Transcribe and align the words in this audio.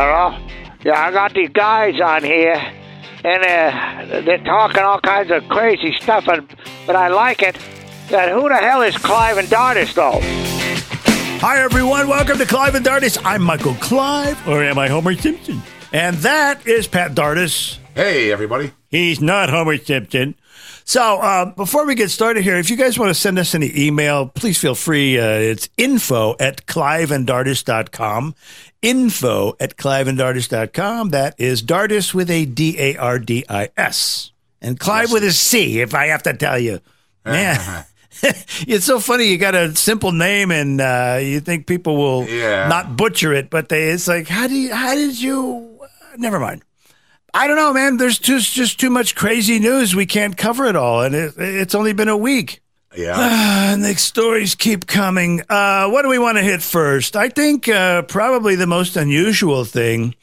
Hello? 0.00 0.38
Yeah, 0.84 1.06
I 1.06 1.10
got 1.10 1.34
these 1.34 1.48
guys 1.48 2.00
on 2.00 2.22
here, 2.22 2.54
and 3.24 3.42
uh, 3.42 4.20
they're 4.20 4.44
talking 4.44 4.80
all 4.80 5.00
kinds 5.00 5.32
of 5.32 5.48
crazy 5.48 5.92
stuff, 6.00 6.28
and, 6.28 6.48
but 6.86 6.94
I 6.94 7.08
like 7.08 7.42
it. 7.42 7.58
That 8.08 8.30
who 8.30 8.48
the 8.48 8.54
hell 8.54 8.82
is 8.82 8.96
Clive 8.96 9.38
and 9.38 9.48
Dardis, 9.48 9.92
though? 9.94 10.20
Hi, 11.40 11.58
everyone. 11.58 12.06
Welcome 12.06 12.38
to 12.38 12.46
Clive 12.46 12.76
and 12.76 12.86
Dardis. 12.86 13.20
I'm 13.24 13.42
Michael 13.42 13.74
Clive, 13.74 14.46
or 14.46 14.62
am 14.62 14.78
I 14.78 14.86
Homer 14.86 15.16
Simpson? 15.16 15.60
And 15.92 16.16
that 16.18 16.64
is 16.64 16.86
Pat 16.86 17.16
Dardis. 17.16 17.78
Hey, 17.96 18.30
everybody. 18.30 18.70
He's 18.90 19.20
not 19.20 19.50
Homer 19.50 19.78
Simpson. 19.78 20.36
So, 20.84 21.18
uh, 21.18 21.44
before 21.44 21.84
we 21.84 21.94
get 21.94 22.10
started 22.10 22.44
here, 22.44 22.56
if 22.56 22.70
you 22.70 22.76
guys 22.76 22.98
want 22.98 23.10
to 23.10 23.14
send 23.14 23.38
us 23.38 23.54
any 23.54 23.70
email, 23.76 24.26
please 24.26 24.56
feel 24.56 24.74
free. 24.74 25.18
Uh, 25.18 25.26
it's 25.26 25.68
info 25.76 26.34
at 26.40 26.64
cliveanddardis.com. 26.66 28.34
Info 28.82 29.56
at 29.58 29.76
cliveanddardis.com. 29.76 31.10
That 31.10 31.34
is 31.38 31.62
Dardis 31.62 32.14
with 32.14 32.30
a 32.30 32.44
D 32.44 32.76
A 32.78 32.96
R 32.96 33.18
D 33.18 33.44
I 33.48 33.70
S. 33.76 34.32
And 34.60 34.78
Clive 34.78 35.12
with 35.12 35.22
a 35.24 35.32
C, 35.32 35.80
if 35.80 35.94
I 35.94 36.06
have 36.06 36.22
to 36.24 36.34
tell 36.34 36.58
you. 36.58 36.80
Man. 37.24 37.84
it's 38.22 38.84
so 38.84 38.98
funny. 38.98 39.26
You 39.26 39.38
got 39.38 39.54
a 39.54 39.74
simple 39.76 40.10
name, 40.12 40.50
and 40.50 40.80
uh, 40.80 41.18
you 41.22 41.38
think 41.40 41.66
people 41.66 41.96
will 41.96 42.28
Yeah. 42.28 42.66
not 42.68 42.96
butcher 42.96 43.32
it, 43.32 43.50
but 43.50 43.68
they. 43.68 43.90
It's 43.90 44.08
like, 44.08 44.26
how 44.28 44.46
do 44.48 44.54
you? 44.54 44.74
How 44.74 44.94
did 44.94 45.20
you? 45.20 45.78
Never 46.16 46.40
mind. 46.40 46.62
I 47.34 47.46
don't 47.46 47.56
know, 47.56 47.72
man. 47.72 47.98
There's 47.98 48.18
just 48.18 48.52
just 48.54 48.80
too 48.80 48.90
much 48.90 49.14
crazy 49.14 49.58
news. 49.60 49.94
We 49.94 50.06
can't 50.06 50.36
cover 50.36 50.64
it 50.66 50.74
all, 50.74 51.02
and 51.02 51.14
it, 51.14 51.34
it's 51.36 51.74
only 51.74 51.92
been 51.92 52.08
a 52.08 52.16
week. 52.16 52.60
Yeah. 52.98 53.14
Ah, 53.16 53.68
and 53.72 53.84
the 53.84 53.94
stories 53.94 54.56
keep 54.56 54.88
coming. 54.88 55.42
Uh, 55.48 55.88
what 55.88 56.02
do 56.02 56.08
we 56.08 56.18
want 56.18 56.36
to 56.36 56.42
hit 56.42 56.62
first? 56.62 57.14
I 57.14 57.28
think 57.28 57.68
uh, 57.68 58.02
probably 58.02 58.56
the 58.56 58.66
most 58.66 58.96
unusual 58.96 59.64
thing 59.64 60.16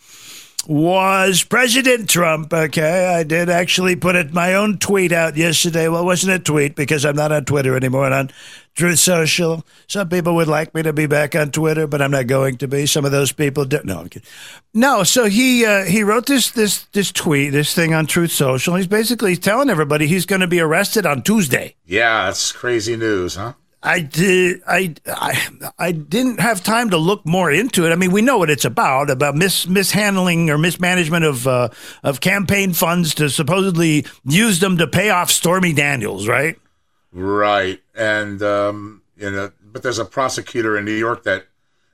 was 0.67 1.43
President 1.43 2.09
Trump. 2.09 2.53
Okay, 2.53 3.07
I 3.07 3.23
did 3.23 3.49
actually 3.49 3.95
put 3.95 4.15
it, 4.15 4.33
my 4.33 4.53
own 4.55 4.77
tweet 4.77 5.11
out 5.11 5.37
yesterday. 5.37 5.87
Well, 5.87 6.01
it 6.01 6.05
wasn't 6.05 6.33
a 6.33 6.39
tweet 6.39 6.75
because 6.75 7.05
I'm 7.05 7.15
not 7.15 7.31
on 7.31 7.45
Twitter 7.45 7.75
anymore. 7.75 8.05
and 8.05 8.13
on 8.13 8.31
Truth 8.75 8.99
Social. 8.99 9.65
Some 9.87 10.09
people 10.09 10.35
would 10.35 10.47
like 10.49 10.75
me 10.75 10.83
to 10.83 10.91
be 10.91 11.05
back 11.05 11.33
on 11.33 11.51
Twitter, 11.51 11.87
but 11.87 12.01
I'm 12.01 12.11
not 12.11 12.27
going 12.27 12.57
to 12.57 12.67
be. 12.67 12.85
Some 12.85 13.05
of 13.05 13.11
those 13.11 13.31
people 13.31 13.63
do. 13.65 13.79
No, 13.83 13.99
I'm 13.99 14.09
kidding. 14.09 14.27
No, 14.73 15.03
so 15.03 15.25
he 15.25 15.65
uh, 15.65 15.85
he 15.85 16.03
wrote 16.03 16.25
this 16.25 16.51
this 16.51 16.83
this 16.91 17.11
tweet, 17.11 17.53
this 17.53 17.73
thing 17.73 17.93
on 17.93 18.05
Truth 18.05 18.31
Social. 18.31 18.75
He's 18.75 18.87
basically 18.87 19.37
telling 19.37 19.69
everybody 19.69 20.07
he's 20.07 20.25
going 20.25 20.41
to 20.41 20.47
be 20.47 20.59
arrested 20.59 21.05
on 21.05 21.23
Tuesday. 21.23 21.75
yeah, 21.85 22.25
that's 22.25 22.51
crazy 22.51 22.97
news, 22.97 23.35
huh? 23.35 23.53
I 23.85 23.99
did. 23.99 24.61
I, 24.67 24.95
I 25.05 25.47
I 25.77 25.91
didn't 25.91 26.39
have 26.39 26.63
time 26.63 26.89
to 26.89 26.97
look 26.97 27.25
more 27.25 27.51
into 27.51 27.85
it. 27.85 27.91
I 27.91 27.95
mean, 27.95 28.11
we 28.11 28.21
know 28.21 28.37
what 28.37 28.49
it's 28.49 28.65
about 28.65 29.09
about 29.09 29.35
mis 29.35 29.67
mishandling 29.67 30.49
or 30.49 30.57
mismanagement 30.57 31.23
of 31.23 31.47
uh, 31.47 31.69
of 32.03 32.19
campaign 32.19 32.73
funds 32.73 33.13
to 33.15 33.29
supposedly 33.29 34.05
use 34.25 34.59
them 34.59 34.77
to 34.79 34.87
pay 34.87 35.11
off 35.11 35.29
Stormy 35.29 35.71
Daniels, 35.71 36.27
right? 36.27 36.57
Right. 37.15 37.81
And, 37.95 38.41
um, 38.41 39.01
you 39.15 39.31
know, 39.31 39.51
but 39.63 39.83
there's 39.83 39.99
a 39.99 40.05
prosecutor 40.05 40.77
in 40.77 40.83
New 40.83 40.91
York 40.91 41.23
that 41.23 41.45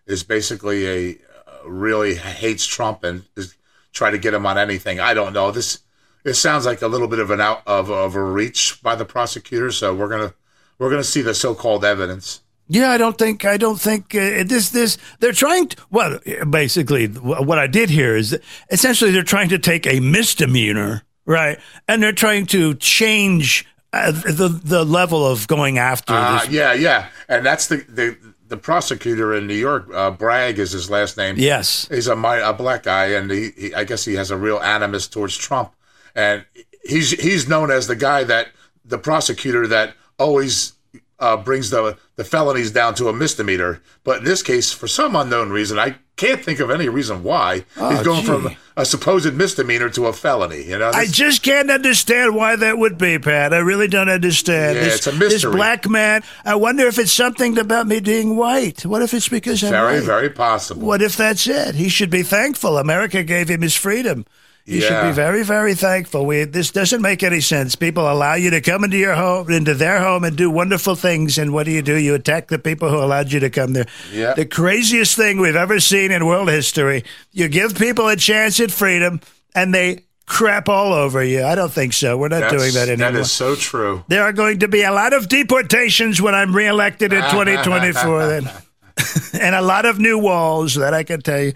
is 0.08 0.24
basically 0.24 0.88
a 0.88 1.18
uh, 1.48 1.70
really 1.70 2.16
hates 2.16 2.66
Trump 2.66 3.04
and 3.04 3.24
is 3.36 3.56
trying 3.94 4.14
to 4.14 4.18
get 4.18 4.34
him 4.34 4.48
on 4.48 4.58
anything. 4.58 5.00
I 5.00 5.14
don't 5.14 5.34
know. 5.34 5.52
This 5.52 5.80
it 6.24 6.34
sounds 6.34 6.66
like 6.66 6.82
a 6.82 6.88
little 6.88 7.08
bit 7.08 7.20
of 7.20 7.30
an 7.32 7.42
out 7.42 7.62
of, 7.68 7.92
of 7.92 8.16
a 8.16 8.24
reach 8.24 8.82
by 8.82 8.96
the 8.96 9.06
prosecutor. 9.06 9.72
So 9.72 9.94
we're 9.94 10.10
gonna 10.10 10.34
we're 10.82 10.90
gonna 10.90 11.04
see 11.04 11.22
the 11.22 11.36
so-called 11.36 11.86
evidence. 11.86 12.42
Yeah, 12.68 12.90
I 12.90 12.98
don't 12.98 13.16
think 13.16 13.46
I 13.46 13.58
don't 13.58 13.80
think 13.80 14.16
uh, 14.16 14.44
this 14.44 14.72
this 14.72 14.98
they're 15.20 15.32
trying 15.32 15.68
to 15.68 15.78
well 15.92 16.20
basically 16.50 17.06
what 17.08 17.60
I 17.60 17.68
did 17.68 17.92
here 17.92 18.16
is 18.16 18.38
essentially 18.72 19.12
they're 19.12 19.22
trying 19.22 19.50
to 19.50 19.60
take 19.60 19.86
a 19.86 20.00
misdemeanor, 20.00 21.04
right? 21.28 21.60
And 21.88 22.02
they're 22.02 22.12
trying 22.12 22.48
to 22.48 22.74
change 22.76 23.68
uh, 23.94 24.12
the 24.12 24.48
the 24.64 24.84
level 24.84 25.26
of 25.26 25.48
going 25.48 25.78
after 25.78 26.14
Uh, 26.14 26.44
yeah, 26.50 26.74
yeah, 26.74 27.10
and 27.30 27.46
that's 27.46 27.68
the 27.68 27.86
the, 27.88 28.18
the 28.48 28.58
prosecutor 28.58 29.36
in 29.36 29.46
New 29.46 29.54
York. 29.54 29.88
Uh, 29.94 30.10
Bragg 30.10 30.58
is 30.58 30.72
his 30.72 30.90
last 30.90 31.16
name. 31.16 31.36
Yes. 31.38 31.88
he's 31.90 32.08
a 32.08 32.14
a 32.14 32.54
black 32.54 32.84
guy, 32.84 33.08
and 33.08 33.30
he, 33.30 33.52
he 33.56 33.74
I 33.76 33.84
guess 33.84 34.04
he 34.04 34.16
has 34.16 34.32
a 34.32 34.38
real 34.38 34.60
animus 34.60 35.08
towards 35.08 35.38
Trump, 35.38 35.74
and 36.16 36.44
he's 36.84 37.12
he's 37.12 37.48
known 37.48 37.70
as 37.70 37.86
the 37.86 37.96
guy 37.96 38.24
that 38.24 38.48
the 38.84 38.98
prosecutor 38.98 39.68
that 39.68 39.94
always 40.22 40.74
uh, 41.20 41.38
brings 41.38 41.70
the 41.70 41.98
the 42.16 42.24
felonies 42.24 42.72
down 42.72 42.96
to 42.96 43.08
a 43.08 43.14
misdemeanor. 43.14 43.82
But 44.04 44.20
in 44.20 44.26
this 44.26 44.44
case, 44.44 44.72
for 44.72 44.88
some 44.88 45.16
unknown 45.16 45.52
reason, 45.52 45.80
I 45.80 45.96
can't 46.18 46.44
think 46.44 46.60
of 46.60 46.70
any 46.70 46.90
reason 46.90 47.24
why 47.24 47.66
he's 47.76 48.04
going 48.04 48.22
gee. 48.22 48.28
from 48.28 48.56
a 48.76 48.86
supposed 48.86 49.34
misdemeanor 49.34 49.90
to 49.90 50.08
a 50.08 50.14
felony. 50.14 50.64
You 50.64 50.78
know, 50.78 50.92
I 50.94 51.06
just 51.06 51.44
can't 51.44 51.72
understand 51.72 52.36
why 52.36 52.56
that 52.56 52.78
would 52.78 52.98
be, 52.98 53.18
Pat. 53.20 53.54
I 53.54 53.60
really 53.60 53.88
don't 53.88 54.10
understand. 54.10 54.76
Yeah, 54.76 54.84
this, 54.84 54.96
it's 54.98 55.08
a 55.08 55.12
mystery. 55.12 55.30
This 55.30 55.46
black 55.46 55.90
man. 55.90 56.24
I 56.44 56.56
wonder 56.56 56.88
if 56.88 57.00
it's 57.00 57.12
something 57.12 57.58
about 57.58 57.88
me 57.88 58.00
being 58.00 58.36
white. 58.36 58.86
What 58.86 59.02
if 59.02 59.14
it's 59.14 59.30
because 59.30 59.64
I'm 59.64 59.72
very 59.72 60.00
white? 60.00 60.06
very 60.06 60.30
possible. 60.30 60.86
What 60.86 61.02
if 61.02 61.16
that's 61.16 61.48
it? 61.48 61.76
He 61.76 61.90
should 61.90 62.10
be 62.10 62.24
thankful. 62.24 62.78
America 62.78 63.24
gave 63.24 63.50
him 63.50 63.62
his 63.62 63.76
freedom. 63.76 64.26
He 64.66 64.80
should 64.80 65.02
be 65.04 65.12
very, 65.12 65.44
very 65.44 65.74
thankful. 65.74 66.26
We, 66.26 66.44
this 66.46 66.72
doesn't 66.72 67.02
make 67.02 67.24
any 67.24 67.42
sense. 67.42 67.76
People 67.76 68.10
allow 68.10 68.36
you 68.36 68.50
to 68.52 68.62
come 68.62 68.84
into 68.84 68.98
your 68.98 69.16
home, 69.16 69.50
into 69.52 69.74
their 69.74 70.00
home, 70.00 70.24
and 70.24 70.36
do 70.38 70.50
wonderful 70.50 70.96
things. 70.96 71.38
And 71.38 71.52
what 71.54 71.66
do 71.66 71.72
you 71.72 71.82
do? 71.82 71.96
You 71.98 72.14
attack 72.16 72.48
the 72.48 72.60
people 72.60 72.90
who 72.90 72.98
allowed 72.98 73.32
you 73.32 73.40
to 73.42 73.50
come 73.50 73.74
there. 73.74 73.88
Yeah. 74.14 74.34
The 74.34 74.46
craziest 74.46 75.16
thing 75.18 75.40
we've 75.42 75.56
ever 75.56 75.80
seen 75.80 76.12
in 76.12 76.26
world 76.26 76.50
history. 76.50 77.04
You 77.32 77.48
give 77.48 77.76
people 77.76 78.08
a 78.08 78.16
chance 78.16 78.60
at 78.60 78.72
freedom, 78.72 79.20
and 79.56 79.74
they 79.74 80.06
crap 80.28 80.70
all 80.70 80.94
over 80.94 81.22
you. 81.24 81.44
I 81.44 81.56
don't 81.56 81.72
think 81.74 81.92
so. 81.92 82.16
We're 82.18 82.30
not 82.30 82.42
That's- 82.42 82.62
doing 82.62 82.74
that 82.76 82.88
anymore. 82.88 83.12
That 83.12 83.20
is 83.20 83.32
so 83.32 83.56
true. 83.56 84.06
There 84.08 84.24
are 84.24 84.32
going 84.32 84.60
to 84.60 84.68
be 84.70 84.84
a 84.84 84.92
lot 84.92 85.12
of 85.14 85.28
deportations 85.28 86.22
when 86.22 86.34
I'm 86.36 86.56
reelected 86.56 87.12
in 87.12 87.22
2024 87.32 88.28
then. 88.28 88.50
and 89.34 89.56
a 89.56 89.62
lot 89.62 89.86
of 89.86 90.00
new 90.00 90.18
walls 90.18 90.76
that 90.76 90.94
I 90.94 91.04
can 91.04 91.22
tell 91.22 91.40
you. 91.42 91.54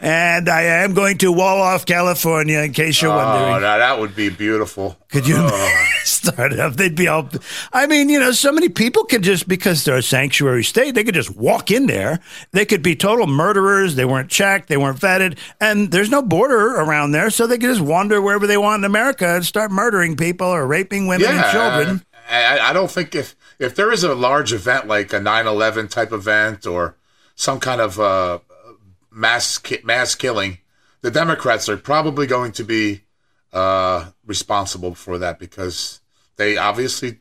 And 0.00 0.48
I 0.48 0.62
am 0.62 0.94
going 0.94 1.18
to 1.18 1.32
wall 1.32 1.60
off 1.60 1.86
California 1.86 2.60
in 2.60 2.72
case 2.72 3.00
you're 3.00 3.12
Oh, 3.12 3.16
wondering. 3.16 3.62
now 3.62 3.78
that 3.78 3.98
would 3.98 4.14
be 4.14 4.28
beautiful. 4.28 4.96
Could 5.10 5.26
you 5.26 5.36
oh. 5.38 5.84
start 6.04 6.52
it 6.52 6.60
up? 6.60 6.74
They'd 6.74 6.94
be 6.96 7.08
all. 7.08 7.28
I 7.72 7.86
mean, 7.86 8.08
you 8.08 8.18
know, 8.18 8.32
so 8.32 8.52
many 8.52 8.68
people 8.68 9.04
could 9.04 9.22
just 9.22 9.46
because 9.48 9.84
they're 9.84 9.96
a 9.96 10.02
sanctuary 10.02 10.64
state, 10.64 10.94
they 10.94 11.04
could 11.04 11.14
just 11.14 11.34
walk 11.36 11.70
in 11.70 11.86
there. 11.86 12.20
They 12.52 12.64
could 12.64 12.82
be 12.82 12.96
total 12.96 13.26
murderers. 13.26 13.94
They 13.94 14.04
weren't 14.04 14.30
checked. 14.30 14.68
They 14.68 14.76
weren't 14.76 14.98
vetted, 14.98 15.38
and 15.60 15.90
there's 15.92 16.10
no 16.10 16.22
border 16.22 16.74
around 16.76 17.12
there, 17.12 17.30
so 17.30 17.46
they 17.46 17.56
could 17.58 17.70
just 17.70 17.80
wander 17.80 18.20
wherever 18.20 18.46
they 18.46 18.56
want 18.58 18.80
in 18.80 18.84
America 18.84 19.26
and 19.36 19.46
start 19.46 19.70
murdering 19.70 20.16
people 20.16 20.48
or 20.48 20.66
raping 20.66 21.06
women 21.06 21.28
and 21.28 21.52
children. 21.52 22.02
I, 22.28 22.58
I 22.58 22.72
don't 22.72 22.90
think 22.90 23.14
if 23.14 23.35
if 23.58 23.74
there 23.74 23.92
is 23.92 24.04
a 24.04 24.14
large 24.14 24.52
event 24.52 24.86
like 24.86 25.12
a 25.12 25.20
9/11 25.20 25.88
type 25.90 26.12
event 26.12 26.66
or 26.66 26.96
some 27.34 27.60
kind 27.60 27.80
of 27.80 27.98
uh, 28.00 28.38
mass 29.10 29.58
ki- 29.58 29.80
mass 29.84 30.14
killing, 30.14 30.58
the 31.02 31.10
Democrats 31.10 31.68
are 31.68 31.76
probably 31.76 32.26
going 32.26 32.52
to 32.52 32.64
be 32.64 33.02
uh, 33.52 34.10
responsible 34.26 34.94
for 34.94 35.18
that 35.18 35.38
because 35.38 36.00
they 36.36 36.56
obviously 36.56 37.18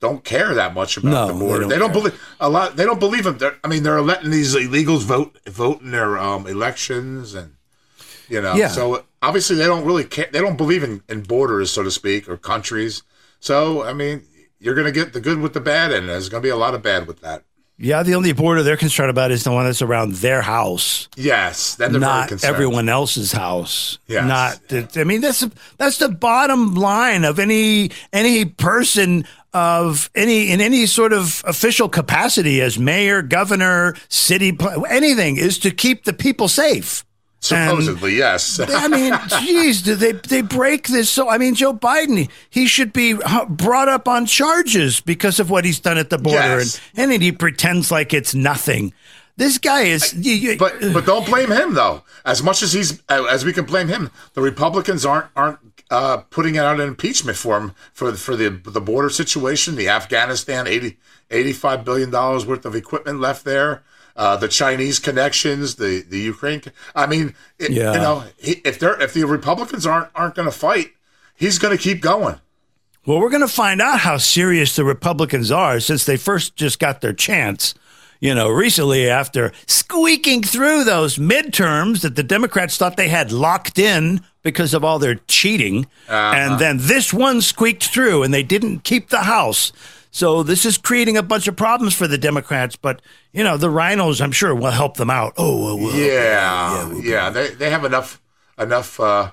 don't 0.00 0.24
care 0.24 0.54
that 0.54 0.74
much 0.74 0.96
about 0.96 1.10
No, 1.10 1.26
the 1.28 1.32
they 1.32 1.38
border. 1.38 1.60
don't 1.60 1.68
They 1.70 1.78
don't, 1.78 1.92
believe 1.92 2.20
a 2.40 2.48
lot. 2.50 2.76
They 2.76 2.84
don't 2.84 2.98
believe 3.00 3.24
them. 3.24 3.38
They're, 3.38 3.56
I 3.62 3.68
mean, 3.68 3.82
they're 3.84 4.00
letting 4.02 4.30
these 4.30 4.54
illegals 4.54 5.02
vote 5.04 5.38
vote 5.46 5.80
in 5.80 5.92
their 5.92 6.18
um, 6.18 6.46
elections 6.46 7.34
and 7.34 7.54
you 8.28 8.40
know 8.40 8.54
Yeah. 8.54 8.68
so 8.68 9.04
obviously 9.20 9.56
they 9.56 9.66
don't 9.66 9.84
really 9.84 10.04
care 10.04 10.28
they 10.32 10.40
don't 10.40 10.56
believe 10.56 10.82
in, 10.82 11.02
in 11.08 11.22
borders 11.22 11.70
so 11.70 11.82
to 11.82 11.90
speak 11.90 12.28
or 12.28 12.36
countries 12.36 13.02
so 13.40 13.82
i 13.82 13.92
mean 13.92 14.22
you're 14.62 14.74
going 14.74 14.86
to 14.86 14.92
get 14.92 15.12
the 15.12 15.20
good 15.20 15.38
with 15.40 15.52
the 15.52 15.60
bad 15.60 15.92
and 15.92 16.08
there's 16.08 16.28
going 16.28 16.40
to 16.42 16.46
be 16.46 16.50
a 16.50 16.56
lot 16.56 16.74
of 16.74 16.82
bad 16.82 17.06
with 17.06 17.20
that 17.20 17.42
Yeah, 17.78 18.02
the 18.04 18.14
only 18.14 18.32
border 18.32 18.62
they're 18.62 18.76
concerned 18.76 19.10
about 19.10 19.30
is 19.32 19.42
the 19.44 19.50
one 19.50 19.64
that's 19.66 19.82
around 19.82 20.14
their 20.16 20.40
house, 20.42 21.08
yes 21.16 21.74
then 21.74 21.92
they're 21.92 22.00
very 22.00 22.12
not 22.12 22.28
concerned. 22.28 22.54
everyone 22.54 22.88
else's 22.88 23.32
house. 23.32 23.98
Yes. 24.06 24.24
Not. 24.26 24.60
the- 24.68 25.00
I 25.00 25.04
mean, 25.04 25.20
that's 25.20 25.44
that's 25.78 25.98
the 25.98 26.08
bottom 26.08 26.74
line 26.74 27.24
of 27.24 27.38
any 27.38 27.90
any 28.12 28.44
person 28.44 29.24
of 29.54 30.08
any 30.14 30.50
in 30.52 30.60
any 30.60 30.86
sort 30.86 31.12
of 31.12 31.42
official 31.46 31.88
capacity 31.88 32.60
as 32.62 32.78
mayor, 32.78 33.20
governor, 33.20 33.94
city, 34.08 34.56
anything 34.88 35.36
is 35.36 35.58
to 35.58 35.70
keep 35.70 36.04
the 36.04 36.12
people 36.14 36.48
safe. 36.48 37.04
Supposedly 37.42 38.14
yes 38.16 38.58
I 38.68 38.88
mean, 38.88 39.12
geez, 39.40 39.82
do 39.82 39.94
they 39.94 40.12
they 40.12 40.40
break 40.42 40.86
this? 40.88 41.10
So 41.10 41.28
I 41.28 41.36
mean, 41.38 41.54
Joe 41.54 41.74
Biden, 41.74 42.30
he 42.48 42.66
should 42.66 42.92
be 42.92 43.14
brought 43.48 43.88
up 43.88 44.06
on 44.08 44.26
charges 44.26 45.00
because 45.00 45.38
of 45.40 45.50
what 45.50 45.64
he's 45.64 45.80
done 45.80 45.98
at 45.98 46.08
the 46.08 46.18
border, 46.18 46.38
Yes. 46.38 46.80
and 46.94 47.02
and 47.02 47.10
then 47.12 47.20
he 47.20 47.32
pretends 47.32 47.90
like 47.90 48.14
it's 48.14 48.34
nothing. 48.34 48.94
This 49.36 49.58
guy 49.58 49.82
is. 49.82 50.12
but 50.58 50.74
but 50.92 51.04
don't 51.04 51.26
blame 51.26 51.50
him 51.50 51.74
though 51.74 52.02
as 52.24 52.42
much 52.42 52.62
as 52.62 52.72
he's 52.72 53.02
as 53.08 53.44
we 53.44 53.52
can 53.52 53.64
blame 53.64 53.88
him 53.88 54.10
the 54.34 54.40
republicans 54.40 55.04
aren't 55.04 55.26
aren't 55.34 55.58
uh, 55.90 56.18
putting 56.30 56.56
out 56.56 56.78
an 56.80 56.86
impeachment 56.86 57.36
for 57.36 57.58
him 57.58 57.72
for 57.92 58.12
for 58.14 58.36
the 58.36 58.50
the 58.50 58.80
border 58.80 59.10
situation 59.10 59.74
the 59.74 59.88
afghanistan 59.88 60.66
80 60.66 60.96
85 61.30 61.84
billion 61.84 62.10
dollars 62.10 62.46
worth 62.46 62.64
of 62.66 62.74
equipment 62.76 63.20
left 63.20 63.44
there 63.44 63.82
uh, 64.16 64.36
the 64.36 64.48
Chinese 64.48 64.98
connections, 64.98 65.76
the 65.76 66.04
the 66.08 66.18
Ukraine. 66.18 66.62
I 66.94 67.06
mean, 67.06 67.34
it, 67.58 67.70
Yeah. 67.72 67.92
you 67.94 67.98
know, 67.98 68.24
he, 68.38 68.52
if 68.64 68.78
they're 68.78 69.00
if 69.00 69.14
the 69.14 69.24
Republicans 69.24 69.86
aren't 69.86 70.08
aren't 70.14 70.34
going 70.34 70.46
to 70.46 70.56
fight, 70.56 70.92
he's 71.34 71.58
going 71.58 71.76
to 71.76 71.82
keep 71.82 72.00
going. 72.00 72.36
Well, 73.04 73.18
we're 73.18 73.30
going 73.30 73.40
to 73.42 73.48
find 73.48 73.80
out 73.82 74.00
how 74.00 74.16
serious 74.18 74.76
the 74.76 74.84
Republicans 74.84 75.50
are 75.50 75.80
since 75.80 76.04
they 76.04 76.16
first 76.16 76.54
just 76.54 76.78
got 76.78 77.00
their 77.00 77.12
chance. 77.12 77.74
You 78.20 78.36
know, 78.36 78.48
recently 78.48 79.08
after 79.08 79.50
squeaking 79.66 80.42
through 80.44 80.84
those 80.84 81.16
midterms 81.16 82.02
that 82.02 82.14
the 82.14 82.22
Democrats 82.22 82.76
thought 82.76 82.96
they 82.96 83.08
had 83.08 83.32
locked 83.32 83.80
in 83.80 84.20
because 84.42 84.74
of 84.74 84.84
all 84.84 85.00
their 85.00 85.16
cheating. 85.26 85.86
And 86.08 86.60
then 86.60 86.76
this 86.80 87.12
one 87.12 87.40
squeaked 87.40 87.84
through 87.88 88.22
and 88.22 88.32
they 88.32 88.44
didn't 88.44 88.84
keep 88.84 89.08
the 89.08 89.22
House. 89.24 89.72
So 90.14 90.42
this 90.42 90.66
is 90.66 90.76
creating 90.76 91.16
a 91.16 91.22
bunch 91.22 91.48
of 91.48 91.56
problems 91.56 91.94
for 91.94 92.06
the 92.06 92.18
Democrats. 92.18 92.76
But, 92.76 93.00
you 93.32 93.42
know, 93.42 93.56
the 93.56 93.68
RINOs, 93.68 94.20
I'm 94.20 94.30
sure, 94.30 94.54
will 94.54 94.70
help 94.70 94.98
them 94.98 95.08
out. 95.10 95.32
Oh, 95.38 95.76
well, 95.76 95.96
Yeah, 95.96 96.92
yeah, 97.00 97.30
They 97.30 97.48
they 97.50 97.70
have 97.70 97.84
enough 97.84 98.20
enough 98.58 99.00
uh, 99.00 99.32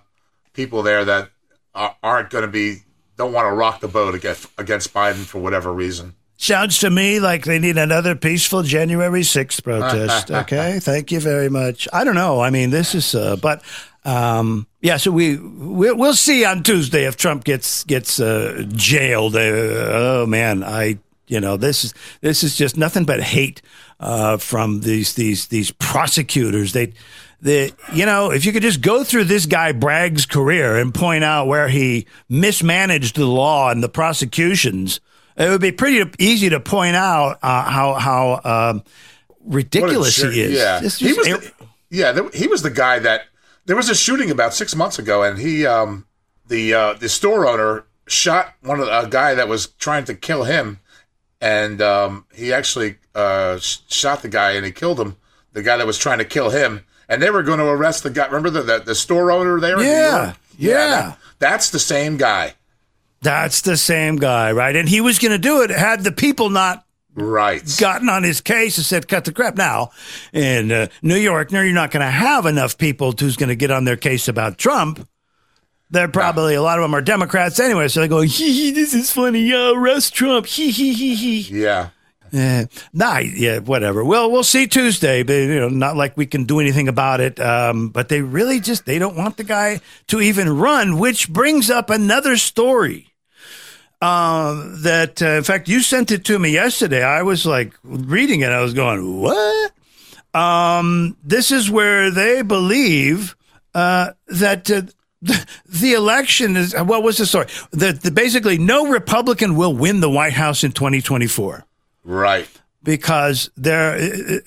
people 0.53 0.81
there 0.81 1.03
that 1.03 1.29
are, 1.75 1.95
aren't 2.01 2.29
going 2.29 2.43
to 2.43 2.47
be 2.47 2.83
don't 3.17 3.33
want 3.33 3.45
to 3.47 3.51
rock 3.51 3.81
the 3.81 3.89
boat 3.89 4.15
against 4.15 4.47
against 4.57 4.93
Biden 4.93 5.25
for 5.25 5.39
whatever 5.39 5.73
reason. 5.73 6.15
Sounds 6.37 6.79
to 6.79 6.89
me 6.89 7.19
like 7.19 7.43
they 7.43 7.59
need 7.59 7.77
another 7.77 8.15
peaceful 8.15 8.63
January 8.63 9.23
6th 9.23 9.61
protest. 9.61 10.31
Okay. 10.41 10.79
Thank 10.79 11.11
you 11.11 11.19
very 11.19 11.49
much. 11.49 11.85
I 11.91 12.05
don't 12.05 12.15
know. 12.15 12.39
I 12.39 12.49
mean, 12.49 12.69
this 12.69 12.95
is, 12.95 13.13
uh, 13.13 13.35
but, 13.35 13.61
um, 14.05 14.67
yeah, 14.81 14.97
so 14.97 15.11
we, 15.11 15.37
we, 15.37 15.91
we'll 15.91 16.13
see 16.13 16.45
on 16.45 16.63
Tuesday 16.63 17.05
if 17.05 17.17
Trump 17.17 17.43
gets, 17.43 17.83
gets, 17.83 18.19
uh, 18.19 18.63
jailed. 18.69 19.35
Uh, 19.35 19.39
oh 19.39 20.25
man. 20.27 20.63
I, 20.63 20.99
you 21.27 21.39
know, 21.39 21.57
this 21.57 21.83
is, 21.83 21.93
this 22.21 22.43
is 22.43 22.55
just 22.55 22.77
nothing 22.77 23.05
but 23.05 23.21
hate, 23.21 23.61
uh, 23.99 24.37
from 24.37 24.81
these, 24.81 25.13
these, 25.13 25.47
these 25.47 25.71
prosecutors. 25.71 26.73
They, 26.73 26.93
the 27.41 27.71
you 27.93 28.05
know 28.05 28.31
if 28.31 28.45
you 28.45 28.51
could 28.51 28.63
just 28.63 28.81
go 28.81 29.03
through 29.03 29.25
this 29.25 29.45
guy 29.45 29.71
Bragg's 29.71 30.25
career 30.25 30.77
and 30.77 30.93
point 30.93 31.23
out 31.23 31.47
where 31.47 31.69
he 31.69 32.05
mismanaged 32.27 33.15
the 33.15 33.25
law 33.25 33.69
and 33.69 33.81
the 33.81 33.89
prosecutions, 33.89 34.99
it 35.37 35.49
would 35.49 35.61
be 35.61 35.71
pretty 35.71 36.09
easy 36.19 36.49
to 36.49 36.59
point 36.59 36.95
out 36.95 37.39
uh, 37.41 37.63
how 37.63 37.93
how 37.93 38.41
um, 38.43 38.83
ridiculous 39.45 40.17
he 40.17 40.41
is. 40.41 40.51
Yeah, 40.51 40.79
he 40.81 41.13
was. 41.13 41.25
The, 41.25 41.51
yeah, 41.89 42.29
he 42.33 42.47
was 42.47 42.61
the 42.61 42.69
guy 42.69 42.99
that 42.99 43.23
there 43.69 43.75
was 43.75 43.87
a 43.87 43.93
shooting 43.95 44.31
about 44.31 44.55
six 44.55 44.75
months 44.75 44.97
ago, 44.97 45.21
and 45.21 45.37
he, 45.37 45.63
um, 45.63 46.07
the 46.47 46.73
uh, 46.73 46.93
the 46.95 47.07
store 47.07 47.47
owner, 47.47 47.85
shot 48.07 48.55
one 48.63 48.79
of 48.79 48.87
the, 48.87 48.99
a 49.01 49.07
guy 49.07 49.35
that 49.35 49.47
was 49.47 49.67
trying 49.67 50.05
to 50.05 50.15
kill 50.15 50.43
him, 50.45 50.79
and 51.39 51.79
um, 51.79 52.25
he 52.33 52.51
actually 52.51 52.95
uh, 53.13 53.59
sh- 53.59 53.77
shot 53.87 54.23
the 54.23 54.27
guy 54.27 54.53
and 54.53 54.65
he 54.65 54.71
killed 54.71 54.99
him. 54.99 55.15
The 55.53 55.61
guy 55.61 55.77
that 55.77 55.85
was 55.85 55.99
trying 55.99 56.17
to 56.17 56.25
kill 56.25 56.49
him, 56.49 56.83
and 57.07 57.21
they 57.21 57.29
were 57.29 57.43
going 57.43 57.59
to 57.59 57.65
arrest 57.67 58.01
the 58.01 58.09
guy. 58.09 58.25
Remember 58.25 58.49
the 58.49 58.63
the, 58.63 58.79
the 58.79 58.95
store 58.95 59.31
owner 59.31 59.59
there? 59.59 59.79
Yeah, 59.81 60.33
yeah. 60.57 60.75
that- 60.79 61.17
that's 61.37 61.69
the 61.69 61.79
same 61.79 62.17
guy. 62.17 62.55
that's 63.21 63.61
the 63.61 63.77
same 63.77 64.15
guy, 64.15 64.51
right? 64.51 64.75
And 64.75 64.89
he 64.89 64.99
was 64.99 65.19
going 65.19 65.31
to 65.31 65.37
do 65.37 65.61
it 65.61 65.69
had 65.69 66.03
the 66.03 66.11
people 66.11 66.49
not 66.49 66.85
Right. 67.15 67.61
gotten 67.79 68.07
on 68.07 68.23
his 68.23 68.39
case 68.39 68.77
and 68.77 68.85
said, 68.85 69.07
cut 69.07 69.25
the 69.25 69.33
crap. 69.33 69.55
Now, 69.57 69.91
in 70.31 70.71
uh, 70.71 70.87
New 71.01 71.17
York, 71.17 71.51
now 71.51 71.61
you're 71.61 71.73
not 71.73 71.91
going 71.91 72.05
to 72.05 72.11
have 72.11 72.45
enough 72.45 72.77
people 72.77 73.13
who's 73.17 73.35
going 73.35 73.49
to 73.49 73.55
get 73.55 73.71
on 73.71 73.83
their 73.83 73.97
case 73.97 74.27
about 74.27 74.57
Trump. 74.57 75.07
They're 75.91 76.07
probably, 76.07 76.53
a 76.53 76.61
lot 76.61 76.77
of 76.77 76.83
them 76.83 76.93
are 76.93 77.01
Democrats 77.01 77.59
anyway. 77.59 77.87
So 77.87 78.01
they 78.01 78.07
go, 78.07 78.21
hee 78.21 78.51
hee, 78.51 78.71
this 78.71 78.93
is 78.93 79.11
funny. 79.11 79.41
Yeah, 79.41 79.73
arrest 79.75 80.13
Trump. 80.13 80.45
Hee 80.45 80.71
hee 80.71 80.93
hee 80.93 81.15
hee. 81.15 81.61
yeah. 81.61 81.89
Yeah, 82.31 82.65
nah, 82.93 83.17
yeah, 83.17 83.57
whatever. 83.57 84.05
Well, 84.05 84.29
we'll 84.31 84.43
see 84.43 84.67
Tuesday, 84.67 85.23
but 85.23 85.33
you 85.33 85.59
know, 85.59 85.69
not 85.69 85.97
like 85.97 86.15
we 86.15 86.27
can 86.27 86.43
do 86.43 86.59
anything 86.59 86.87
about 86.87 87.21
it. 87.21 87.39
Um, 87.39 87.89
but 87.89 88.09
they 88.09 88.21
really 88.21 88.59
just 88.59 88.85
they 88.85 88.99
don't 88.99 89.15
want 89.17 89.37
the 89.37 89.43
guy 89.43 89.81
to 90.07 90.21
even 90.21 90.57
run, 90.57 90.99
which 90.99 91.27
brings 91.27 91.71
up 91.71 91.89
another 91.89 92.37
story. 92.37 93.08
Um, 94.01 94.81
that 94.83 95.21
uh, 95.21 95.25
in 95.27 95.43
fact 95.43 95.67
you 95.67 95.81
sent 95.81 96.11
it 96.11 96.23
to 96.25 96.39
me 96.39 96.51
yesterday. 96.51 97.03
I 97.03 97.21
was 97.23 97.45
like 97.45 97.73
reading 97.83 98.41
it. 98.41 98.49
I 98.49 98.61
was 98.61 98.73
going, 98.73 99.19
what? 99.21 99.71
Um, 100.33 101.17
this 101.23 101.51
is 101.51 101.69
where 101.69 102.09
they 102.11 102.41
believe 102.41 103.35
uh, 103.75 104.11
that. 104.27 104.69
Uh, 104.71 104.81
the, 105.21 105.45
the 105.65 105.93
election 105.95 106.55
is 106.55 106.73
what 106.73 107.03
was 107.03 107.17
the 107.17 107.25
story? 107.25 107.47
That 107.71 108.01
the, 108.03 108.09
basically 108.11 108.57
no 108.57 108.87
Republican 108.87 109.57
will 109.57 109.73
win 109.73 109.99
the 109.99 110.09
White 110.09 110.31
House 110.31 110.63
in 110.63 110.71
2024 110.71 111.65
Right. 112.05 112.47
because 112.83 113.49
they're 113.57 113.95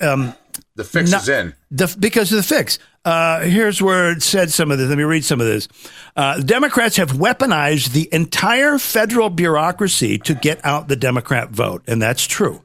um, 0.01 0.33
The 0.73 0.83
fix 0.83 1.11
Not- 1.11 1.21
is 1.21 1.29
in. 1.29 1.53
the 1.69 1.95
because 1.99 2.31
of 2.31 2.37
the 2.37 2.43
fix. 2.43 2.79
Uh, 3.05 3.41
here's 3.41 3.81
where 3.81 4.11
it 4.11 4.23
said 4.23 4.49
some 4.51 4.71
of 4.71 4.77
this. 4.77 4.87
Let 4.87 4.97
me 4.97 5.03
read 5.03 5.25
some 5.25 5.41
of 5.41 5.47
this. 5.47 5.67
Uh, 6.15 6.39
Democrats 6.39 6.95
have 6.97 7.11
weaponized 7.11 7.91
the 7.91 8.07
entire 8.13 8.77
federal 8.79 9.29
bureaucracy 9.29 10.17
to 10.19 10.33
get 10.33 10.63
out 10.65 10.87
the 10.87 10.95
Democrat 10.95 11.49
vote, 11.49 11.83
and 11.85 12.01
that's 12.01 12.25
true. 12.25 12.61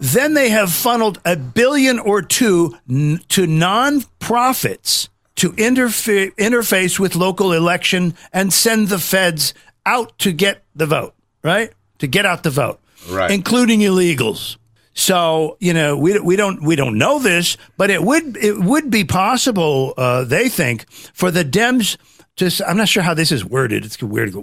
Then 0.00 0.34
they 0.34 0.48
have 0.50 0.72
funneled 0.72 1.20
a 1.24 1.36
billion 1.36 2.00
or 2.00 2.20
two 2.20 2.76
n- 2.90 3.20
to 3.28 3.46
nonprofits 3.46 5.08
to 5.36 5.52
interfe- 5.52 6.34
interface 6.34 6.98
with 6.98 7.14
local 7.14 7.52
election 7.52 8.14
and 8.32 8.52
send 8.52 8.88
the 8.88 8.98
feds 8.98 9.54
out 9.86 10.18
to 10.18 10.32
get 10.32 10.62
the 10.74 10.86
vote, 10.86 11.14
right? 11.44 11.72
To 11.98 12.06
get 12.08 12.26
out 12.26 12.42
the 12.42 12.50
vote, 12.50 12.80
Right. 13.08 13.30
including 13.30 13.80
illegals. 13.80 14.56
So 14.94 15.56
you 15.60 15.74
know 15.74 15.96
we 15.96 16.18
we 16.20 16.36
don't 16.36 16.62
we 16.62 16.76
don't 16.76 16.96
know 16.96 17.18
this, 17.18 17.56
but 17.76 17.90
it 17.90 18.02
would 18.02 18.36
it 18.36 18.58
would 18.58 18.90
be 18.90 19.04
possible. 19.04 19.92
Uh, 19.96 20.24
they 20.24 20.48
think 20.48 20.88
for 20.90 21.30
the 21.30 21.44
Dems. 21.44 21.96
Just 22.36 22.60
I'm 22.66 22.76
not 22.76 22.88
sure 22.88 23.02
how 23.04 23.14
this 23.14 23.30
is 23.30 23.44
worded. 23.44 23.84
It's 23.84 24.02
weird, 24.02 24.34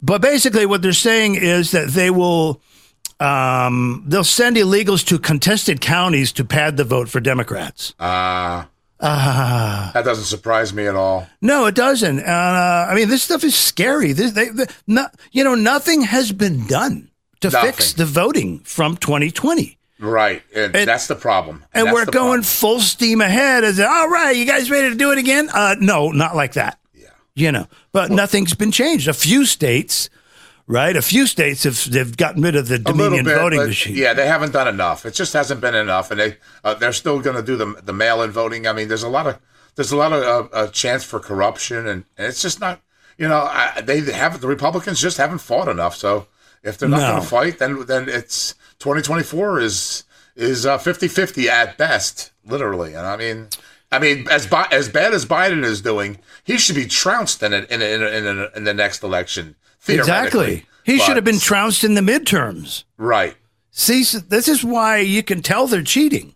but 0.00 0.22
basically 0.22 0.64
what 0.64 0.80
they're 0.80 0.92
saying 0.94 1.34
is 1.34 1.72
that 1.72 1.88
they 1.88 2.08
will 2.10 2.62
um, 3.20 4.04
they'll 4.06 4.24
send 4.24 4.56
illegals 4.56 5.04
to 5.08 5.18
contested 5.18 5.80
counties 5.80 6.32
to 6.32 6.44
pad 6.44 6.76
the 6.76 6.84
vote 6.84 7.08
for 7.08 7.20
Democrats. 7.20 7.94
Ah. 8.00 8.68
Uh, 9.00 9.92
that 9.92 10.04
doesn't 10.04 10.24
surprise 10.24 10.72
me 10.74 10.86
at 10.86 10.96
all. 10.96 11.26
No, 11.40 11.66
it 11.66 11.74
doesn't. 11.76 12.18
Uh, 12.20 12.86
I 12.90 12.94
mean, 12.96 13.08
this 13.08 13.22
stuff 13.22 13.44
is 13.44 13.54
scary. 13.54 14.12
This, 14.12 14.32
they, 14.32 14.48
they, 14.48 14.66
no, 14.88 15.06
you 15.30 15.44
know, 15.44 15.54
nothing 15.54 16.02
has 16.02 16.32
been 16.32 16.66
done 16.66 17.08
to 17.40 17.50
Nothing. 17.50 17.72
fix 17.72 17.92
the 17.92 18.04
voting 18.04 18.58
from 18.60 18.96
2020. 18.96 19.77
Right. 19.98 20.42
And, 20.54 20.74
And- 20.76 20.88
that's 20.88 21.06
the 21.08 21.14
problem. 21.16 21.64
And 21.74 21.86
That's 21.88 21.94
we're 21.94 22.04
going 22.06 22.42
problem. 22.42 22.42
full 22.42 22.80
steam 22.80 23.20
ahead. 23.20 23.64
As 23.64 23.80
all 23.80 24.08
right, 24.08 24.36
you 24.36 24.44
guys 24.44 24.70
ready 24.70 24.90
to 24.90 24.94
do 24.94 25.10
it 25.12 25.18
again? 25.18 25.48
Uh, 25.52 25.74
no, 25.80 26.10
not 26.10 26.36
like 26.36 26.52
that. 26.54 26.78
Yeah. 26.94 27.08
You 27.34 27.52
know, 27.52 27.66
but 27.92 28.10
nothing's 28.10 28.54
been 28.54 28.70
changed. 28.72 29.08
A 29.08 29.12
few 29.12 29.44
states, 29.44 30.08
right? 30.68 30.94
A 30.96 31.02
few 31.02 31.26
states 31.26 31.64
have 31.64 31.90
they've 31.90 32.16
gotten 32.16 32.42
rid 32.42 32.54
of 32.54 32.68
the 32.68 32.78
Dominion 32.78 33.24
bit, 33.24 33.36
voting 33.36 33.58
machine. 33.66 33.96
yeah, 33.96 34.14
they 34.14 34.26
haven't 34.26 34.52
done 34.52 34.68
enough. 34.68 35.04
It 35.04 35.14
just 35.14 35.32
hasn't 35.32 35.60
been 35.60 35.74
enough, 35.74 36.10
and 36.12 36.20
they 36.20 36.36
uh, 36.62 36.74
they're 36.74 36.92
still 36.92 37.18
going 37.20 37.36
to 37.36 37.42
do 37.42 37.56
the 37.56 37.80
the 37.82 37.92
mail 37.92 38.22
in 38.22 38.30
voting. 38.30 38.66
I 38.68 38.72
mean, 38.72 38.86
there's 38.88 39.02
a 39.02 39.08
lot 39.08 39.26
of 39.26 39.38
there's 39.74 39.90
a 39.92 39.96
lot 39.96 40.12
of 40.12 40.22
uh, 40.22 40.48
uh, 40.54 40.66
chance 40.68 41.02
for 41.04 41.18
corruption, 41.20 41.86
and, 41.88 42.04
and 42.16 42.26
it's 42.28 42.42
just 42.42 42.60
not. 42.60 42.80
You 43.16 43.26
know, 43.26 43.40
I, 43.50 43.80
they 43.80 44.00
haven't. 44.12 44.40
The 44.42 44.46
Republicans 44.48 45.00
just 45.00 45.16
haven't 45.16 45.38
fought 45.38 45.66
enough. 45.68 45.96
So 45.96 46.28
if 46.62 46.78
they're 46.78 46.88
not 46.88 47.00
No. 47.00 47.10
going 47.10 47.22
to 47.22 47.28
fight, 47.28 47.58
then 47.58 47.84
then 47.86 48.08
it's 48.08 48.54
2024 48.80 49.60
is 49.60 50.04
is 50.36 50.64
uh, 50.66 50.78
50-50 50.78 51.46
at 51.46 51.76
best, 51.76 52.30
literally. 52.44 52.94
And 52.94 53.06
I 53.06 53.16
mean. 53.16 53.48
I 53.90 53.98
mean, 53.98 54.28
as 54.30 54.46
Bi- 54.46 54.68
as 54.70 54.90
bad 54.90 55.14
as 55.14 55.24
Biden 55.24 55.64
is 55.64 55.80
doing, 55.80 56.18
he 56.44 56.58
should 56.58 56.76
be 56.76 56.84
trounced 56.84 57.42
in 57.42 57.54
a, 57.54 57.60
in 57.70 57.80
a, 57.80 57.84
in, 57.86 58.02
a, 58.02 58.06
in, 58.08 58.26
a, 58.38 58.50
in 58.54 58.64
the 58.64 58.74
next 58.74 59.02
election. 59.02 59.56
Exactly. 59.88 60.66
He 60.84 60.98
should 60.98 61.16
have 61.16 61.24
been 61.24 61.38
trounced 61.38 61.84
in 61.84 61.94
the 61.94 62.02
midterms. 62.02 62.84
right. 62.98 63.34
See, 63.70 64.02
s- 64.02 64.20
this 64.28 64.46
is 64.46 64.62
why 64.62 64.98
you 64.98 65.22
can 65.22 65.40
tell 65.40 65.66
they're 65.68 65.82
cheating. 65.82 66.34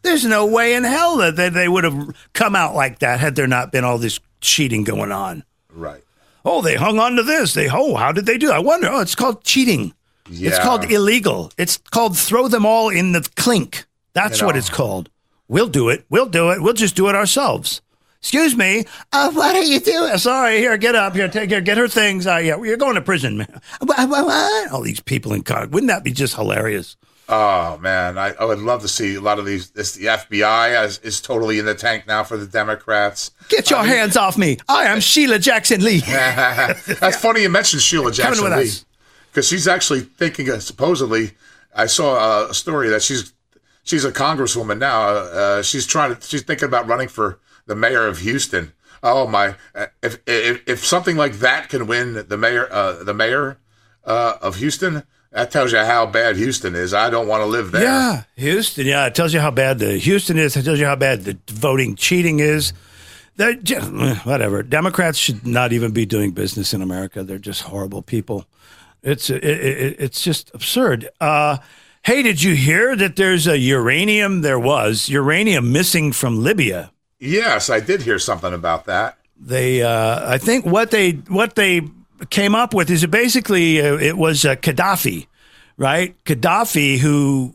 There's 0.00 0.24
no 0.24 0.46
way 0.46 0.72
in 0.74 0.84
hell 0.84 1.18
that 1.18 1.36
they, 1.36 1.50
they 1.50 1.68
would 1.68 1.84
have 1.84 2.16
come 2.32 2.56
out 2.56 2.74
like 2.74 3.00
that 3.00 3.20
had 3.20 3.36
there 3.36 3.46
not 3.46 3.72
been 3.72 3.84
all 3.84 3.98
this 3.98 4.18
cheating 4.40 4.82
going 4.82 5.12
on. 5.12 5.44
Right. 5.70 6.02
Oh, 6.48 6.62
they 6.62 6.76
hung 6.76 7.00
on 7.00 7.16
to 7.16 7.24
this. 7.24 7.54
They 7.54 7.68
oh, 7.68 7.96
how 7.96 8.12
did 8.12 8.24
they 8.24 8.38
do? 8.38 8.52
I 8.52 8.60
wonder. 8.60 8.88
Oh, 8.88 9.00
it's 9.00 9.16
called 9.16 9.42
cheating. 9.42 9.92
Yeah. 10.30 10.50
It's 10.50 10.58
called 10.60 10.90
illegal. 10.90 11.52
It's 11.58 11.76
called 11.76 12.16
throw 12.16 12.46
them 12.46 12.64
all 12.64 12.88
in 12.88 13.12
the 13.12 13.28
clink. 13.34 13.84
That's 14.12 14.40
You 14.40 14.46
what 14.46 14.56
it's 14.56 14.70
called. 14.70 15.10
We'll 15.48 15.68
do 15.68 15.88
it. 15.88 16.06
We'll 16.08 16.26
do 16.26 16.50
it. 16.50 16.62
We'll 16.62 16.72
just 16.72 16.94
do 16.94 17.08
it 17.08 17.16
ourselves. 17.16 17.82
Excuse 18.20 18.56
me. 18.56 18.86
Uh, 19.12 19.30
what 19.32 19.56
are 19.56 19.62
you 19.62 19.80
doing? 19.80 20.16
Sorry. 20.18 20.58
Here, 20.58 20.76
get 20.76 20.94
up. 20.94 21.14
Here, 21.14 21.28
take 21.28 21.50
her. 21.50 21.60
Get 21.60 21.78
her 21.78 21.88
things. 21.88 22.26
Uh, 22.26 22.36
yeah, 22.36 22.62
you're 22.62 22.76
going 22.76 22.94
to 22.94 23.02
prison, 23.02 23.38
man. 23.38 23.60
All 24.72 24.82
these 24.82 25.00
people 25.00 25.32
in 25.32 25.42
car. 25.42 25.66
Wouldn't 25.66 25.88
that 25.88 26.04
be 26.04 26.12
just 26.12 26.34
hilarious? 26.34 26.96
Oh 27.28 27.76
man, 27.78 28.18
I, 28.18 28.34
I 28.38 28.44
would 28.44 28.60
love 28.60 28.82
to 28.82 28.88
see 28.88 29.16
a 29.16 29.20
lot 29.20 29.38
of 29.40 29.44
these. 29.46 29.70
This 29.70 29.94
the 29.94 30.06
FBI 30.06 30.84
is, 30.84 30.98
is 31.00 31.20
totally 31.20 31.58
in 31.58 31.64
the 31.66 31.74
tank 31.74 32.06
now 32.06 32.22
for 32.22 32.36
the 32.36 32.46
Democrats. 32.46 33.32
Get 33.48 33.68
your 33.68 33.84
hands 33.84 34.16
off 34.16 34.38
me. 34.38 34.58
I 34.68 34.84
am 34.84 35.00
Sheila 35.00 35.40
Jackson 35.40 35.82
Lee. 35.82 35.98
That's 36.06 37.16
funny 37.16 37.42
you 37.42 37.48
mentioned 37.48 37.82
Sheila 37.82 38.12
Jackson 38.12 38.44
Lee 38.56 38.70
because 39.30 39.48
she's 39.48 39.66
actually 39.66 40.00
thinking. 40.02 40.48
Of, 40.50 40.62
supposedly, 40.62 41.32
I 41.74 41.86
saw 41.86 42.48
a 42.48 42.54
story 42.54 42.88
that 42.90 43.02
she's 43.02 43.32
she's 43.82 44.04
a 44.04 44.12
congresswoman 44.12 44.78
now. 44.78 45.08
Uh, 45.08 45.62
she's 45.62 45.84
trying 45.86 46.14
to. 46.14 46.20
She's 46.22 46.42
thinking 46.42 46.66
about 46.68 46.86
running 46.86 47.08
for 47.08 47.40
the 47.66 47.74
mayor 47.74 48.06
of 48.06 48.18
Houston. 48.18 48.72
Oh 49.02 49.26
my! 49.26 49.56
uh, 49.74 49.86
If 50.00 50.18
if, 50.28 50.62
if 50.68 50.84
something 50.86 51.16
like 51.16 51.34
that 51.40 51.70
can 51.70 51.88
win 51.88 52.24
the 52.28 52.36
mayor, 52.36 52.68
uh, 52.72 53.02
the 53.02 53.14
mayor 53.14 53.58
uh, 54.04 54.34
of 54.40 54.56
Houston, 54.56 55.02
that 55.36 55.50
tells 55.50 55.70
you 55.70 55.78
how 55.80 56.06
bad 56.06 56.36
Houston 56.36 56.74
is. 56.74 56.94
I 56.94 57.10
don't 57.10 57.28
want 57.28 57.42
to 57.42 57.46
live 57.46 57.70
there. 57.70 57.82
Yeah, 57.82 58.22
Houston. 58.36 58.86
Yeah, 58.86 59.04
it 59.04 59.14
tells 59.14 59.34
you 59.34 59.40
how 59.40 59.50
bad 59.50 59.78
the 59.78 59.98
Houston 59.98 60.38
is. 60.38 60.56
It 60.56 60.62
tells 60.62 60.80
you 60.80 60.86
how 60.86 60.96
bad 60.96 61.24
the 61.24 61.36
voting 61.48 61.94
cheating 61.94 62.40
is. 62.40 62.72
They're 63.36 63.52
just, 63.52 63.92
whatever. 64.24 64.62
Democrats 64.62 65.18
should 65.18 65.46
not 65.46 65.74
even 65.74 65.92
be 65.92 66.06
doing 66.06 66.30
business 66.30 66.72
in 66.72 66.80
America. 66.80 67.22
They're 67.22 67.36
just 67.36 67.60
horrible 67.60 68.00
people. 68.00 68.46
It's 69.02 69.28
it, 69.28 69.44
it, 69.44 69.96
it's 69.98 70.22
just 70.22 70.50
absurd. 70.54 71.10
Uh, 71.20 71.58
hey, 72.02 72.22
did 72.22 72.42
you 72.42 72.54
hear 72.54 72.96
that 72.96 73.16
there's 73.16 73.46
a 73.46 73.58
uranium? 73.58 74.40
There 74.40 74.58
was 74.58 75.10
uranium 75.10 75.70
missing 75.70 76.12
from 76.12 76.42
Libya. 76.42 76.92
Yes, 77.18 77.68
I 77.68 77.80
did 77.80 78.00
hear 78.00 78.18
something 78.18 78.54
about 78.54 78.86
that. 78.86 79.18
They, 79.38 79.82
uh, 79.82 80.32
I 80.32 80.38
think 80.38 80.64
what 80.64 80.90
they 80.90 81.10
what 81.28 81.56
they 81.56 81.82
came 82.30 82.54
up 82.54 82.74
with 82.74 82.90
is 82.90 83.04
basically 83.06 83.80
uh, 83.80 83.96
it 83.96 84.16
was 84.16 84.44
uh, 84.44 84.56
Gaddafi, 84.56 85.26
right? 85.76 86.16
Gaddafi 86.24 86.98
who 86.98 87.52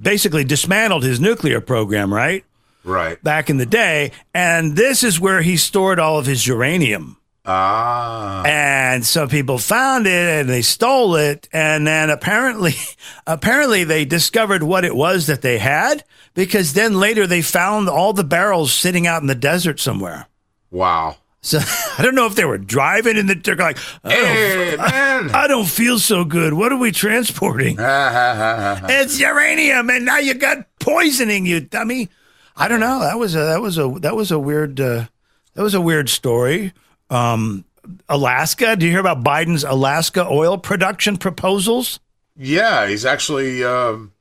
basically 0.00 0.44
dismantled 0.44 1.04
his 1.04 1.20
nuclear 1.20 1.60
program, 1.60 2.12
right? 2.12 2.44
Right. 2.84 3.22
back 3.22 3.48
in 3.48 3.58
the 3.58 3.66
day. 3.66 4.10
And 4.34 4.74
this 4.74 5.02
is 5.04 5.20
where 5.20 5.42
he 5.42 5.56
stored 5.56 6.00
all 6.00 6.18
of 6.18 6.26
his 6.26 6.46
uranium. 6.46 7.16
Ah. 7.44 8.42
And 8.44 9.04
some 9.04 9.28
people 9.28 9.58
found 9.58 10.06
it 10.06 10.40
and 10.40 10.48
they 10.48 10.62
stole 10.62 11.16
it. 11.16 11.48
And 11.52 11.86
then 11.86 12.10
apparently, 12.10 12.74
apparently 13.26 13.84
they 13.84 14.04
discovered 14.04 14.62
what 14.62 14.84
it 14.84 14.94
was 14.94 15.26
that 15.26 15.42
they 15.42 15.58
had 15.58 16.04
because 16.34 16.72
then 16.72 16.98
later 16.98 17.26
they 17.26 17.42
found 17.42 17.88
all 17.88 18.12
the 18.12 18.24
barrels 18.24 18.72
sitting 18.72 19.06
out 19.06 19.22
in 19.22 19.28
the 19.28 19.34
desert 19.34 19.80
somewhere. 19.80 20.26
Wow. 20.70 21.16
So 21.42 21.58
I 21.98 22.02
don't 22.02 22.14
know 22.14 22.26
if 22.26 22.36
they 22.36 22.44
were 22.44 22.58
driving 22.58 23.16
in 23.16 23.26
the 23.26 23.34
they're 23.34 23.56
like, 23.56 23.78
I 24.04 24.10
don't, 24.10 24.26
Hey 24.26 24.76
man. 24.76 25.30
I 25.34 25.46
don't 25.48 25.68
feel 25.68 25.98
so 25.98 26.24
good. 26.24 26.54
What 26.54 26.72
are 26.72 26.78
we 26.78 26.92
transporting? 26.92 27.76
it's 27.80 29.18
uranium, 29.20 29.90
and 29.90 30.04
now 30.04 30.18
you 30.18 30.34
got 30.34 30.66
poisoning, 30.78 31.44
you 31.46 31.60
dummy. 31.60 32.08
I 32.56 32.68
don't 32.68 32.80
know. 32.80 33.00
That 33.00 33.18
was 33.18 33.34
a 33.34 33.40
that 33.40 33.60
was 33.60 33.76
a 33.76 33.88
that 34.00 34.14
was 34.14 34.30
a 34.30 34.38
weird 34.38 34.80
uh, 34.80 35.06
that 35.54 35.62
was 35.62 35.74
a 35.74 35.80
weird 35.80 36.08
story. 36.08 36.72
Um, 37.10 37.64
Alaska. 38.08 38.76
Do 38.76 38.86
you 38.86 38.92
hear 38.92 39.00
about 39.00 39.24
Biden's 39.24 39.64
Alaska 39.64 40.26
oil 40.30 40.58
production 40.58 41.16
proposals? 41.16 41.98
Yeah, 42.36 42.86
he's 42.86 43.04
actually 43.04 43.64
um, 43.64 44.12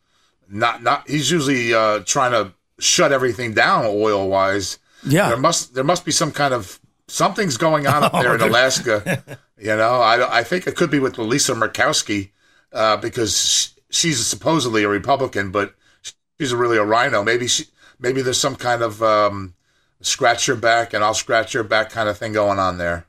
not 0.50 0.82
not. 0.82 1.08
He's 1.08 1.30
usually 1.30 1.74
uh, 1.74 2.00
trying 2.00 2.32
to 2.32 2.54
shut 2.80 3.12
everything 3.12 3.54
down 3.54 3.86
oil 3.86 4.28
wise. 4.28 4.80
Yeah. 5.04 5.30
there 5.30 5.38
must 5.38 5.74
there 5.74 5.84
must 5.84 6.06
be 6.06 6.12
some 6.12 6.32
kind 6.32 6.54
of 6.54 6.80
something's 7.12 7.58
going 7.58 7.88
on 7.88 8.04
up 8.04 8.14
there 8.14 8.36
in 8.36 8.42
Alaska. 8.50 9.24
you 9.58 9.76
know, 9.76 10.02
I 10.02 10.40
I 10.40 10.44
think 10.44 10.68
it 10.68 10.76
could 10.76 10.92
be 10.92 11.00
with 11.00 11.18
Lisa 11.18 11.54
Murkowski 11.54 12.30
uh, 12.74 12.98
because 12.98 13.74
she's 13.90 14.26
supposedly 14.26 14.84
a 14.84 14.90
Republican, 14.90 15.52
but 15.52 15.76
she's 16.40 16.54
really 16.54 16.78
a 16.78 16.86
RINO. 16.86 17.24
Maybe 17.24 17.48
she 17.48 17.66
maybe 18.00 18.22
there's 18.22 18.40
some 18.40 18.56
kind 18.56 18.82
of 18.82 19.02
um, 19.04 19.54
scratch 20.02 20.48
your 20.48 20.58
back 20.58 20.94
and 20.94 21.04
I'll 21.04 21.14
scratch 21.14 21.54
your 21.54 21.64
back 21.64 21.90
kind 21.90 22.10
of 22.10 22.18
thing 22.18 22.34
going 22.34 22.60
on 22.60 22.78
there. 22.78 23.06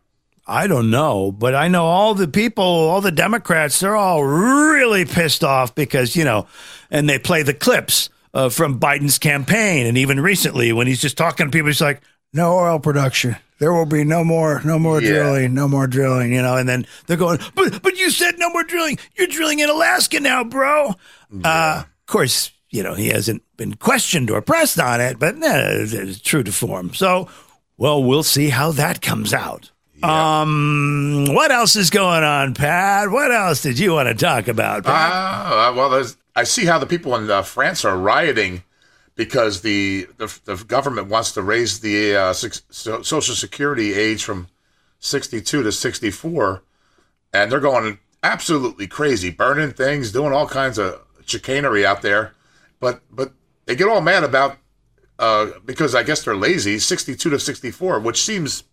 I 0.46 0.66
don't 0.66 0.90
know, 0.90 1.30
but 1.30 1.54
I 1.54 1.68
know 1.68 1.84
all 1.84 2.14
the 2.14 2.26
people, 2.26 2.64
all 2.64 3.00
the 3.00 3.12
Democrats, 3.12 3.78
they're 3.78 3.96
all 3.96 4.24
really 4.24 5.04
pissed 5.04 5.44
off 5.44 5.72
because, 5.74 6.16
you 6.16 6.24
know, 6.24 6.48
and 6.90 7.08
they 7.08 7.18
play 7.20 7.44
the 7.44 7.54
clips 7.54 8.10
uh, 8.34 8.48
from 8.48 8.80
Biden's 8.80 9.18
campaign. 9.18 9.86
And 9.86 9.96
even 9.96 10.18
recently, 10.18 10.72
when 10.72 10.88
he's 10.88 11.00
just 11.00 11.16
talking 11.16 11.46
to 11.46 11.52
people, 11.52 11.68
he's 11.68 11.80
like, 11.80 12.02
no 12.32 12.58
oil 12.58 12.80
production. 12.80 13.36
There 13.62 13.72
will 13.72 13.86
be 13.86 14.02
no 14.02 14.24
more, 14.24 14.60
no 14.64 14.76
more 14.76 15.00
Yeah. 15.00 15.10
drilling, 15.10 15.54
no 15.54 15.68
more 15.68 15.86
drilling, 15.86 16.32
you 16.32 16.42
know. 16.42 16.56
And 16.56 16.68
then 16.68 16.84
they're 17.06 17.16
going, 17.16 17.38
but, 17.54 17.80
but 17.80 17.96
you 17.96 18.10
said 18.10 18.34
no 18.36 18.50
more 18.50 18.64
drilling. 18.64 18.98
You're 19.16 19.28
drilling 19.28 19.60
in 19.60 19.68
Alaska 19.70 20.18
now, 20.18 20.42
bro. 20.42 20.96
Uh, 21.44 21.84
of 21.84 22.06
course, 22.06 22.50
you 22.70 22.82
know, 22.82 22.94
he 22.94 23.10
hasn't 23.10 23.40
been 23.56 23.74
questioned 23.74 24.32
or 24.32 24.42
pressed 24.42 24.80
on 24.80 25.00
it, 25.00 25.20
but 25.20 25.36
eh, 25.40 25.86
it's 25.92 26.20
true 26.20 26.42
to 26.42 26.50
form. 26.50 26.92
So, 26.92 27.28
well, 27.76 28.02
we'll 28.02 28.24
see 28.24 28.48
how 28.48 28.72
that 28.72 29.00
comes 29.00 29.32
out. 29.32 29.70
Um, 30.02 31.26
what 31.30 31.52
else 31.52 31.76
is 31.76 31.90
going 31.90 32.24
on, 32.24 32.54
Pat? 32.54 33.12
What 33.12 33.30
else 33.30 33.62
did 33.62 33.78
you 33.78 33.92
want 33.92 34.08
to 34.08 34.14
talk 34.16 34.48
about, 34.48 34.82
Pat? 34.82 35.12
Ah, 35.14 35.72
well, 35.76 35.88
there's, 35.88 36.16
I 36.34 36.42
see 36.42 36.64
how 36.64 36.80
the 36.80 36.86
people 36.86 37.14
in 37.14 37.30
uh, 37.30 37.42
France 37.42 37.84
are 37.84 37.96
rioting 37.96 38.64
because 39.14 39.60
the, 39.60 40.08
the 40.16 40.40
the 40.44 40.56
government 40.56 41.08
wants 41.08 41.32
to 41.32 41.42
raise 41.42 41.80
the 41.80 42.16
uh, 42.16 42.32
so, 42.32 43.02
social 43.02 43.34
security 43.34 43.94
age 43.94 44.24
from 44.24 44.48
62 45.00 45.62
to 45.62 45.72
64, 45.72 46.62
and 47.32 47.52
they're 47.52 47.60
going 47.60 47.98
absolutely 48.22 48.86
crazy, 48.86 49.30
burning 49.30 49.72
things, 49.72 50.12
doing 50.12 50.32
all 50.32 50.46
kinds 50.46 50.78
of 50.78 51.00
chicanery 51.26 51.84
out 51.84 52.02
there. 52.02 52.34
But 52.80 53.02
but 53.10 53.32
they 53.66 53.76
get 53.76 53.88
all 53.88 54.00
mad 54.00 54.24
about 54.24 54.56
uh, 55.18 55.50
because 55.64 55.94
I 55.94 56.02
guess 56.02 56.24
they're 56.24 56.36
lazy, 56.36 56.78
62 56.78 57.30
to 57.30 57.38
64, 57.38 58.00
which 58.00 58.22
seems. 58.22 58.64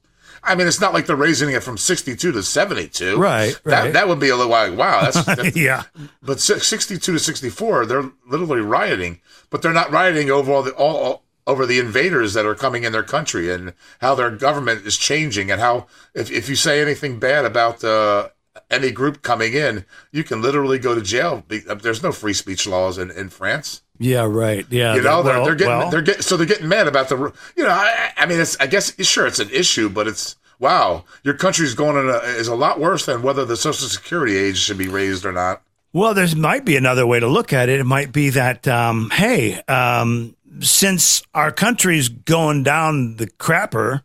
I 0.44 0.56
mean, 0.56 0.68
it's 0.68 0.82
not 0.82 0.94
like 0.94 1.06
they're 1.06 1.16
raising 1.16 1.50
it 1.52 1.64
from 1.64 1.78
62 1.78 2.32
to 2.32 2.44
72. 2.44 3.18
Right, 3.18 3.60
That, 3.66 3.84
right. 3.84 3.94
that 3.94 4.08
would 4.08 4.20
be 4.20 4.30
a 4.30 4.36
little 4.36 4.52
like, 4.52 4.78
wow, 4.78 5.02
that's, 5.02 5.26
that's 5.26 5.56
yeah, 5.56 5.84
but 6.22 6.40
62 6.40 7.00
to 7.00 7.20
64, 7.20 7.86
they're 7.86 8.12
literally 8.28 8.62
rioting, 8.62 9.22
but 9.50 9.62
they're 9.62 9.74
not 9.74 9.92
rioting 9.92 10.32
over 10.32 10.52
all 10.52 10.64
the 10.64 10.72
all, 10.72 10.98
all 10.98 11.24
over 11.48 11.66
the 11.66 11.80
invaders 11.80 12.36
that 12.36 12.46
are 12.46 12.56
coming 12.56 12.84
in 12.84 12.92
their 12.92 13.04
country 13.04 13.52
and 13.52 13.74
how 14.02 14.14
their 14.14 14.30
government 14.30 14.86
is 14.86 14.98
changing 14.98 15.50
and 15.50 15.60
how 15.60 15.88
if, 16.14 16.30
if 16.30 16.48
you 16.48 16.56
say 16.56 16.80
anything 16.80 17.18
bad 17.20 17.44
about 17.44 17.84
uh, 17.84 18.30
any 18.70 18.92
group 18.92 19.24
coming 19.24 19.54
in, 19.54 19.84
you 20.12 20.24
can 20.24 20.42
literally 20.42 20.78
go 20.78 20.94
to 20.94 21.02
jail. 21.02 21.44
There's 21.48 22.04
no 22.04 22.12
free 22.12 22.34
speech 22.34 22.68
laws 22.68 22.98
in, 22.98 23.10
in 23.10 23.30
France. 23.30 23.82
Yeah, 24.00 24.26
right. 24.26 24.66
Yeah, 24.70 24.96
You 24.96 25.02
know, 25.02 25.22
that- 25.22 25.30
they're, 25.30 25.38
well, 25.38 25.46
they're 25.46 25.56
getting 25.56 25.78
well, 25.78 25.90
they're 25.92 26.02
getting 26.02 26.22
so 26.22 26.38
they're 26.38 26.46
getting 26.48 26.68
mad 26.68 26.88
about 26.88 27.10
the 27.10 27.18
you 27.56 27.64
know 27.64 27.70
I, 27.70 28.12
I 28.18 28.26
mean 28.26 28.40
it's 28.40 28.58
I 28.60 28.68
guess 28.68 28.94
sure 29.06 29.28
it's 29.28 29.40
an 29.40 29.50
issue, 29.52 29.90
but 29.90 30.08
it's 30.08 30.36
wow 30.60 31.04
your 31.24 31.34
country's 31.36 31.74
going 31.74 31.96
in 31.98 32.10
a, 32.10 32.18
is 32.38 32.48
a 32.48 32.56
lot 32.56 32.80
worse 32.80 33.06
than 33.06 33.22
whether 33.22 33.46
the 33.46 33.56
social 33.58 33.88
security 33.88 34.36
age 34.38 34.58
should 34.58 34.78
be 34.78 34.88
raised 34.88 35.26
or 35.26 35.32
not. 35.32 35.62
Well, 35.92 36.14
there 36.14 36.28
might 36.36 36.66
be 36.66 36.78
another 36.78 37.08
way 37.08 37.20
to 37.20 37.28
look 37.28 37.52
at 37.52 37.68
it. 37.68 37.80
It 37.80 37.84
might 37.86 38.12
be 38.12 38.30
that, 38.30 38.68
um, 38.68 39.10
hey, 39.10 39.60
um, 39.68 40.36
since 40.60 41.24
our 41.34 41.52
country's 41.52 42.10
going 42.10 42.62
down 42.62 43.16
the 43.16 43.26
crapper 43.26 44.04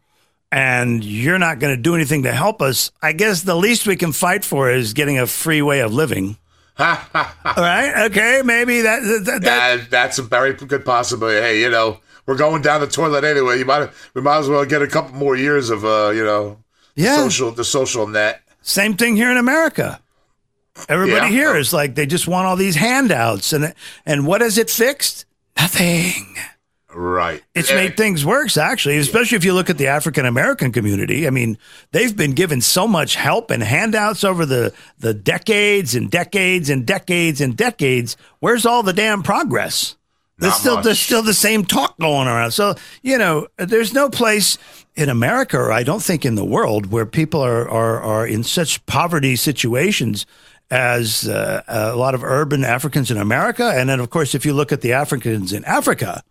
and 0.50 1.04
you're 1.04 1.38
not 1.38 1.58
going 1.58 1.76
to 1.76 1.82
do 1.82 1.94
anything 1.94 2.22
to 2.22 2.32
help 2.32 2.62
us, 2.62 2.90
I 3.02 3.12
guess 3.12 3.42
the 3.42 3.54
least 3.54 3.86
we 3.86 3.96
can 3.96 4.12
fight 4.12 4.44
for 4.46 4.70
is 4.70 4.94
getting 4.94 5.18
a 5.18 5.26
free 5.26 5.60
way 5.60 5.80
of 5.80 5.92
living. 5.92 6.38
All 6.78 6.86
right. 7.56 8.06
Okay. 8.06 8.42
Maybe 8.44 8.80
that, 8.82 9.00
that, 9.02 9.42
that 9.42 9.42
Yeah, 9.78 9.84
that's 9.90 10.18
a 10.18 10.22
very 10.22 10.54
good 10.54 10.84
possibility. 10.84 11.40
Hey, 11.40 11.60
you 11.60 11.70
know, 11.70 12.00
we're 12.26 12.36
going 12.36 12.62
down 12.62 12.80
the 12.80 12.86
toilet 12.86 13.22
anyway. 13.24 13.58
You 13.58 13.64
might 13.64 13.90
we 14.14 14.22
might 14.22 14.38
as 14.38 14.48
well 14.48 14.64
get 14.64 14.82
a 14.82 14.86
couple 14.88 15.14
more 15.14 15.36
years 15.36 15.70
of 15.70 15.84
uh, 15.84 16.10
you 16.14 16.24
know, 16.24 16.58
Yeah. 16.96 17.16
social 17.16 17.50
the 17.52 17.64
social 17.64 18.06
net. 18.06 18.40
Same 18.62 18.96
thing 18.96 19.14
here 19.16 19.30
in 19.30 19.36
America. 19.36 20.00
Everybody 20.88 21.26
Yeah. 21.26 21.30
here 21.30 21.56
is 21.56 21.72
like 21.72 21.94
they 21.94 22.06
just 22.06 22.26
want 22.26 22.46
all 22.46 22.56
these 22.56 22.74
handouts, 22.76 23.52
and 23.52 23.72
and 24.04 24.26
what 24.26 24.40
has 24.40 24.58
it 24.58 24.70
fixed? 24.70 25.26
Nothing. 25.56 26.34
Right. 26.94 27.42
It's 27.54 27.70
Yeah, 27.70 27.76
made 27.76 27.96
things 27.96 28.24
worse, 28.24 28.56
actually, 28.56 28.98
especially 28.98 29.36
if 29.36 29.44
you 29.44 29.52
look 29.52 29.68
at 29.68 29.78
the 29.78 29.88
African 29.88 30.26
American 30.26 30.72
community. 30.72 31.26
I 31.26 31.30
mean, 31.30 31.58
they've 31.90 32.16
been 32.16 32.32
given 32.32 32.60
so 32.60 32.86
much 32.86 33.16
help 33.16 33.50
and 33.50 33.62
handouts 33.62 34.22
over 34.24 34.46
the, 34.46 34.72
the 34.98 35.12
decades 35.12 35.94
and 35.94 36.10
decades 36.10 36.70
and 36.70 36.86
decades 36.86 37.40
and 37.40 37.56
decades. 37.56 38.16
Where's 38.38 38.64
all 38.64 38.82
the 38.82 38.92
damn 38.92 39.22
progress? 39.22 39.96
There's 40.38 40.54
still 40.54 40.76
much. 40.76 40.84
there's 40.84 41.00
still 41.00 41.22
the 41.22 41.34
same 41.34 41.64
talk 41.64 41.96
going 41.98 42.26
around. 42.26 42.50
So 42.50 42.74
you 43.02 43.18
know, 43.18 43.46
there's 43.56 43.92
no 43.92 44.10
place 44.10 44.58
in 44.96 45.08
America, 45.08 45.58
or 45.58 45.72
I 45.72 45.84
don't 45.84 46.02
think 46.02 46.24
in 46.24 46.34
the 46.34 46.44
world, 46.44 46.86
where 46.86 47.06
people 47.06 47.40
are 47.40 47.68
are, 47.68 48.00
are 48.02 48.26
in 48.26 48.42
such 48.42 48.84
poverty 48.86 49.36
situations 49.36 50.26
as 50.70 51.28
uh, 51.28 51.62
a 51.68 51.94
lot 51.94 52.14
of 52.14 52.24
urban 52.24 52.64
Africans 52.64 53.10
in 53.10 53.16
America. 53.16 53.72
And 53.74 53.88
then, 53.88 54.00
of 54.00 54.10
course, 54.10 54.34
if 54.34 54.44
you 54.44 54.52
look 54.54 54.72
at 54.72 54.80
the 54.80 54.92
Africans 54.92 55.52
in 55.52 55.64
Africa, 55.64 56.22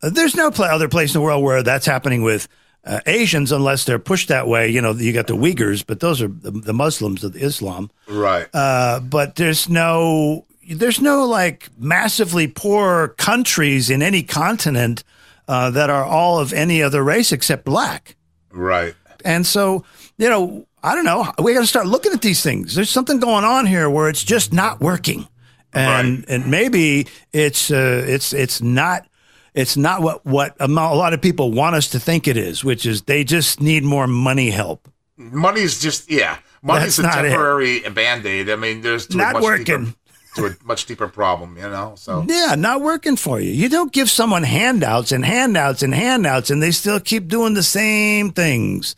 there's 0.00 0.34
no 0.34 0.50
pla 0.50 0.66
other 0.66 0.88
place 0.88 1.14
in 1.14 1.20
the 1.20 1.24
world 1.24 1.42
where 1.42 1.62
that's 1.62 1.86
happening 1.86 2.22
with 2.22 2.48
uh, 2.84 3.00
Asians 3.06 3.50
unless 3.52 3.84
they're 3.84 3.98
pushed 3.98 4.28
that 4.28 4.46
way. 4.46 4.68
You 4.68 4.80
know, 4.80 4.92
you 4.92 5.12
got 5.12 5.26
the 5.26 5.36
Uyghurs, 5.36 5.84
but 5.84 6.00
those 6.00 6.22
are 6.22 6.28
the, 6.28 6.50
the 6.50 6.72
Muslims 6.72 7.24
of 7.24 7.36
Islam. 7.36 7.90
Right. 8.08 8.46
Uh, 8.54 9.00
but 9.00 9.36
there's 9.36 9.68
no 9.68 10.44
there's 10.68 11.00
no 11.00 11.24
like 11.26 11.68
massively 11.78 12.46
poor 12.46 13.08
countries 13.08 13.90
in 13.90 14.02
any 14.02 14.22
continent 14.22 15.04
uh, 15.48 15.70
that 15.70 15.90
are 15.90 16.04
all 16.04 16.38
of 16.38 16.52
any 16.52 16.82
other 16.82 17.02
race 17.02 17.32
except 17.32 17.64
black. 17.64 18.16
right. 18.50 18.94
And 19.24 19.44
so, 19.44 19.84
you 20.18 20.28
know, 20.28 20.66
I 20.84 20.94
don't 20.94 21.04
know. 21.04 21.32
We 21.42 21.52
got 21.52 21.62
to 21.62 21.66
start 21.66 21.88
looking 21.88 22.12
at 22.12 22.22
these 22.22 22.42
things. 22.44 22.76
There's 22.76 22.90
something 22.90 23.18
going 23.18 23.44
on 23.44 23.66
here 23.66 23.90
where 23.90 24.08
it's 24.08 24.22
just 24.22 24.52
not 24.52 24.80
working. 24.80 25.26
and 25.72 26.24
and 26.28 26.48
maybe 26.48 27.08
it's 27.32 27.72
uh, 27.72 28.04
it's 28.06 28.32
it's 28.32 28.62
not 28.62 29.08
it's 29.56 29.76
not 29.76 30.02
what 30.02 30.24
what 30.24 30.54
a 30.60 30.66
a 30.66 30.68
lot 30.68 31.14
of 31.14 31.20
people 31.20 31.50
want 31.50 31.74
us 31.74 31.88
to 31.88 31.98
think 31.98 32.28
it 32.28 32.36
is, 32.36 32.62
which 32.62 32.86
is 32.86 33.02
they 33.02 33.24
just 33.24 33.60
need 33.60 33.82
more 33.82 34.06
money 34.06 34.50
help. 34.50 34.88
Money's 35.16 35.80
just 35.80 36.10
yeah. 36.10 36.38
Money's 36.62 36.96
That's 36.96 37.16
a 37.16 37.22
temporary 37.22 37.80
band 37.80 38.26
aid. 38.26 38.50
I 38.50 38.56
mean, 38.56 38.82
there's 38.82 39.06
to 39.08 39.16
a 39.16 39.18
Not 39.18 39.32
much 39.34 39.42
working. 39.42 39.84
Deeper, 39.86 39.96
to 40.36 40.46
a 40.46 40.56
much 40.64 40.84
deeper 40.84 41.08
problem, 41.08 41.56
you 41.56 41.62
know. 41.62 41.94
So 41.96 42.24
Yeah, 42.28 42.54
not 42.56 42.82
working 42.82 43.16
for 43.16 43.40
you. 43.40 43.50
You 43.50 43.70
don't 43.70 43.92
give 43.92 44.10
someone 44.10 44.42
handouts 44.42 45.10
and 45.10 45.24
handouts 45.24 45.82
and 45.82 45.94
handouts, 45.94 46.50
and 46.50 46.62
they 46.62 46.70
still 46.70 47.00
keep 47.00 47.26
doing 47.26 47.54
the 47.54 47.62
same 47.62 48.32
things. 48.32 48.94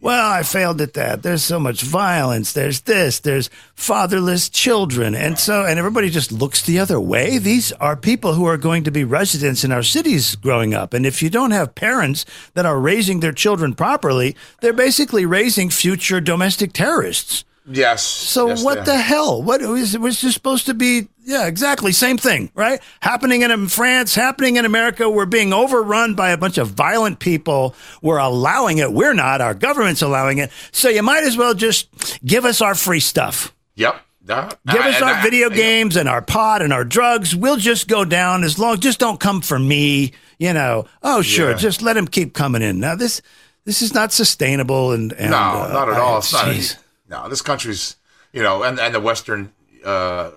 Well, 0.00 0.30
I 0.30 0.44
failed 0.44 0.80
at 0.80 0.94
that. 0.94 1.24
There's 1.24 1.42
so 1.42 1.58
much 1.58 1.82
violence. 1.82 2.52
There's 2.52 2.82
this. 2.82 3.18
There's 3.18 3.50
fatherless 3.74 4.48
children. 4.48 5.16
And 5.16 5.36
so, 5.36 5.64
and 5.64 5.76
everybody 5.76 6.08
just 6.08 6.30
looks 6.30 6.62
the 6.62 6.78
other 6.78 7.00
way. 7.00 7.38
These 7.38 7.72
are 7.72 7.96
people 7.96 8.34
who 8.34 8.44
are 8.44 8.56
going 8.56 8.84
to 8.84 8.92
be 8.92 9.02
residents 9.02 9.64
in 9.64 9.72
our 9.72 9.82
cities 9.82 10.36
growing 10.36 10.72
up. 10.72 10.94
And 10.94 11.04
if 11.04 11.20
you 11.20 11.30
don't 11.30 11.50
have 11.50 11.74
parents 11.74 12.24
that 12.54 12.64
are 12.64 12.78
raising 12.78 13.18
their 13.18 13.32
children 13.32 13.74
properly, 13.74 14.36
they're 14.60 14.72
basically 14.72 15.26
raising 15.26 15.68
future 15.68 16.20
domestic 16.20 16.72
terrorists. 16.72 17.44
Yes. 17.70 18.02
So 18.02 18.48
yes, 18.48 18.64
what 18.64 18.84
the 18.84 18.96
hell? 18.96 19.42
What 19.42 19.60
was 19.62 19.94
it 19.94 20.00
was 20.00 20.20
just 20.20 20.34
supposed 20.34 20.66
to 20.66 20.74
be? 20.74 21.08
Yeah, 21.24 21.46
exactly, 21.46 21.92
same 21.92 22.16
thing, 22.16 22.50
right? 22.54 22.80
Happening 23.00 23.42
in 23.42 23.68
France, 23.68 24.14
happening 24.14 24.56
in 24.56 24.64
America. 24.64 25.10
We're 25.10 25.26
being 25.26 25.52
overrun 25.52 26.14
by 26.14 26.30
a 26.30 26.38
bunch 26.38 26.56
of 26.58 26.68
violent 26.68 27.18
people. 27.18 27.74
We're 28.00 28.18
allowing 28.18 28.78
it. 28.78 28.92
We're 28.92 29.12
not. 29.14 29.40
Our 29.42 29.54
government's 29.54 30.00
allowing 30.00 30.38
it. 30.38 30.50
So 30.72 30.88
you 30.88 31.02
might 31.02 31.24
as 31.24 31.36
well 31.36 31.52
just 31.54 31.88
give 32.24 32.44
us 32.46 32.60
our 32.62 32.74
free 32.74 33.00
stuff. 33.00 33.54
Yep. 33.74 34.00
That- 34.22 34.58
Give 34.66 34.80
uh, 34.80 34.84
us 34.88 35.02
our 35.02 35.12
that- 35.14 35.22
video 35.22 35.48
games 35.50 35.96
and 35.96 36.08
our 36.08 36.22
pot 36.22 36.62
and 36.62 36.72
our 36.72 36.84
drugs. 36.84 37.34
We'll 37.36 37.56
just 37.56 37.88
go 37.88 38.04
down 38.04 38.44
as 38.44 38.58
long. 38.58 38.78
Just 38.80 38.98
don't 38.98 39.20
come 39.20 39.40
for 39.42 39.58
me. 39.58 40.12
You 40.38 40.52
know. 40.52 40.86
Oh, 41.02 41.20
sure. 41.22 41.50
Yeah. 41.50 41.56
Just 41.56 41.82
let 41.82 41.94
them 41.94 42.06
keep 42.06 42.32
coming 42.32 42.62
in. 42.62 42.78
Now 42.80 42.94
this 42.94 43.20
this 43.64 43.82
is 43.82 43.92
not 43.92 44.12
sustainable. 44.12 44.92
And, 44.92 45.12
and 45.14 45.30
No, 45.30 45.36
uh, 45.36 45.70
not 45.72 45.88
at 45.90 45.98
all. 45.98 46.18
It's 46.18 46.32
not. 46.32 46.78
No, 47.08 47.28
this 47.28 47.42
country's, 47.42 47.96
you 48.32 48.42
know, 48.42 48.62
and, 48.62 48.78
and 48.78 48.94
the 48.94 49.00
Western 49.00 49.52
uh, 49.84 50.32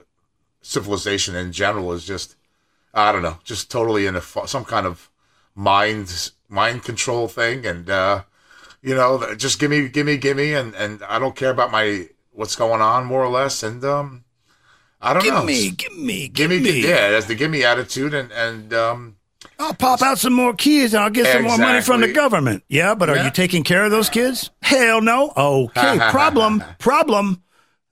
civilization 0.62 1.36
in 1.36 1.51
general 1.51 1.92
is 1.92 2.06
just, 2.06 2.36
I 2.94 3.12
don't 3.12 3.22
know, 3.24 3.38
just 3.44 3.70
totally 3.70 4.06
in 4.06 4.16
a 4.16 4.22
some 4.22 4.66
kind 4.66 4.86
of 4.86 5.10
mind 5.56 6.32
mind 6.50 6.84
control 6.84 7.28
thing, 7.28 7.66
and 7.66 7.90
uh, 7.90 8.24
you 8.82 8.96
know, 8.96 9.36
just 9.36 9.60
give 9.60 9.70
me, 9.72 9.88
give 9.90 10.06
me, 10.06 10.18
give 10.18 10.38
me, 10.38 10.54
and 10.54 10.74
and 10.75 11.04
I 11.04 11.20
don't 11.20 11.36
care 11.36 11.51
about 11.51 11.72
my 11.72 12.08
what's 12.32 12.56
going 12.56 12.82
on 12.82 13.06
more 13.06 13.24
or 13.24 13.30
less, 13.30 13.63
and 13.63 13.84
um, 13.84 14.24
I 15.01 15.13
don't 15.13 15.25
know, 15.25 15.46
Give 15.46 15.46
me, 15.46 15.70
give 15.72 15.98
me, 15.98 16.28
give 16.30 16.50
me, 16.50 16.82
yeah, 16.88 17.12
that's 17.12 17.25
the 17.25 17.36
give 17.36 17.51
me 17.51 17.63
attitude, 17.63 18.13
and 18.13 18.32
and 18.32 18.74
um, 18.74 19.16
I'll 19.60 19.74
pop 19.74 20.01
out 20.01 20.17
some 20.19 20.33
more 20.33 20.53
kids 20.53 20.93
and 20.93 21.03
I'll 21.03 21.10
get 21.10 21.27
some 21.27 21.43
more 21.43 21.57
money 21.57 21.81
from 21.81 22.01
the 22.01 22.12
government. 22.12 22.63
Yeah, 22.67 22.95
but 22.95 23.10
are 23.10 23.15
Yeah. 23.15 23.25
you 23.25 23.31
taking 23.31 23.63
care 23.63 23.83
of 23.86 23.91
those 23.91 24.10
kids? 24.10 24.50
Hell 24.62 25.01
no. 25.01 25.31
Okay, 25.38 25.98
problem, 26.12 26.63
problem. 26.79 27.41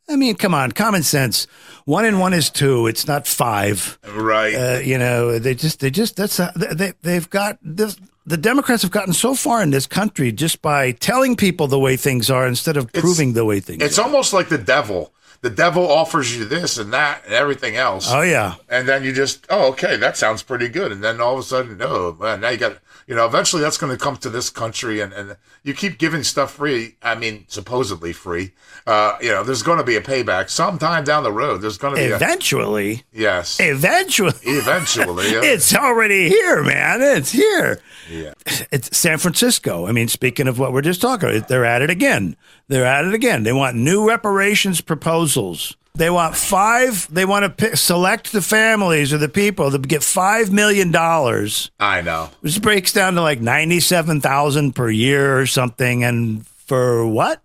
I 0.09 0.15
mean, 0.15 0.35
come 0.35 0.55
on, 0.55 0.71
common 0.71 1.03
sense. 1.03 1.45
One 1.85 2.05
and 2.05 2.19
one 2.19 2.33
is 2.33 2.49
two. 2.49 2.87
It's 2.87 3.07
not 3.07 3.27
five. 3.27 3.99
right, 4.07 4.55
Uh, 4.55 4.79
you 4.79 4.97
know, 4.97 5.37
they 5.37 5.53
just, 5.53 5.79
they 5.79 5.91
just, 5.91 6.15
that's, 6.15 6.39
a, 6.39 6.51
they, 6.55 6.93
they've 7.03 7.29
got 7.29 7.57
this. 7.61 7.95
The 8.25 8.37
Democrats 8.37 8.81
have 8.83 8.91
gotten 8.91 9.13
so 9.13 9.33
far 9.33 9.61
in 9.63 9.71
this 9.71 9.87
country 9.87 10.31
just 10.31 10.61
by 10.61 10.91
telling 10.93 11.35
people 11.35 11.67
the 11.67 11.79
way 11.79 11.95
things 11.97 12.29
are 12.29 12.47
instead 12.47 12.77
of 12.77 12.91
proving 12.93 13.33
the 13.33 13.43
way 13.45 13.59
things 13.59 13.81
it's 13.81 13.97
are. 13.97 14.01
It's 14.03 14.07
almost 14.07 14.33
like 14.33 14.49
the 14.49 14.57
devil. 14.57 15.13
The 15.41 15.49
devil 15.49 15.89
offers 15.89 16.35
you 16.35 16.43
this 16.45 16.77
and 16.77 16.91
that 16.91 17.23
and 17.25 17.33
everything 17.33 17.77
else. 17.77 18.11
Oh, 18.11 18.21
yeah. 18.21 18.55
and 18.67 18.87
then 18.87 19.03
you 19.03 19.13
just 19.13 19.45
oh 19.49 19.69
okay 19.69 19.95
that 19.97 20.17
sounds 20.17 20.43
pretty 20.43 20.67
good 20.67 20.91
and 20.91 21.03
then 21.03 21.21
all 21.21 21.33
of 21.33 21.39
a 21.39 21.43
sudden 21.43 21.77
no 21.77 22.13
man 22.19 22.41
now 22.41 22.49
you 22.49 22.57
got 22.57 22.77
you 23.09 23.15
know 23.15 23.25
eventually 23.25 23.61
that's 23.61 23.77
going 23.77 23.91
to 23.91 24.01
come 24.01 24.15
to 24.15 24.29
this 24.29 24.49
country 24.49 25.01
and, 25.01 25.11
and 25.11 25.35
you 25.63 25.73
keep 25.73 25.97
giving 25.97 26.23
stuff 26.23 26.53
free 26.53 26.95
i 27.01 27.15
mean 27.15 27.43
supposedly 27.47 28.13
free 28.13 28.51
uh 28.87 29.17
you 29.19 29.29
know 29.29 29.43
there's 29.43 29.63
going 29.63 29.79
to 29.79 29.83
be 29.83 29.95
a 29.97 30.01
payback 30.01 30.49
sometime 30.49 31.03
down 31.03 31.23
the 31.23 31.31
road 31.31 31.57
there's 31.61 31.77
going 31.77 31.95
to 31.95 31.99
be 31.99 32.11
a 32.11 32.15
Eventually, 32.15 33.03
yes 33.11 33.59
eventually. 33.59 34.33
eventually 34.43 35.31
yeah. 35.33 35.41
It's 35.49 35.73
already 35.75 36.29
here, 36.29 36.63
man. 36.63 37.01
It's 37.01 37.31
here. 37.31 37.81
Yeah. 38.09 38.33
It's 38.71 38.95
San 38.95 39.17
Francisco. 39.17 39.87
I 39.87 39.91
mean, 39.91 40.07
speaking 40.07 40.47
of 40.47 40.59
what 40.59 40.71
we're 40.73 40.81
just 40.81 41.01
talking 41.01 41.29
about, 41.29 41.47
they're 41.47 41.65
at 41.65 41.81
it 41.81 41.89
again. 41.89 42.35
They're 42.67 42.85
at 42.85 43.05
it 43.05 43.13
again. 43.13 43.43
They 43.43 43.53
want 43.53 43.75
new 43.75 44.07
reparations 44.07 44.81
proposals. 44.81 45.75
They 45.99 46.09
want 46.09 46.37
five. 46.37 47.13
They 47.13 47.25
want 47.25 47.43
to 47.43 47.49
pick, 47.49 47.75
select 47.75 48.31
the 48.31 48.41
families 48.41 49.11
or 49.11 49.17
the 49.17 49.27
people 49.27 49.69
that 49.69 49.85
get 49.85 50.01
five 50.01 50.49
million 50.49 50.91
dollars, 50.91 51.71
i 51.77 52.01
know 52.01 52.29
which 52.39 52.61
breaks 52.61 52.93
down 52.93 53.15
to 53.15 53.21
like 53.21 53.41
ninety-seven 53.41 54.21
thousand 54.21 54.75
per 54.75 54.89
year 54.89 55.37
or 55.37 55.45
something. 55.45 56.05
And 56.05 56.47
for 56.47 57.05
what? 57.05 57.41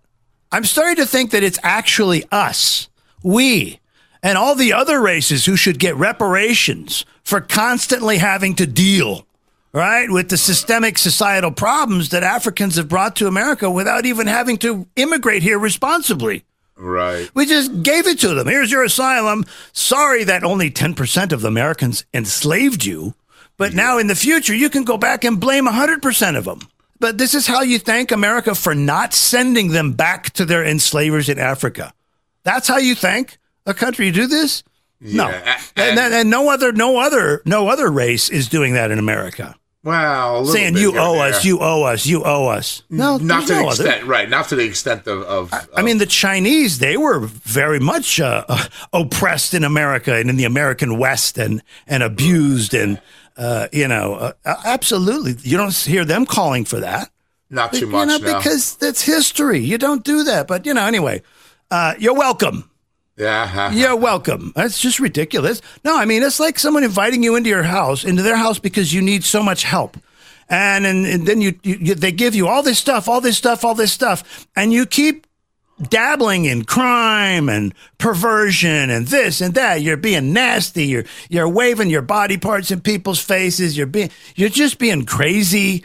I'm 0.53 0.63
starting 0.63 0.95
to 1.03 1.05
think 1.05 1.31
that 1.31 1.43
it's 1.43 1.59
actually 1.63 2.23
us, 2.31 2.87
we, 3.21 3.81
and 4.23 4.37
all 4.37 4.55
the 4.55 4.71
other 4.71 5.01
races 5.01 5.43
who 5.43 5.57
should 5.57 5.77
get 5.77 5.97
reparations 5.97 7.05
for 7.25 7.41
constantly 7.41 8.19
having 8.19 8.55
to 8.55 8.65
deal, 8.65 9.27
right, 9.73 10.09
with 10.09 10.29
the 10.29 10.37
systemic 10.37 10.97
societal 10.97 11.51
problems 11.51 12.07
that 12.09 12.23
Africans 12.23 12.77
have 12.77 12.87
brought 12.87 13.17
to 13.17 13.27
America 13.27 13.69
without 13.69 14.05
even 14.05 14.27
having 14.27 14.55
to 14.59 14.87
immigrate 14.95 15.43
here 15.43 15.59
responsibly. 15.59 16.45
Right 16.77 17.29
We 17.33 17.45
just 17.45 17.83
gave 17.83 18.07
it 18.07 18.19
to 18.19 18.33
them. 18.33 18.47
Here's 18.47 18.71
your 18.71 18.83
asylum. 18.83 19.45
Sorry 19.73 20.23
that 20.25 20.43
only 20.43 20.69
10% 20.71 21.31
of 21.31 21.41
the 21.41 21.47
Americans 21.47 22.05
enslaved 22.13 22.83
you, 22.85 23.13
but 23.57 23.73
now 23.73 23.97
in 23.97 24.07
the 24.07 24.15
future, 24.15 24.53
you 24.53 24.69
can 24.69 24.83
go 24.83 24.97
back 24.97 25.23
and 25.23 25.39
blame 25.39 25.65
100% 25.65 26.37
of 26.37 26.45
them. 26.45 26.59
But 26.99 27.17
this 27.17 27.33
is 27.33 27.45
how 27.47 27.61
you 27.61 27.77
thank 27.79 28.11
America 28.11 28.55
for 28.55 28.73
not 28.73 29.13
sending 29.13 29.71
them 29.71 29.93
back 29.93 30.31
to 30.31 30.45
their 30.45 30.65
enslavers 30.65 31.29
in 31.29 31.39
Africa. 31.39 31.93
That's 32.43 32.67
how 32.67 32.77
you 32.77 32.95
thank 32.95 33.37
a 33.65 33.73
country 33.73 34.05
to 34.05 34.11
do 34.11 34.27
this? 34.27 34.63
no. 35.01 35.27
And, 35.27 35.99
and- 35.99 36.13
and, 36.13 36.29
no 36.29 36.49
other 36.49 36.71
no 36.71 36.97
other 36.99 37.41
no 37.45 37.67
other 37.67 37.89
race 37.91 38.29
is 38.29 38.47
doing 38.47 38.73
that 38.73 38.91
in 38.91 38.97
America. 38.99 39.55
Well 39.85 40.41
a 40.41 40.45
Saying 40.47 40.73
bit 40.73 40.81
you 40.81 40.91
here 40.91 40.99
and 40.99 41.07
owe 41.07 41.19
us, 41.21 41.45
you 41.45 41.59
owe 41.61 41.83
us, 41.83 42.05
you 42.05 42.23
owe 42.25 42.47
us. 42.47 42.83
No, 42.89 43.17
not 43.17 43.47
to 43.47 43.53
no 43.53 43.59
the 43.61 43.67
other. 43.67 43.83
extent 43.83 44.07
right 44.07 44.29
not 44.29 44.49
to 44.49 44.55
the 44.57 44.65
extent 44.65 45.07
of, 45.07 45.21
of 45.21 45.53
I 45.73 45.81
mean, 45.83 45.99
the 45.99 46.05
Chinese, 46.05 46.79
they 46.79 46.97
were 46.97 47.19
very 47.19 47.79
much 47.79 48.19
uh, 48.19 48.43
uh, 48.49 48.65
oppressed 48.91 49.53
in 49.53 49.63
America 49.63 50.13
and 50.15 50.29
in 50.29 50.35
the 50.35 50.43
American 50.45 50.97
West 50.97 51.37
and, 51.37 51.61
and 51.87 52.01
abused. 52.01 52.73
And, 52.73 52.99
uh, 53.37 53.67
you 53.71 53.87
know, 53.87 54.15
uh, 54.15 54.55
absolutely. 54.65 55.35
You 55.41 55.57
don't 55.57 55.73
hear 55.73 56.03
them 56.03 56.25
calling 56.25 56.65
for 56.65 56.79
that. 56.79 57.09
not 57.49 57.71
too 57.73 57.81
you 57.81 57.87
much 57.87 58.07
know, 58.07 58.17
now 58.17 58.37
because 58.39 58.75
that's 58.77 59.01
history. 59.01 59.59
You 59.59 59.77
don't 59.77 60.03
do 60.03 60.23
that. 60.23 60.47
But, 60.47 60.65
you 60.65 60.73
know, 60.73 60.85
anyway, 60.85 61.21
uh, 61.69 61.93
you're 61.99 62.15
welcome. 62.15 62.69
Yeah 63.17 63.71
You're 63.71 63.95
welcome. 63.95 64.51
That's 64.55 64.79
just 64.79 64.99
ridiculous. 64.99 65.61
No, 65.83 65.97
I 65.97 66.05
mean, 66.05 66.23
it's 66.23 66.39
like 66.39 66.59
someone 66.59 66.83
inviting 66.83 67.23
you 67.23 67.35
into 67.35 67.49
your 67.49 67.63
house, 67.63 68.03
into 68.03 68.21
their 68.21 68.35
house 68.35 68.59
because 68.59 68.93
you 68.93 69.01
need 69.01 69.23
so 69.23 69.41
much 69.41 69.63
help. 69.63 69.97
And, 70.49 70.85
and, 70.85 71.05
and 71.05 71.27
then 71.27 71.41
you, 71.41 71.59
you, 71.63 71.95
they 71.95 72.11
give 72.11 72.35
you 72.35 72.47
all 72.47 72.61
this 72.61 72.77
stuff, 72.77 73.07
all 73.07 73.21
this 73.21 73.37
stuff, 73.37 73.65
all 73.65 73.73
this 73.73 73.91
stuff, 73.91 74.47
and 74.55 74.71
you 74.71 74.85
keep 74.85 75.25
dabbling 75.89 76.45
in 76.45 76.63
crime 76.63 77.49
and 77.49 77.73
perversion 77.97 78.89
and 78.89 79.07
this 79.07 79.41
and 79.41 79.55
that. 79.55 79.81
You're 79.81 79.97
being 79.97 80.33
nasty. 80.33 80.85
You're, 80.85 81.05
you're 81.29 81.49
waving 81.49 81.89
your 81.89 82.01
body 82.01 82.37
parts 82.37 82.71
in 82.71 82.81
people's 82.81 83.19
faces. 83.19 83.75
You're 83.75 83.87
being, 83.87 84.11
you're 84.35 84.49
just 84.49 84.77
being 84.77 85.05
crazy. 85.05 85.83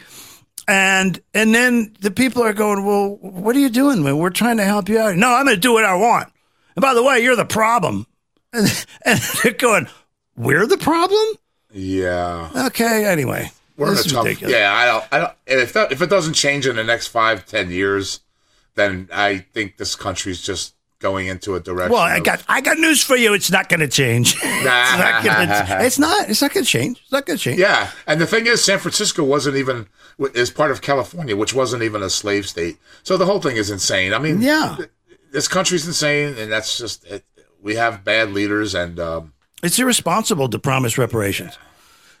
And, 0.67 1.19
and 1.33 1.53
then 1.53 1.93
the 1.99 2.11
people 2.11 2.43
are 2.43 2.53
going, 2.53 2.85
well, 2.85 3.17
what 3.21 3.55
are 3.55 3.59
you 3.59 3.69
doing? 3.69 4.03
We're 4.03 4.29
trying 4.29 4.57
to 4.57 4.63
help 4.63 4.87
you 4.87 4.99
out. 4.99 5.15
No, 5.15 5.33
I'm 5.33 5.45
going 5.45 5.55
to 5.55 5.59
do 5.59 5.73
what 5.73 5.85
I 5.85 5.95
want. 5.95 6.30
And 6.75 6.81
by 6.81 6.93
the 6.93 7.03
way, 7.03 7.19
you're 7.19 7.35
the 7.35 7.45
problem. 7.45 8.07
And, 8.53 8.85
and 9.05 9.17
they're 9.43 9.53
going, 9.53 9.87
we're 10.35 10.67
the 10.67 10.77
problem? 10.77 11.25
yeah 11.71 12.49
Okay, 12.67 13.05
anyway. 13.05 13.49
We're 13.77 13.87
in 13.87 13.93
this 13.95 14.03
a 14.03 14.07
is 14.07 14.11
tough, 14.13 14.25
ridiculous. 14.25 14.53
yeah. 14.53 14.73
I 14.73 14.85
don't. 14.85 15.05
I 15.11 15.17
don't. 15.19 15.33
If 15.47 15.71
that, 15.73 15.91
if 15.93 16.01
it 16.01 16.09
doesn't 16.09 16.33
change 16.33 16.67
in 16.67 16.75
the 16.75 16.83
next 16.83 17.07
five, 17.07 17.45
ten 17.45 17.71
years, 17.71 18.19
then 18.75 19.07
I 19.13 19.37
think 19.53 19.77
this 19.77 19.95
country's 19.95 20.41
just 20.41 20.75
going 20.99 21.27
into 21.27 21.55
a 21.55 21.59
direction. 21.61 21.93
Well, 21.93 22.01
I 22.01 22.17
of- 22.17 22.23
got 22.25 22.43
I 22.49 22.59
got 22.61 22.77
news 22.77 23.01
for 23.01 23.15
you. 23.15 23.33
It's 23.33 23.49
not 23.49 23.69
going 23.69 23.79
to 23.79 23.87
change. 23.87 24.35
it's 24.43 24.65
not 24.65 25.23
going 25.23 25.47
to. 25.47 25.85
It's 25.85 25.97
not. 25.97 26.29
It's 26.29 26.41
not 26.41 26.53
going 26.53 26.65
to 26.65 26.69
change. 26.69 26.99
It's 27.01 27.11
not 27.11 27.25
going 27.25 27.37
to 27.37 27.43
change. 27.43 27.57
Yeah, 27.59 27.89
and 28.05 28.19
the 28.19 28.27
thing 28.27 28.45
is, 28.47 28.61
San 28.63 28.77
Francisco 28.79 29.23
wasn't 29.23 29.55
even 29.55 29.87
is 30.35 30.51
part 30.51 30.69
of 30.71 30.81
California, 30.81 31.35
which 31.37 31.53
wasn't 31.53 31.81
even 31.83 32.03
a 32.03 32.09
slave 32.09 32.47
state. 32.47 32.77
So 33.03 33.15
the 33.17 33.25
whole 33.25 33.39
thing 33.39 33.55
is 33.55 33.71
insane. 33.71 34.13
I 34.13 34.19
mean, 34.19 34.41
Yeah. 34.41 34.75
This 35.31 35.47
country's 35.47 35.85
insane, 35.87 36.35
and 36.37 36.51
that's 36.51 36.77
just 36.77 37.05
it. 37.05 37.25
We 37.61 37.75
have 37.75 38.03
bad 38.03 38.31
leaders, 38.31 38.73
and 38.75 38.99
um, 38.99 39.33
It's 39.63 39.77
irresponsible 39.79 40.49
to 40.49 40.59
promise 40.59 40.97
reparations. 40.97 41.57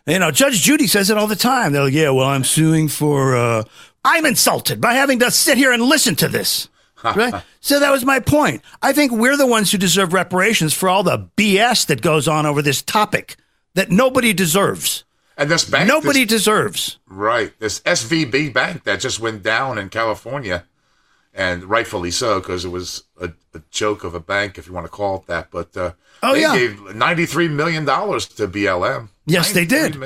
You 0.07 0.19
know, 0.19 0.31
Judge 0.31 0.61
Judy 0.61 0.87
says 0.87 1.09
it 1.09 1.17
all 1.17 1.27
the 1.27 1.35
time. 1.35 1.73
They're 1.73 1.83
like, 1.85 1.93
"Yeah, 1.93 2.09
well, 2.11 2.27
I'm 2.27 2.43
suing 2.43 2.87
for. 2.87 3.35
Uh, 3.35 3.63
I'm 4.03 4.25
insulted 4.25 4.81
by 4.81 4.93
having 4.93 5.19
to 5.19 5.29
sit 5.31 5.57
here 5.57 5.71
and 5.71 5.83
listen 5.83 6.15
to 6.17 6.27
this." 6.27 6.69
right? 7.03 7.43
So 7.61 7.79
that 7.79 7.91
was 7.91 8.05
my 8.05 8.19
point. 8.19 8.61
I 8.81 8.93
think 8.93 9.11
we're 9.11 9.37
the 9.37 9.47
ones 9.47 9.71
who 9.71 9.77
deserve 9.79 10.13
reparations 10.13 10.73
for 10.73 10.87
all 10.87 11.01
the 11.01 11.27
BS 11.35 11.87
that 11.87 12.01
goes 12.03 12.27
on 12.27 12.45
over 12.45 12.61
this 12.61 12.81
topic 12.83 13.37
that 13.73 13.89
nobody 13.89 14.33
deserves. 14.33 15.03
And 15.35 15.49
this 15.49 15.65
bank, 15.65 15.87
Nobody 15.87 16.25
this, 16.25 16.29
deserves. 16.43 16.99
right? 17.07 17.53
This 17.59 17.79
SVB 17.79 18.53
bank 18.53 18.83
that 18.83 18.99
just 18.99 19.19
went 19.19 19.41
down 19.41 19.79
in 19.79 19.89
California, 19.89 20.65
and 21.33 21.63
rightfully 21.65 22.11
so 22.11 22.39
because 22.39 22.65
it 22.65 22.69
was 22.69 23.03
a, 23.19 23.31
a 23.53 23.61
joke 23.71 24.03
of 24.03 24.13
a 24.15 24.19
bank, 24.19 24.57
if 24.57 24.67
you 24.67 24.73
want 24.73 24.85
to 24.85 24.91
call 24.91 25.17
it 25.17 25.27
that. 25.27 25.49
But 25.51 25.75
uh, 25.77 25.91
Oh, 26.23 26.33
they 26.33 26.41
yeah. 26.41 26.55
gave 26.55 26.95
ninety 26.95 27.25
three 27.25 27.47
million 27.47 27.83
dollars 27.85 28.27
to 28.27 28.47
BLM. 28.47 29.09
Yes, 29.25 29.53
they 29.53 29.65
did. 29.65 29.97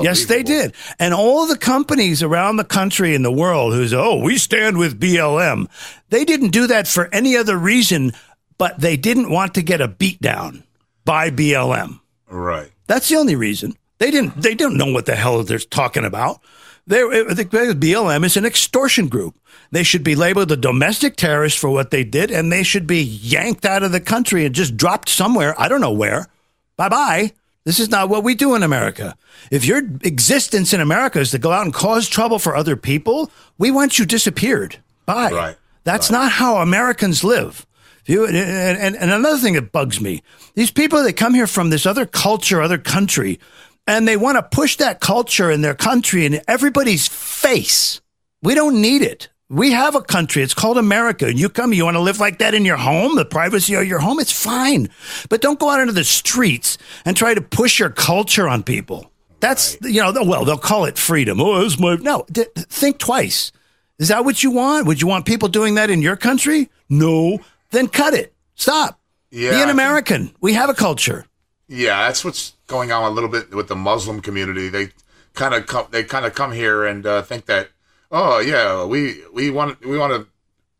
Yes, 0.00 0.24
they 0.26 0.42
did. 0.42 0.72
And 0.98 1.12
all 1.14 1.46
the 1.46 1.58
companies 1.58 2.22
around 2.22 2.56
the 2.56 2.64
country 2.64 3.14
and 3.14 3.24
the 3.24 3.30
world 3.32 3.74
who's, 3.74 3.92
oh, 3.92 4.16
we 4.18 4.38
stand 4.38 4.78
with 4.78 4.98
BLM, 4.98 5.68
they 6.10 6.24
didn't 6.24 6.50
do 6.50 6.66
that 6.68 6.88
for 6.88 7.12
any 7.14 7.36
other 7.36 7.56
reason, 7.56 8.12
but 8.58 8.80
they 8.80 8.96
didn't 8.96 9.30
want 9.30 9.54
to 9.54 9.62
get 9.62 9.80
a 9.80 9.88
beatdown 9.88 10.62
by 11.04 11.30
BLM. 11.30 12.00
Right. 12.28 12.70
That's 12.86 13.08
the 13.08 13.16
only 13.16 13.36
reason. 13.36 13.74
They 13.98 14.10
didn't. 14.10 14.40
They 14.40 14.54
don't 14.54 14.76
know 14.76 14.90
what 14.92 15.06
the 15.06 15.14
hell 15.16 15.42
they're 15.44 15.58
talking 15.58 16.04
about. 16.04 16.40
BLM 16.88 18.24
is 18.24 18.36
an 18.36 18.44
extortion 18.44 19.08
group. 19.08 19.38
They 19.70 19.82
should 19.82 20.04
be 20.04 20.14
labeled 20.14 20.52
a 20.52 20.56
domestic 20.56 21.16
terrorist 21.16 21.58
for 21.58 21.70
what 21.70 21.90
they 21.90 22.04
did, 22.04 22.30
and 22.30 22.50
they 22.50 22.62
should 22.62 22.86
be 22.86 23.02
yanked 23.02 23.64
out 23.64 23.82
of 23.82 23.92
the 23.92 24.00
country 24.00 24.44
and 24.44 24.54
just 24.54 24.76
dropped 24.76 25.08
somewhere. 25.08 25.58
I 25.60 25.68
don't 25.68 25.80
know 25.80 25.92
where. 25.92 26.28
Bye 26.76 26.88
bye. 26.88 27.32
This 27.64 27.78
is 27.78 27.90
not 27.90 28.08
what 28.08 28.24
we 28.24 28.34
do 28.34 28.54
in 28.56 28.62
America. 28.64 29.16
If 29.50 29.64
your 29.64 29.78
existence 30.02 30.72
in 30.72 30.80
America 30.80 31.20
is 31.20 31.30
to 31.30 31.38
go 31.38 31.52
out 31.52 31.64
and 31.64 31.72
cause 31.72 32.08
trouble 32.08 32.40
for 32.40 32.56
other 32.56 32.74
people, 32.74 33.30
we 33.56 33.70
want 33.70 33.98
you 33.98 34.04
disappeared. 34.04 34.78
Bye. 35.06 35.30
Right. 35.30 35.56
That's 35.84 36.10
not 36.10 36.32
how 36.32 36.56
Americans 36.56 37.22
live. 37.22 37.66
You, 38.06 38.26
and, 38.26 38.36
and, 38.36 38.96
and 38.96 39.10
another 39.12 39.38
thing 39.38 39.54
that 39.54 39.70
bugs 39.70 40.00
me 40.00 40.22
these 40.54 40.72
people 40.72 41.02
that 41.04 41.16
come 41.16 41.34
here 41.34 41.46
from 41.46 41.70
this 41.70 41.86
other 41.86 42.04
culture, 42.04 42.60
other 42.60 42.78
country, 42.78 43.38
and 43.86 44.06
they 44.06 44.16
want 44.16 44.36
to 44.36 44.56
push 44.56 44.76
that 44.76 45.00
culture 45.00 45.50
in 45.50 45.62
their 45.62 45.74
country 45.74 46.26
in 46.26 46.40
everybody's 46.48 47.08
face. 47.08 48.00
We 48.42 48.54
don't 48.54 48.80
need 48.80 49.02
it. 49.02 49.28
We 49.48 49.72
have 49.72 49.94
a 49.94 50.00
country. 50.00 50.42
It's 50.42 50.54
called 50.54 50.78
America. 50.78 51.26
And 51.26 51.38
you 51.38 51.48
come, 51.50 51.72
you 51.74 51.84
want 51.84 51.96
to 51.96 52.00
live 52.00 52.18
like 52.20 52.38
that 52.38 52.54
in 52.54 52.64
your 52.64 52.78
home, 52.78 53.16
the 53.16 53.24
privacy 53.24 53.74
of 53.74 53.86
your 53.86 53.98
home. 53.98 54.18
It's 54.18 54.32
fine. 54.32 54.88
But 55.28 55.42
don't 55.42 55.58
go 55.60 55.68
out 55.68 55.80
into 55.80 55.92
the 55.92 56.04
streets 56.04 56.78
and 57.04 57.16
try 57.16 57.34
to 57.34 57.42
push 57.42 57.78
your 57.78 57.90
culture 57.90 58.48
on 58.48 58.62
people. 58.62 59.10
That's, 59.40 59.76
you 59.82 60.00
know, 60.00 60.12
well, 60.24 60.44
they'll 60.44 60.56
call 60.56 60.86
it 60.86 60.96
freedom. 60.96 61.40
Oh, 61.40 61.64
it's 61.64 61.78
my. 61.78 61.96
No, 61.96 62.24
think 62.30 62.98
twice. 62.98 63.52
Is 63.98 64.08
that 64.08 64.24
what 64.24 64.42
you 64.42 64.52
want? 64.52 64.86
Would 64.86 65.02
you 65.02 65.08
want 65.08 65.26
people 65.26 65.48
doing 65.48 65.74
that 65.74 65.90
in 65.90 66.00
your 66.00 66.16
country? 66.16 66.70
No. 66.88 67.40
Then 67.70 67.88
cut 67.88 68.14
it. 68.14 68.32
Stop. 68.54 69.00
Yeah, 69.30 69.50
Be 69.50 69.62
an 69.62 69.70
American. 69.70 70.34
We 70.40 70.54
have 70.54 70.70
a 70.70 70.74
culture. 70.74 71.26
Yeah, 71.72 72.06
that's 72.06 72.24
what's 72.24 72.52
going 72.66 72.92
on 72.92 73.04
a 73.10 73.14
little 73.14 73.30
bit 73.30 73.54
with 73.54 73.68
the 73.68 73.76
Muslim 73.76 74.20
community. 74.20 74.68
They 74.68 74.90
kind 75.34 75.54
of 75.54 75.66
come, 75.66 75.86
they 75.90 76.04
kind 76.04 76.26
of 76.26 76.34
come 76.34 76.52
here 76.52 76.84
and 76.84 77.06
uh, 77.06 77.22
think 77.22 77.46
that, 77.46 77.70
oh 78.10 78.38
yeah, 78.40 78.84
we 78.84 79.22
we 79.32 79.50
want 79.50 79.84
we 79.84 79.96
want 79.96 80.12
to 80.12 80.26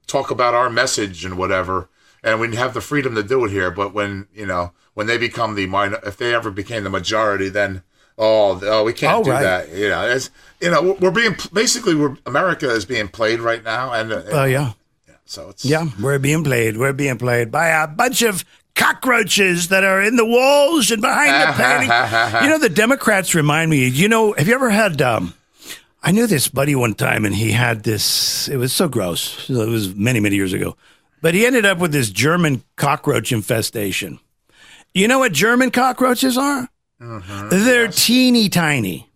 talk 0.07 0.31
about 0.31 0.55
our 0.55 0.69
message 0.69 1.25
and 1.25 1.39
whatever, 1.39 1.89
and 2.23 2.41
we 2.41 2.55
have 2.57 2.75
the 2.75 2.81
freedom 2.83 3.15
to 3.15 3.23
do 3.23 3.45
it 3.47 3.51
here. 3.51 3.71
But 3.71 3.95
when 3.95 4.27
you 4.35 4.45
know 4.47 4.73
when 4.95 5.07
they 5.07 5.17
become 5.17 5.55
the 5.55 5.67
minor, 5.67 5.99
if 6.05 6.17
they 6.19 6.35
ever 6.35 6.51
became 6.51 6.85
the 6.85 6.91
majority, 6.91 7.49
then 7.49 7.83
oh, 8.19 8.61
oh 8.63 8.85
we 8.85 8.93
can't 8.93 9.17
Oh, 9.21 9.25
do 9.25 9.31
right. 9.31 9.43
that. 9.43 9.69
You 9.71 9.89
know, 9.89 10.07
it's, 10.07 10.29
you 10.61 10.71
know, 10.71 10.97
we're 11.01 11.11
being 11.11 11.37
basically 11.55 11.95
we're 11.95 12.19
America 12.27 12.69
is 12.69 12.85
being 12.85 13.09
played 13.09 13.41
right 13.41 13.65
now, 13.65 13.93
and 13.95 14.13
uh, 14.13 14.23
Oh, 14.31 14.45
yeah. 14.45 14.73
so 15.25 15.49
it's 15.49 15.65
Yeah, 15.65 15.89
we're 15.99 16.19
being 16.19 16.45
played. 16.45 16.77
We're 16.77 16.93
being 16.93 17.17
played 17.17 17.51
by 17.51 17.69
a 17.69 17.87
bunch 17.89 18.21
of 18.21 18.45
cockroaches 18.75 19.69
that 19.69 19.85
are 19.85 20.03
in 20.03 20.17
the 20.17 20.25
walls 20.25 20.91
and 20.91 21.01
behind 21.03 21.31
the 21.31 21.63
painting. 21.63 22.43
you 22.45 22.51
know, 22.51 22.59
the 22.59 22.69
Democrats 22.69 23.35
remind 23.35 23.71
me. 23.71 23.89
You 23.89 24.09
know, 24.09 24.33
have 24.33 24.49
you 24.49 24.55
ever 24.55 24.71
had? 24.71 25.01
Um, 25.03 25.35
I 26.03 26.11
knew 26.11 26.27
this 26.27 26.49
buddy 26.49 26.75
one 26.75 26.95
time, 26.95 27.25
and 27.25 27.35
he 27.35 27.53
had 27.53 27.85
this. 27.85 28.49
It 28.49 28.57
was 28.57 28.73
so 28.73 28.89
gross. 28.89 29.49
It 29.49 29.69
was 29.69 29.95
many, 29.95 30.21
many 30.21 30.37
years 30.37 30.53
ago, 30.53 30.77
but 31.21 31.35
he 31.35 31.47
ended 31.47 31.65
up 31.67 31.79
with 31.79 31.93
this 31.93 32.11
German 32.11 32.65
cockroach 32.77 33.31
infestation. 33.33 34.19
You 34.95 35.09
know 35.09 35.21
what 35.21 35.33
German 35.33 35.71
cockroaches 35.71 36.37
are? 36.37 36.69
They're 37.51 37.89
teeny 37.89 38.49
tiny, 38.49 39.09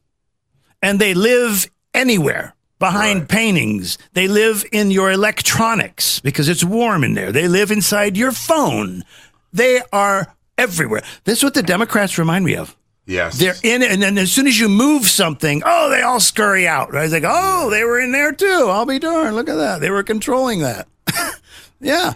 and 0.83 0.99
they 1.01 1.14
live 1.14 1.71
anywhere 1.95 2.55
behind 2.79 3.29
paintings. 3.29 3.97
They 4.12 4.27
live 4.29 4.64
in 4.73 4.90
your 4.90 5.11
electronics 5.11 6.21
because 6.21 6.49
it's 6.49 6.64
warm 6.64 7.05
in 7.05 7.14
there. 7.14 7.33
They 7.33 7.49
live 7.49 7.71
inside 7.71 8.16
your 8.16 8.33
phone. 8.33 9.03
They 9.52 9.80
are 9.92 10.35
everywhere. 10.59 11.02
This 11.24 11.38
is 11.38 11.44
what 11.44 11.54
the 11.54 11.62
Democrats 11.62 12.18
remind 12.18 12.44
me 12.44 12.56
of. 12.56 12.76
yes, 13.06 13.38
They're 13.38 13.54
in 13.62 13.82
it, 13.82 13.90
and 13.90 14.02
then 14.02 14.18
as 14.18 14.32
soon 14.32 14.46
as 14.46 14.59
you 14.59 14.68
move 14.68 15.06
something, 15.06 15.62
oh, 15.64 15.88
they 15.90 16.02
all 16.02 16.20
scurry 16.20 16.66
out. 16.66 16.92
Right? 16.92 17.04
It's 17.04 17.12
like, 17.12 17.24
oh, 17.26 17.70
they 17.70 17.85
were 17.85 18.00
in 18.00 18.12
there 18.12 18.32
too. 18.32 18.66
I'll 18.68 18.87
be 18.87 18.98
darned. 18.98 19.37
Look 19.37 19.48
at 19.48 19.56
that. 19.56 19.80
They 19.80 19.90
were 19.90 20.02
controlling 20.02 20.61
that. 20.61 20.88
yeah. 21.80 22.14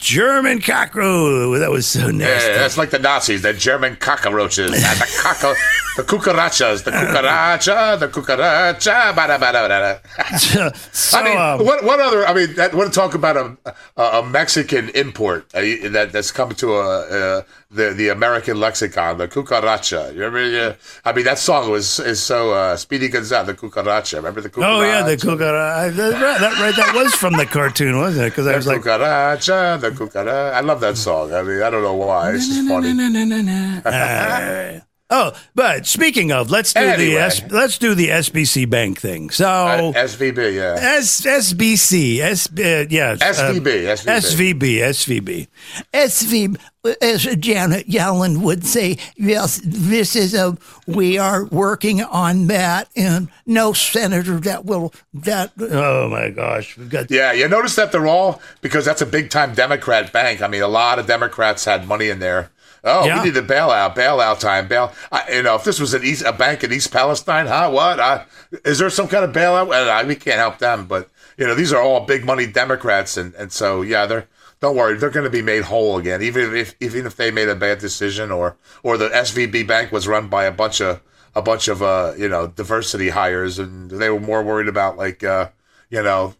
German 0.00 0.60
cockroach. 0.60 1.58
That 1.60 1.70
was 1.70 1.86
so 1.86 2.10
nasty. 2.10 2.48
Yeah, 2.50 2.58
that's 2.58 2.78
like 2.78 2.90
the 2.90 2.98
Nazis, 2.98 3.42
the 3.42 3.52
German 3.52 3.96
cockroaches, 3.96 4.72
and 4.72 4.82
the 4.82 5.04
cockro- 5.22 5.56
the 5.96 6.02
cucarachas, 6.02 6.84
the 6.84 6.90
cucaracha, 6.90 7.98
the 8.00 8.08
cucaracha. 8.08 9.12
Bada, 9.12 9.38
bada, 9.38 9.68
bada. 9.68 10.76
so, 10.92 11.18
I 11.18 11.22
mean, 11.22 11.36
um, 11.38 11.64
what 11.66 11.84
what 11.84 12.00
other? 12.00 12.26
I 12.26 12.32
mean, 12.32 12.54
that, 12.54 12.72
want 12.74 12.92
to 12.92 12.98
talk 12.98 13.14
about 13.14 13.36
a 13.36 13.56
a, 13.96 14.20
a 14.20 14.26
Mexican 14.26 14.88
import 14.90 15.46
uh, 15.54 15.60
that 15.90 16.10
that's 16.12 16.32
come 16.32 16.50
to 16.54 16.76
a 16.76 17.00
uh, 17.00 17.42
the 17.70 17.90
the 17.90 18.08
American 18.08 18.58
lexicon, 18.58 19.18
the 19.18 19.28
cucaracha. 19.28 20.14
You 20.14 20.24
remember? 20.24 20.70
Uh, 20.70 20.74
I 21.04 21.12
mean, 21.12 21.26
that 21.26 21.38
song 21.38 21.70
was 21.70 22.00
is 22.00 22.22
so 22.22 22.52
uh, 22.52 22.76
Speedy 22.76 23.08
Gonzales, 23.08 23.48
the 23.48 23.54
cucaracha. 23.54 24.14
Remember 24.16 24.40
the 24.40 24.48
cucaracha? 24.48 24.78
Oh 24.78 24.80
yeah, 24.80 25.02
the 25.02 25.16
cucaracha. 25.18 25.94
That, 25.94 26.40
that, 26.40 26.52
right, 26.58 26.74
that 26.76 26.94
was 26.94 27.14
from 27.14 27.34
the 27.36 27.44
cartoon, 27.44 27.98
wasn't 27.98 28.26
it? 28.26 28.30
Because 28.30 28.46
I 28.46 28.56
was 28.56 28.64
The 28.64 28.72
like, 28.72 28.80
cucaracha, 28.80 29.78
the. 29.80 29.89
I 30.16 30.60
love 30.60 30.80
that 30.80 30.96
song. 30.96 31.32
I 31.32 31.42
mean, 31.42 31.62
I 31.62 31.70
don't 31.70 31.82
know 31.82 31.94
why. 31.94 32.32
It's 32.32 32.48
just 32.48 32.68
funny. 32.68 34.80
Oh, 35.12 35.32
but 35.56 35.86
speaking 35.86 36.30
of, 36.30 36.50
let's 36.50 36.72
do 36.72 36.96
the 36.96 37.16
S, 37.16 37.42
let's 37.50 37.78
do 37.78 37.94
the 37.94 38.08
SBC 38.08 38.70
Bank 38.70 39.00
thing. 39.00 39.30
So 39.30 39.46
Uh, 39.48 39.92
SVB, 39.92 40.54
yeah. 40.54 40.76
S 40.78 41.20
SBC 41.22 42.20
S 42.20 42.48
uh, 42.50 42.86
yeah 42.88 43.16
SVB, 43.16 43.86
uh, 43.88 43.96
SVB. 43.96 44.58
SVB 44.78 44.78
SVB 44.80 45.48
SV 45.92 46.60
as 47.02 47.24
Janet 47.36 47.88
Yellen 47.88 48.40
would 48.42 48.64
say 48.64 48.96
yes 49.16 49.60
this 49.64 50.16
is 50.16 50.32
a 50.32 50.56
we 50.86 51.18
are 51.18 51.44
working 51.46 52.02
on 52.02 52.46
that 52.46 52.88
and 52.96 53.28
no 53.44 53.72
senator 53.74 54.38
that 54.40 54.64
will 54.64 54.92
that 55.12 55.52
oh 55.60 56.08
my 56.08 56.30
gosh 56.30 56.78
we've 56.78 56.88
got 56.88 57.10
Yeah, 57.10 57.32
you 57.32 57.48
notice 57.48 57.74
that 57.76 57.92
they're 57.92 58.06
all 58.06 58.40
because 58.62 58.84
that's 58.86 59.02
a 59.02 59.06
big 59.06 59.28
time 59.30 59.54
Democrat 59.54 60.12
bank. 60.12 60.40
I 60.40 60.48
mean, 60.48 60.62
a 60.62 60.68
lot 60.68 60.98
of 60.98 61.06
Democrats 61.06 61.64
had 61.66 61.86
money 61.86 62.08
in 62.08 62.18
there. 62.20 62.50
Oh, 62.84 63.04
Yeah. 63.04 63.18
we 63.22 63.28
need 63.30 63.36
a 63.36 63.42
bailout, 63.42 63.94
bailout 63.94 64.40
time, 64.40 64.68
bail. 64.68 64.92
I, 65.12 65.32
you 65.32 65.42
know, 65.42 65.54
if 65.56 65.64
this 65.64 65.78
was 65.80 65.92
an 65.94 66.02
East, 66.04 66.24
a 66.24 66.32
bank 66.32 66.64
in 66.64 66.72
East 66.72 66.90
Palestine, 66.92 67.46
huh? 67.46 67.70
What? 67.70 68.00
I, 68.00 68.24
is 68.64 68.78
there 68.78 68.90
some 68.90 69.08
kind 69.08 69.24
of 69.24 69.32
bailout? 69.32 69.68
Well, 69.68 69.90
I, 69.90 70.02
we 70.04 70.16
can't 70.16 70.38
help 70.38 70.58
them, 70.58 70.86
but 70.86 71.10
you 71.36 71.46
know, 71.46 71.54
these 71.54 71.72
are 71.72 71.82
all 71.82 72.00
big 72.06 72.24
money 72.24 72.46
Democrats, 72.46 73.16
and 73.16 73.34
and 73.34 73.52
so 73.52 73.82
yeah, 73.82 74.06
they're. 74.06 74.26
Don't 74.60 74.76
worry, 74.76 74.98
they're 74.98 75.08
going 75.08 75.24
to 75.24 75.30
be 75.30 75.40
made 75.40 75.62
whole 75.64 75.96
again, 75.96 76.20
even 76.20 76.54
if 76.54 76.74
even 76.80 77.06
if 77.06 77.16
they 77.16 77.30
made 77.30 77.48
a 77.48 77.54
bad 77.54 77.78
decision, 77.78 78.30
or 78.30 78.56
or 78.82 78.98
the 78.98 79.08
SVB 79.08 79.66
bank 79.66 79.90
was 79.90 80.06
run 80.06 80.28
by 80.28 80.44
a 80.44 80.52
bunch 80.52 80.82
of 80.82 81.00
a 81.34 81.40
bunch 81.40 81.66
of 81.68 81.82
uh 81.82 82.12
you 82.18 82.28
know 82.28 82.46
diversity 82.46 83.08
hires, 83.08 83.58
and 83.58 83.90
they 83.90 84.10
were 84.10 84.20
more 84.20 84.42
worried 84.42 84.68
about 84.68 84.98
like 84.98 85.24
uh 85.24 85.48
you 85.88 86.02
know 86.02 86.34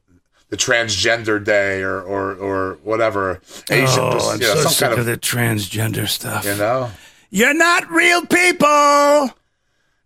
the 0.51 0.57
transgender 0.57 1.43
day 1.43 1.81
or 1.83 2.01
or 2.01 2.35
or 2.35 2.79
whatever 2.83 3.41
Asian, 3.71 3.87
oh 4.01 4.31
I'm 4.33 4.41
you 4.41 4.47
know, 4.47 4.55
so 4.57 4.61
some 4.63 4.73
sick 4.73 4.81
kind 4.89 4.93
of 4.95 4.99
of 5.01 5.07
the 5.07 5.17
transgender 5.17 6.09
stuff 6.09 6.45
you 6.45 6.57
know 6.57 6.91
you're 7.31 7.55
not 7.55 7.89
real 7.91 8.27
people 8.27 9.31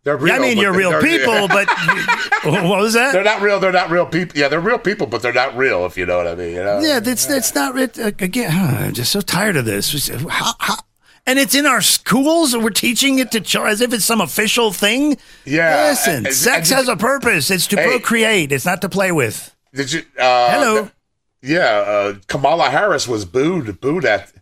they're 0.04 0.18
real. 0.18 0.34
I 0.34 0.38
mean 0.38 0.58
you're 0.58 0.74
real 0.74 1.00
people 1.00 1.48
but 1.48 1.66
what 2.44 2.62
was 2.64 2.92
that 2.92 3.12
They're 3.12 3.24
not 3.24 3.40
real. 3.40 3.58
They're 3.58 3.72
not 3.72 3.88
real 3.88 4.04
people. 4.04 4.38
Yeah, 4.38 4.48
they're 4.48 4.60
real 4.60 4.78
people, 4.78 5.06
but 5.06 5.22
they're 5.22 5.32
not 5.32 5.56
real. 5.56 5.86
If 5.86 5.96
you 5.96 6.04
know 6.04 6.18
what 6.18 6.26
I 6.26 6.34
mean. 6.34 6.50
You 6.52 6.62
know. 6.62 6.80
Yeah, 6.80 7.00
that's 7.00 7.24
that's 7.24 7.54
not 7.54 7.78
it. 7.78 7.98
Uh, 7.98 8.08
again, 8.18 8.50
I'm 8.52 8.92
just 8.92 9.10
so 9.12 9.22
tired 9.22 9.56
of 9.56 9.64
this. 9.64 10.08
How, 10.28 10.52
how, 10.58 10.74
and 11.26 11.38
it's 11.38 11.54
in 11.54 11.64
our 11.64 11.80
schools, 11.80 12.52
and 12.52 12.62
we're 12.62 12.68
teaching 12.68 13.18
it 13.18 13.30
to 13.32 13.40
children 13.40 13.72
as 13.72 13.80
if 13.80 13.94
it's 13.94 14.04
some 14.04 14.20
official 14.20 14.72
thing. 14.74 15.16
Yeah, 15.46 15.86
listen, 15.88 16.26
and- 16.26 16.34
sex 16.34 16.70
and- 16.70 16.76
has 16.80 16.88
a 16.88 16.96
purpose. 16.96 17.50
It's 17.50 17.66
to 17.68 17.76
Hey. 17.76 17.86
procreate. 17.88 18.52
It's 18.52 18.66
not 18.66 18.82
to 18.82 18.90
play 18.90 19.10
with. 19.10 19.53
Did 19.74 19.92
you? 19.92 20.00
Uh, 20.18 20.50
Hello. 20.50 20.90
Yeah, 21.42 21.60
uh, 21.86 22.14
Kamala 22.26 22.70
Harris 22.70 23.06
was 23.06 23.24
booed 23.24 23.80
booed 23.80 24.04
at 24.04 24.32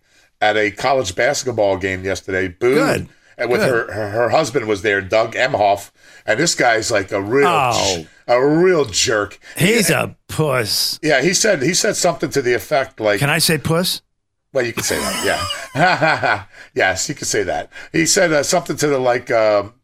at 0.40 0.56
a 0.56 0.70
college 0.70 1.14
basketball 1.14 1.76
game 1.78 2.04
yesterday. 2.04 2.48
Booed. 2.48 2.74
Good. 2.76 3.08
And 3.38 3.50
with 3.50 3.60
Good. 3.62 3.70
her, 3.88 3.92
her 3.92 4.10
her 4.10 4.28
husband 4.28 4.68
was 4.68 4.82
there, 4.82 5.00
Doug 5.00 5.32
Emhoff, 5.34 5.90
and 6.26 6.38
this 6.38 6.54
guy's 6.54 6.90
like 6.90 7.10
a 7.12 7.20
real 7.20 7.48
Oh, 7.48 8.06
a 8.28 8.46
real 8.46 8.84
jerk. 8.84 9.38
He's 9.56 9.88
a 9.90 10.14
puss. 10.28 11.00
Yeah, 11.02 11.22
he 11.22 11.32
said 11.32 11.62
he 11.62 11.72
said 11.74 11.96
something 11.96 12.28
to 12.30 12.42
the 12.42 12.52
effect 12.54 13.00
like, 13.00 13.20
Can 13.20 13.30
I 13.30 13.38
say 13.38 13.56
puss? 13.58 14.02
well, 14.52 14.64
you 14.66 14.74
can 14.74 14.82
say 14.84 14.98
that. 14.98 15.24
Yeah, 15.74 16.44
yes, 16.74 17.08
you 17.08 17.14
can 17.14 17.24
say 17.24 17.42
that. 17.44 17.70
He 17.90 18.04
said 18.04 18.32
uh, 18.32 18.42
something 18.42 18.76
to 18.76 18.86
the 18.86 18.98
like, 18.98 19.30
um 19.30 19.74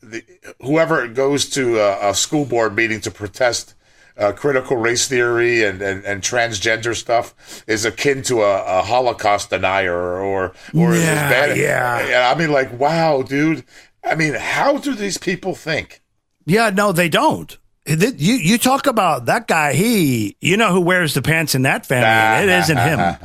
the, 0.00 0.22
whoever 0.60 1.06
goes 1.08 1.48
to 1.50 1.80
a, 1.80 2.10
a 2.10 2.14
school 2.14 2.44
board 2.44 2.74
meeting 2.76 3.00
to 3.02 3.10
protest. 3.10 3.74
Uh, 4.18 4.30
critical 4.32 4.76
race 4.76 5.08
theory 5.08 5.64
and, 5.64 5.80
and, 5.80 6.04
and 6.04 6.20
transgender 6.22 6.94
stuff 6.94 7.34
is 7.66 7.84
akin 7.86 8.22
to 8.22 8.42
a, 8.42 8.62
a 8.80 8.82
Holocaust 8.82 9.48
denier 9.50 9.94
or 9.96 10.52
or 10.74 10.94
Yeah, 10.94 11.30
bad. 11.30 11.56
yeah. 11.56 12.30
I 12.34 12.38
mean, 12.38 12.52
like, 12.52 12.78
wow, 12.78 13.22
dude. 13.22 13.64
I 14.04 14.14
mean, 14.14 14.34
how 14.34 14.76
do 14.76 14.94
these 14.94 15.16
people 15.16 15.54
think? 15.54 16.02
Yeah, 16.44 16.70
no, 16.70 16.92
they 16.92 17.08
don't. 17.08 17.56
You 17.86 18.34
you 18.34 18.58
talk 18.58 18.86
about 18.86 19.24
that 19.26 19.48
guy. 19.48 19.72
He, 19.72 20.36
you 20.40 20.56
know 20.56 20.72
who 20.72 20.80
wears 20.80 21.14
the 21.14 21.22
pants 21.22 21.54
in 21.54 21.62
that 21.62 21.84
family. 21.86 22.44
It 22.52 22.58
isn't 22.60 22.76
him. 22.78 23.16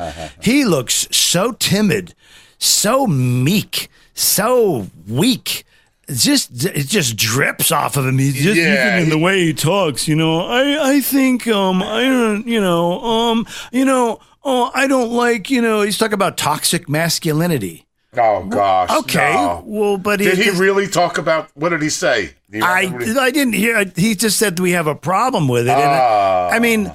He 0.41 0.65
looks 0.65 1.07
so 1.11 1.51
timid, 1.51 2.15
so 2.57 3.05
meek, 3.07 3.89
so 4.13 4.87
weak. 5.07 5.63
It's 6.07 6.23
just 6.23 6.65
it 6.65 6.87
just 6.87 7.17
drips 7.17 7.71
off 7.71 7.97
of 7.97 8.05
him. 8.05 8.17
He's 8.17 8.41
just 8.41 8.55
Yeah, 8.57 8.95
even 8.97 9.03
in 9.03 9.09
the 9.09 9.17
way 9.17 9.43
he 9.45 9.53
talks. 9.53 10.07
You 10.07 10.15
know, 10.15 10.39
I 10.41 10.93
I 10.95 11.01
think 11.01 11.47
um 11.47 11.83
I 11.83 12.03
don't 12.03 12.47
you 12.47 12.61
know 12.61 13.01
um 13.01 13.45
you 13.71 13.83
know 13.85 14.19
oh 14.43 14.71
I 14.73 14.87
don't 14.87 15.11
like 15.11 15.49
you 15.49 15.61
know 15.61 15.81
he's 15.81 15.97
talking 15.97 16.13
about 16.13 16.37
toxic 16.37 16.87
masculinity. 16.87 17.85
Oh 18.15 18.45
gosh. 18.45 18.89
Okay, 18.89 19.33
no. 19.33 19.63
well, 19.65 19.97
but 19.97 20.19
Did 20.19 20.37
he 20.37 20.45
just- 20.45 20.59
really 20.59 20.87
talk 20.87 21.17
about 21.17 21.49
what 21.55 21.69
did 21.69 21.81
he 21.81 21.89
say? 21.89 22.31
Do 22.49 22.59
you 22.59 22.63
I 22.63 22.85
he- 22.85 23.17
I 23.19 23.29
didn't 23.31 23.53
hear. 23.53 23.83
He 23.95 24.15
just 24.15 24.37
said 24.39 24.59
we 24.59 24.71
have 24.71 24.87
a 24.87 24.95
problem 24.95 25.47
with 25.49 25.67
it. 25.67 25.71
And 25.71 25.81
I, 25.91 26.51
I 26.53 26.59
mean, 26.59 26.91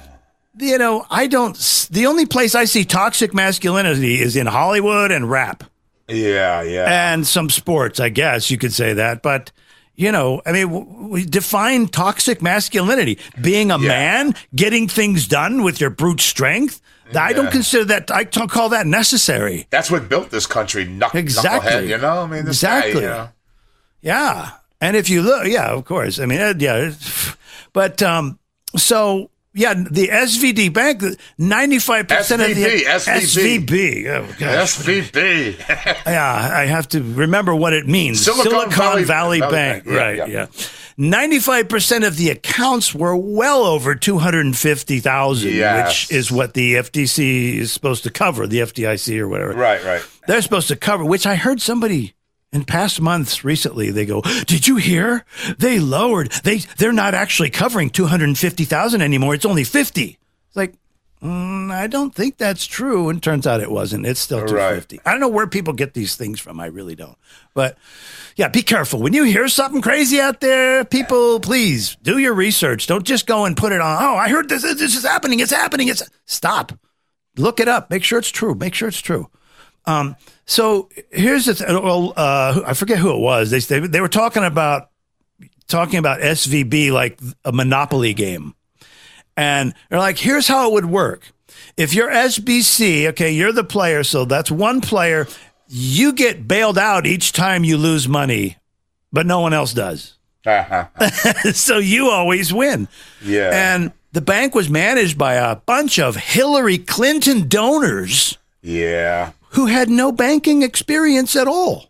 you 0.57 0.77
know, 0.79 1.05
I 1.11 1.27
don't. 1.27 1.55
The 1.91 2.07
only 2.07 2.25
place 2.25 2.55
I 2.55 2.65
see 2.65 2.83
toxic 2.83 3.33
masculinity 3.33 4.19
is 4.19 4.35
in 4.35 4.47
Hollywood 4.47 5.11
and 5.11 5.29
rap 5.29 5.63
yeah, 6.07 6.61
yeah. 6.61 7.13
and 7.13 7.25
some 7.25 7.49
sports. 7.49 7.99
I 7.99 8.09
guess 8.09 8.49
you 8.51 8.57
could 8.57 8.73
say 8.73 8.93
that, 8.93 9.21
but. 9.21 9.51
You 9.95 10.11
know, 10.11 10.41
I 10.43 10.53
mean, 10.53 10.69
w- 10.73 11.07
we 11.07 11.23
define 11.23 11.85
toxic 11.87 12.41
masculinity 12.41 13.19
being 13.39 13.69
a 13.69 13.77
Yeah. 13.77 13.87
man, 13.89 14.35
getting 14.55 14.87
things 14.87 15.27
done 15.27 15.61
with 15.61 15.79
your 15.79 15.91
brute 15.91 16.19
strength. 16.19 16.81
I 17.15 17.31
don't 17.31 17.51
consider 17.51 17.85
that. 17.85 18.09
I 18.09 18.23
don't 18.23 18.49
call 18.49 18.69
that 18.69 18.87
necessary. 18.87 19.67
That's 19.69 19.91
what 19.91 20.09
built 20.09 20.31
this 20.31 20.47
country. 20.47 20.87
Knuck, 20.87 21.13
Exactly. 21.13 21.69
Knucklehead, 21.69 21.87
you 21.89 21.97
know, 21.99 22.23
I 22.23 22.25
mean, 22.25 22.47
Exactly. 22.47 22.93
guy, 22.93 22.99
you 23.01 23.05
know. 23.07 23.29
Yeah. 24.01 24.49
And 24.81 24.97
if 24.97 25.11
you 25.11 25.21
look, 25.21 25.45
yeah, 25.45 25.67
of 25.67 25.85
course. 25.85 26.17
I 26.17 26.25
mean, 26.25 26.41
uh, 26.41 26.55
yeah. 26.57 26.91
But 27.71 28.01
um, 28.01 28.39
so 28.75 29.29
yeah, 29.53 29.73
the 29.75 30.07
SVD 30.07 30.73
bank, 30.73 31.03
ninety 31.37 31.79
five 31.79 32.07
percent 32.07 32.41
of 32.41 32.49
the 32.55 32.63
SVB, 32.63 33.65
SVB. 33.65 34.07
Oh, 34.07 34.35
gosh. 34.39 34.77
SVB. 34.79 36.03
Yeah, 36.05 36.33
I 36.53 36.65
have 36.65 36.87
to 36.89 37.01
remember 37.01 37.55
what 37.55 37.73
it 37.73 37.87
means. 37.87 38.23
Silicon 38.25 38.69
Valley- 38.71 39.03
Valley, 39.03 39.39
Valley 39.39 39.39
Bank. 39.41 39.85
Bank. 39.85 39.97
Right. 39.97 40.17
yeah. 40.17 40.25
Yeah. 40.27 40.45
Ninety-five 40.97 41.69
percent 41.69 42.03
of 42.03 42.17
the 42.17 42.29
accounts 42.29 42.93
were 42.93 43.15
well 43.15 43.63
over 43.63 43.95
two 43.95 44.19
hundred 44.19 44.45
and 44.45 44.55
fifty 44.57 44.99
thousand, 44.99 45.53
Yes. 45.53 46.07
which 46.09 46.15
is 46.17 46.31
what 46.31 46.53
the 46.53 46.75
FTC 46.75 47.55
is 47.55 47.71
supposed 47.71 48.03
to 48.03 48.11
cover, 48.11 48.45
the 48.45 48.59
FDIC 48.59 49.17
or 49.19 49.27
whatever. 49.27 49.53
right, 49.53 49.83
right. 49.83 50.01
They're 50.27 50.41
supposed 50.43 50.67
to 50.69 50.75
cover, 50.75 51.03
which 51.03 51.25
I 51.25 51.35
heard 51.35 51.61
somebody 51.61 52.12
in 52.53 52.63
past 52.63 53.01
months 53.01 53.43
recently. 53.43 53.91
They 53.91 54.05
go, 54.05 54.21
"Did 54.45 54.67
you 54.67 54.77
hear? 54.77 55.25
They 55.57 55.79
lowered. 55.79 56.31
They 56.43 56.59
they're 56.77 56.93
not 56.93 57.13
actually 57.13 57.49
covering 57.49 57.89
two 57.89 58.05
hundred 58.05 58.29
and 58.29 58.37
fifty 58.37 58.63
thousand 58.63 59.01
anymore. 59.01 59.33
It's 59.33 59.45
only 59.45 59.63
fifty. 59.63 60.17
It's 60.47 60.55
like, 60.55 60.75
mm, 61.21 61.71
I 61.71 61.87
don't 61.87 62.13
think 62.13 62.37
that's 62.37 62.65
true. 62.65 63.09
And 63.09 63.21
turns 63.21 63.47
out 63.47 63.59
it 63.59 63.71
wasn't. 63.71 64.05
It's 64.05 64.19
still 64.19 64.45
250 64.45 64.97
Right. 64.97 65.01
I 65.07 65.11
don't 65.11 65.19
know 65.19 65.27
where 65.27 65.47
people 65.47 65.73
get 65.73 65.95
these 65.95 66.15
things 66.15 66.39
from. 66.39 66.59
I 66.59 66.67
really 66.67 66.95
don't. 66.95 67.17
But 67.55 67.75
yeah, 68.35 68.49
be 68.49 68.61
careful 68.61 69.01
when 69.01 69.13
you 69.13 69.23
hear 69.23 69.47
something 69.47 69.81
crazy 69.81 70.19
out 70.19 70.41
there. 70.41 70.85
People, 70.85 71.39
please 71.39 71.97
do 72.03 72.19
your 72.19 72.33
research. 72.35 72.85
Don't 72.85 73.03
just 73.05 73.25
go 73.25 73.45
and 73.45 73.57
put 73.57 73.71
it 73.71 73.81
on. 73.81 74.03
Oh, 74.03 74.15
I 74.15 74.29
heard 74.29 74.47
this. 74.47 74.61
This 74.61 74.95
is 74.95 75.03
happening. 75.03 75.39
It's 75.39 75.51
happening. 75.51 75.87
It's 75.87 76.03
stop. 76.25 76.71
Look 77.35 77.59
it 77.59 77.67
up. 77.67 77.89
Make 77.89 78.03
sure 78.03 78.19
it's 78.19 78.29
true. 78.29 78.53
Make 78.53 78.75
sure 78.75 78.87
it's 78.87 78.99
true. 79.01 79.29
Um, 79.85 80.15
so 80.45 80.89
here's 81.11 81.45
the 81.45 81.53
th- 81.53 81.69
well, 81.69 82.13
uh, 82.15 82.61
I 82.65 82.73
forget 82.73 82.97
who 82.97 83.13
it 83.13 83.19
was. 83.19 83.49
They, 83.49 83.59
they 83.59 83.79
they 83.87 84.01
were 84.01 84.09
talking 84.09 84.43
about 84.43 84.89
talking 85.67 85.99
about 85.99 86.19
SVB 86.19 86.91
like 86.91 87.19
a 87.45 87.51
monopoly 87.51 88.13
game, 88.13 88.55
and 89.37 89.73
they're 89.89 89.99
like, 89.99 90.17
here's 90.17 90.47
how 90.47 90.69
it 90.69 90.73
would 90.73 90.85
work. 90.85 91.31
If 91.77 91.93
you're 91.93 92.09
SBC, 92.09 93.07
okay, 93.09 93.31
you're 93.31 93.51
the 93.51 93.63
player, 93.63 94.03
so 94.03 94.25
that's 94.25 94.51
one 94.51 94.81
player. 94.81 95.27
You 95.67 96.13
get 96.13 96.47
bailed 96.47 96.77
out 96.77 97.07
each 97.07 97.31
time 97.31 97.63
you 97.63 97.77
lose 97.77 98.07
money, 98.07 98.57
but 99.11 99.25
no 99.25 99.39
one 99.39 99.53
else 99.53 99.73
does. 99.73 100.15
so 101.53 101.77
you 101.77 102.09
always 102.09 102.53
win. 102.53 102.87
Yeah. 103.23 103.49
And 103.53 103.93
the 104.11 104.21
bank 104.21 104.53
was 104.53 104.69
managed 104.69 105.17
by 105.17 105.35
a 105.35 105.55
bunch 105.55 105.99
of 105.99 106.15
Hillary 106.17 106.77
Clinton 106.77 107.47
donors 107.47 108.37
yeah. 108.63 109.33
Who 109.53 109.67
had 109.67 109.89
no 109.89 110.11
banking 110.11 110.61
experience 110.63 111.35
at 111.35 111.47
all. 111.47 111.89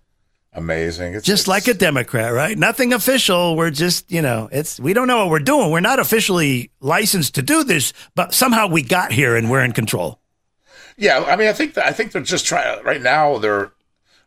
Amazing. 0.56 1.15
It's 1.15 1.26
Just 1.26 1.43
it's- 1.43 1.47
like 1.47 1.67
a 1.67 1.78
Democrat, 1.78 2.32
right? 2.34 2.58
Nothing 2.58 2.93
official. 2.93 3.56
We're 3.56 3.71
just, 3.71 4.12
you 4.12 4.21
know, 4.21 4.49
it's 4.52 4.80
we 4.80 4.93
don't 4.93 5.08
know 5.08 5.17
what 5.17 5.30
we're 5.32 5.39
doing. 5.39 5.71
We're 5.71 5.80
not 5.80 5.99
officially 5.99 6.69
licensed 6.80 7.34
to 7.36 7.41
do 7.41 7.63
this, 7.63 7.91
but 8.15 8.34
somehow 8.34 8.67
we 8.67 8.84
got 8.84 9.12
here 9.12 9.36
and 9.36 9.49
we're 9.49 9.63
in 9.63 9.71
control. 9.71 10.19
Yeah, 10.95 11.23
I 11.28 11.36
mean, 11.36 11.47
I 11.47 11.54
think 11.54 11.73
that, 11.73 11.88
I 11.88 11.91
think 11.91 12.12
they're 12.12 12.21
just 12.21 12.45
trying 12.45 12.84
right 12.84 13.02
now. 13.02 13.39
They're 13.39 13.71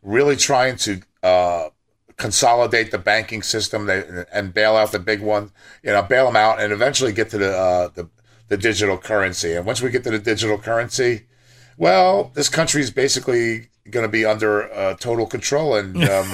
really 0.03 0.35
trying 0.35 0.77
to 0.79 1.01
uh, 1.23 1.69
consolidate 2.17 2.91
the 2.91 2.99
banking 2.99 3.43
system 3.43 3.87
they, 3.87 4.03
and 4.33 4.53
bail 4.53 4.75
out 4.75 4.91
the 4.91 4.99
big 4.99 5.21
one. 5.21 5.53
You 5.85 5.93
know, 5.93 6.03
bail 6.03 6.27
them 6.27 6.35
out 6.37 6.61
and 6.61 6.73
eventually 6.73 7.13
get 7.13 7.31
to 7.31 7.39
the 7.39 7.57
uh, 7.57 7.89
the 7.95 8.09
the 8.49 8.57
digital 8.57 8.99
currency. 8.99 9.53
And 9.55 9.65
once 9.65 9.81
we 9.81 9.91
get 9.91 10.03
to 10.05 10.11
the 10.11 10.19
digital 10.19 10.59
currency, 10.59 11.27
well, 11.77 12.31
this 12.35 12.49
country 12.49 12.81
is 12.83 12.91
basically 12.91 13.69
going 13.91 14.05
to 14.05 14.11
be 14.11 14.25
under 14.25 14.73
uh, 14.73 14.95
total 14.95 15.27
control. 15.27 15.77
And 15.77 15.97
um, 16.09 16.27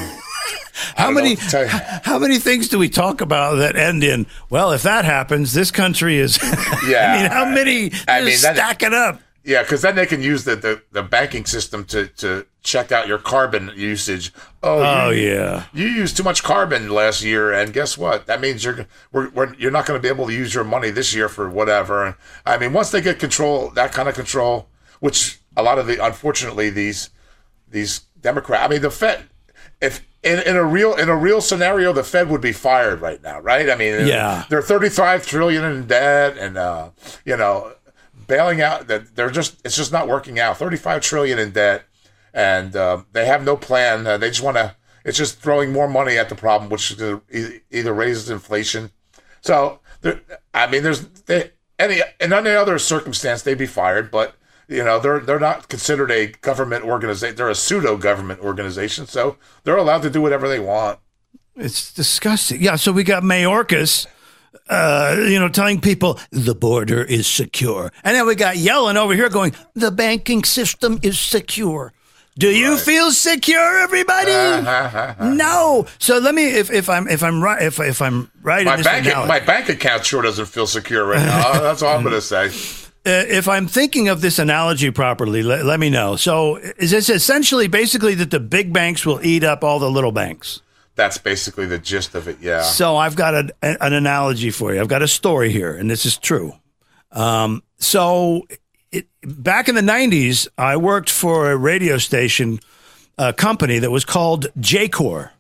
How 0.96 1.11
many 1.11 1.31
what 1.35 1.40
to 1.44 1.48
tell 1.48 1.62
you. 1.64 1.68
how 2.02 2.18
many 2.18 2.38
things 2.38 2.68
do 2.68 2.78
we 2.78 2.88
talk 2.88 3.20
about 3.20 3.57
that 3.57 3.76
end 3.76 4.02
in 4.02 4.26
well, 4.50 4.72
if 4.72 4.83
that 4.83 5.05
happens, 5.05 5.52
this 5.52 5.70
country 5.70 6.16
is 6.18 6.38
Yeah. 6.87 7.12
I 7.12 7.22
mean, 7.22 7.31
how 7.31 7.44
many 7.44 7.92
I 8.09 8.20
mean, 8.20 8.38
that- 8.42 8.57
stack 8.57 8.83
it 8.83 8.94
up? 8.94 9.20
Yeah, 9.44 9.62
because 9.62 9.83
then 9.83 9.96
they 9.96 10.07
can 10.07 10.22
use 10.22 10.44
the, 10.44 10.55
the, 10.55 10.83
the 10.92 11.02
banking 11.02 11.46
system 11.46 11.85
to, 11.87 12.07
to 12.18 12.46
check 12.62 12.92
out 12.92 13.09
your 13.09 13.18
carbon 13.18 13.72
usage. 13.74 14.33
Oh, 14.62 14.78
Oh 14.78 15.11
you, 15.11 15.31
yeah. 15.33 15.64
you 15.74 15.87
used 15.88 16.16
too 16.16 16.22
much 16.22 16.44
carbon 16.44 16.88
last 16.90 17.24
year, 17.24 17.52
and 17.52 17.72
guess 17.72 17.98
what? 17.98 18.26
That 18.26 18.40
means 18.40 18.62
you're 18.64 18.87
we're, 19.11 19.31
we're, 19.31 19.52
you're 19.55 19.72
not 19.72 19.85
going 19.85 19.98
to 19.98 20.02
be 20.02 20.09
able 20.09 20.28
to 20.28 20.33
use 20.33 20.55
your 20.55 20.62
money 20.62 20.90
this 20.90 21.12
year 21.12 21.28
for 21.28 21.50
whatever. 21.50 22.16
I 22.46 22.57
mean, 22.57 22.72
once 22.72 22.92
they 22.92 23.00
get 23.00 23.18
control, 23.18 23.70
that 23.70 23.90
kind 23.90 24.09
of 24.09 24.14
control, 24.14 24.68
which 25.03 25.41
a 25.57 25.62
lot 25.65 25.79
of 25.81 25.88
the 25.88 26.03
unfortunately 26.05 26.71
these 26.71 27.11
these 27.69 28.03
Democrat, 28.21 28.62
I 28.62 28.69
mean, 28.69 28.83
the 28.83 28.91
Fed, 28.91 29.25
if 29.81 30.07
in, 30.23 30.38
in 30.47 30.55
a 30.55 30.62
real 30.65 30.95
in 30.95 31.09
a 31.09 31.17
real 31.17 31.41
scenario, 31.41 31.93
the 31.93 32.05
Fed 32.05 32.29
would 32.31 32.41
be 32.41 32.53
fired 32.53 33.01
right 33.01 33.21
now, 33.21 33.41
right? 33.41 33.69
I 33.69 33.75
mean, 33.75 34.07
Yeah. 34.07 34.45
they're 34.49 34.62
35 34.62 35.27
trillion 35.27 35.65
in 35.65 35.87
debt, 35.88 36.38
and 36.38 36.57
uh, 36.57 36.91
you 37.25 37.37
know, 37.37 37.73
bailing 38.29 38.61
out 38.62 38.87
that 38.87 39.17
they're 39.17 39.31
just 39.31 39.61
it's 39.65 39.75
just 39.77 39.91
not 39.91 40.07
working 40.07 40.38
out. 40.38 40.57
35 40.57 41.03
trillion 41.03 41.41
in 41.41 41.51
debt, 41.51 41.83
and 42.33 42.77
uh, 42.77 43.03
they 43.12 43.27
have 43.27 43.43
no 43.45 43.57
plan. 43.57 44.07
Uh, 44.07 44.17
they 44.17 44.29
just 44.29 44.43
want 44.43 44.57
to. 44.57 44.77
It's 45.05 45.19
just 45.19 45.41
throwing 45.41 45.73
more 45.73 45.88
money 45.88 46.17
at 46.17 46.29
the 46.29 46.37
problem, 46.37 46.71
which 46.71 46.93
is 46.93 46.97
gonna 46.97 47.21
either 47.73 47.93
raises 47.93 48.31
inflation. 48.31 48.93
So, 49.41 49.81
there, 50.03 50.21
I 50.55 50.71
mean, 50.71 50.85
there's 50.85 51.09
they, 51.27 51.51
any 51.77 52.01
in 52.21 52.33
any 52.33 52.51
other 52.51 52.79
circumstance 52.79 53.43
they'd 53.43 53.59
be 53.59 53.67
fired, 53.67 54.12
but 54.12 54.37
you 54.68 54.85
know 54.85 54.98
they're 54.98 55.20
they're 55.20 55.40
not 55.40 55.68
considered 55.68 56.11
a 56.11 56.29
government 56.40 56.85
organization. 56.85 57.37
They're 57.37 57.51
a 57.51 57.55
pseudo 57.55 57.96
government 57.96 58.40
organization, 58.40 59.07
so 59.07 59.37
they're 59.64 59.77
allowed 59.77 60.03
to 60.03 60.11
do 60.11 60.20
whatever 60.20 60.48
they 60.48 60.61
want. 60.61 60.98
It's 61.57 61.92
disgusting. 61.92 62.62
Yeah, 62.62 62.77
so 62.77 62.92
we 62.92 63.05
got 63.05 63.22
Mayorkas, 63.22 64.07
uh, 64.68 65.16
you 65.29 65.38
know, 65.38 65.48
telling 65.48 65.81
people 65.81 66.18
the 66.31 66.55
border 66.55 67.03
is 67.03 67.27
secure. 67.27 67.92
And 68.05 68.16
then 68.16 68.27
we 68.27 68.35
got 68.35 68.57
Yellen 68.57 68.96
over 68.96 69.14
here 69.14 69.29
going, 69.29 69.55
the 69.75 69.90
banking 69.90 70.44
system 70.44 70.98
is 71.03 71.18
secure. 71.18 71.92
Do 72.38 72.48
you 72.48 72.79
feel 72.79 73.12
secure, 73.12 73.79
everybody? 73.81 74.33
no. 75.37 75.87
So 75.98 76.16
let 76.16 76.35
me, 76.35 76.46
if, 76.46 76.70
if 76.70 76.88
I'm 76.88 77.07
if 77.07 77.22
I'm 77.22 77.42
right, 77.42 77.61
if 77.61 77.79
if 77.79 78.01
I'm 78.01 78.31
right 78.42 78.64
My 78.64 78.72
in 78.72 78.77
this 78.79 78.87
bank 78.87 79.29
my 79.29 79.40
bank 79.40 79.68
account 79.68 80.07
sure 80.07 80.22
doesn't 80.22 80.46
feel 80.46 80.66
secure 80.66 81.05
right 81.05 81.18
now. 81.18 81.53
That's 81.61 81.83
all 81.83 81.94
I'm 81.94 82.03
going 82.03 82.14
to 82.14 82.22
say. 82.22 82.48
Uh, 83.05 83.25
if 83.29 83.49
I'm 83.49 83.67
thinking 83.67 84.09
of 84.09 84.21
this 84.21 84.38
analogy 84.38 84.91
properly, 84.91 85.43
let, 85.43 85.65
let 85.65 85.81
me 85.81 85.91
know. 85.91 86.17
So 86.17 86.57
is 86.57 86.91
this 86.91 87.09
essentially 87.09 87.67
basically 87.67 88.15
that 88.17 88.31
the 88.31 88.41
big 88.41 88.73
banks 88.73 89.05
will 89.05 89.25
eat 89.25 89.45
up 89.45 89.65
all 89.65 89.79
the 89.79 89.91
little 89.91 90.12
banks? 90.12 90.62
That's 90.95 91.19
basically 91.19 91.67
the 91.67 91.79
gist 91.79 92.15
of 92.15 92.29
it. 92.29 92.38
Yeah. 92.41 92.62
So 92.62 92.97
I've 92.97 93.17
got 93.17 93.35
a, 93.35 93.51
an 93.62 93.93
analogy 93.93 94.51
for 94.51 94.75
you. 94.75 94.81
I've 94.81 94.88
got 94.88 95.03
a 95.03 95.09
story 95.09 95.51
here, 95.51 95.75
and 95.75 95.91
this 95.91 96.05
is 96.05 96.19
true. 96.19 96.53
Um, 97.11 97.62
so 97.79 98.47
it, 98.91 99.09
back 99.23 99.69
in 99.69 99.75
the 99.75 99.81
90s, 99.81 100.49
I 100.57 100.77
worked 100.77 101.11
for 101.11 101.51
a 101.51 101.57
radio 101.57 101.99
station 101.99 102.61
a 103.19 103.33
company 103.33 103.79
that 103.79 103.91
was 103.91 104.05
called 104.05 104.47
JACOR. 104.59 105.31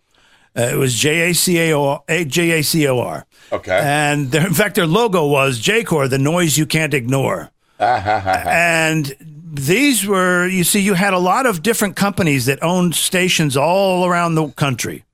Uh, 0.54 0.62
it 0.62 0.76
was 0.76 0.94
J 0.94 1.30
A 1.30 1.34
C 1.34 1.58
A 1.58 1.76
O 1.76 2.04
J 2.08 2.58
A 2.58 2.62
C 2.62 2.86
O 2.86 2.98
R. 2.98 3.26
Okay. 3.50 3.80
And 3.82 4.30
their, 4.30 4.46
in 4.46 4.52
fact, 4.52 4.74
their 4.74 4.86
logo 4.86 5.26
was 5.26 5.60
JACOR, 5.60 6.08
the 6.10 6.18
noise 6.18 6.58
you 6.58 6.66
can't 6.66 6.92
ignore. 6.92 7.50
and 8.48 9.14
these 9.20 10.06
were, 10.06 10.46
you 10.46 10.64
see, 10.64 10.80
you 10.80 10.94
had 10.94 11.12
a 11.12 11.18
lot 11.18 11.46
of 11.46 11.62
different 11.62 11.96
companies 11.96 12.46
that 12.46 12.62
owned 12.62 12.94
stations 12.94 13.56
all 13.56 14.06
around 14.06 14.34
the 14.34 14.48
country. 14.50 15.04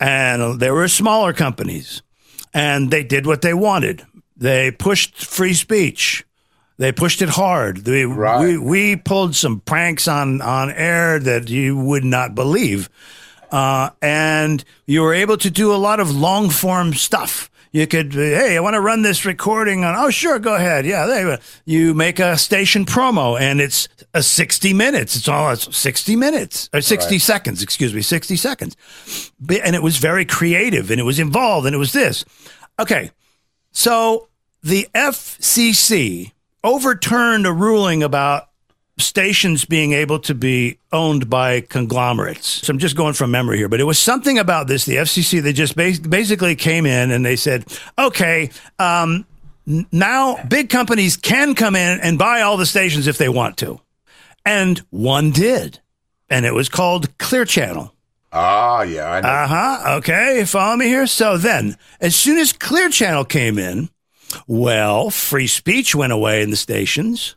And 0.00 0.58
there 0.58 0.74
were 0.74 0.88
smaller 0.88 1.32
companies, 1.32 2.02
and 2.52 2.90
they 2.90 3.04
did 3.04 3.26
what 3.26 3.42
they 3.42 3.54
wanted. 3.54 4.04
They 4.36 4.70
pushed 4.72 5.24
free 5.24 5.54
speech. 5.54 6.24
They 6.78 6.90
pushed 6.90 7.22
it 7.22 7.28
hard. 7.28 7.78
They, 7.84 8.04
Right. 8.06 8.40
we, 8.40 8.58
we 8.58 8.96
pulled 8.96 9.36
some 9.36 9.60
pranks 9.60 10.08
on, 10.08 10.40
on 10.40 10.70
air 10.72 11.20
that 11.20 11.48
you 11.48 11.76
would 11.76 12.04
not 12.04 12.34
believe. 12.34 12.88
Uh, 13.52 13.90
and 14.00 14.64
you 14.86 15.02
were 15.02 15.14
able 15.14 15.36
to 15.36 15.50
do 15.50 15.72
a 15.72 15.76
lot 15.76 16.00
of 16.00 16.10
long 16.16 16.50
form 16.50 16.94
stuff. 16.94 17.50
You 17.74 17.86
could, 17.86 18.14
uh, 18.14 18.18
hey, 18.18 18.56
I 18.56 18.60
want 18.60 18.74
to 18.74 18.82
run 18.82 19.00
this 19.00 19.24
recording 19.24 19.82
on. 19.82 19.94
Oh, 19.96 20.10
sure, 20.10 20.38
go 20.38 20.54
ahead. 20.54 20.84
Yeah, 20.84 21.06
they, 21.06 21.38
you 21.64 21.94
make 21.94 22.18
a 22.18 22.36
station 22.36 22.84
promo, 22.84 23.40
and 23.40 23.62
it's 23.62 23.88
a 24.12 24.22
sixty 24.22 24.74
minutes. 24.74 25.16
It's 25.16 25.26
all 25.26 25.50
it's 25.52 25.74
sixty 25.74 26.14
minutes 26.14 26.68
or 26.74 26.82
sixty 26.82 27.14
Right. 27.14 27.22
seconds. 27.22 27.62
Excuse 27.62 27.94
me, 27.94 28.02
sixty 28.02 28.36
seconds. 28.36 28.76
And 29.64 29.74
it 29.74 29.82
was 29.82 29.96
very 29.96 30.26
creative, 30.26 30.90
and 30.90 31.00
it 31.00 31.04
was 31.04 31.18
involved, 31.18 31.64
and 31.66 31.74
it 31.74 31.78
was 31.78 31.92
this. 31.94 32.26
Okay, 32.78 33.10
so 33.70 34.28
the 34.62 34.86
FCC 34.94 36.32
overturned 36.62 37.46
a 37.46 37.52
ruling 37.52 38.02
about 38.02 38.48
stations 38.98 39.64
being 39.64 39.92
able 39.92 40.18
to 40.20 40.34
be 40.34 40.78
owned 40.92 41.30
by 41.30 41.60
conglomerates. 41.62 42.46
So 42.66 42.70
I'm 42.70 42.78
just 42.78 42.96
going 42.96 43.14
from 43.14 43.30
memory 43.30 43.56
here, 43.58 43.68
but 43.68 43.80
it 43.80 43.84
was 43.84 43.98
something 43.98 44.38
about 44.38 44.66
this. 44.66 44.84
The 44.84 44.96
FCC, 44.96 45.42
they 45.42 45.52
just 45.52 45.76
bas- 45.76 45.98
basically 45.98 46.54
came 46.56 46.86
in 46.86 47.10
and 47.10 47.24
they 47.24 47.36
said, 47.36 47.64
okay, 47.98 48.50
um, 48.78 49.24
now 49.66 50.42
big 50.48 50.68
companies 50.68 51.16
can 51.16 51.54
come 51.54 51.74
in 51.74 52.00
and 52.00 52.18
buy 52.18 52.42
all 52.42 52.56
the 52.56 52.66
stations 52.66 53.06
if 53.06 53.18
they 53.18 53.28
want 53.28 53.56
to. 53.58 53.80
And 54.44 54.78
one 54.90 55.30
did. 55.30 55.80
And 56.28 56.44
it 56.44 56.54
was 56.54 56.68
called 56.68 57.16
Clear 57.18 57.44
Channel. 57.44 57.94
Ah, 58.32 58.82
yeah. 58.82 59.04
I. 59.04 59.18
Uh 59.18 59.46
huh. 59.46 59.96
Okay. 59.98 60.44
Follow 60.46 60.76
me 60.76 60.86
here. 60.86 61.06
So 61.06 61.36
then, 61.36 61.76
as 62.00 62.16
soon 62.16 62.38
as 62.38 62.52
Clear 62.52 62.88
Channel 62.88 63.26
came 63.26 63.58
in, 63.58 63.90
well, 64.46 65.10
free 65.10 65.46
speech 65.46 65.94
went 65.94 66.12
away 66.12 66.42
in 66.42 66.50
the 66.50 66.56
stations. 66.56 67.36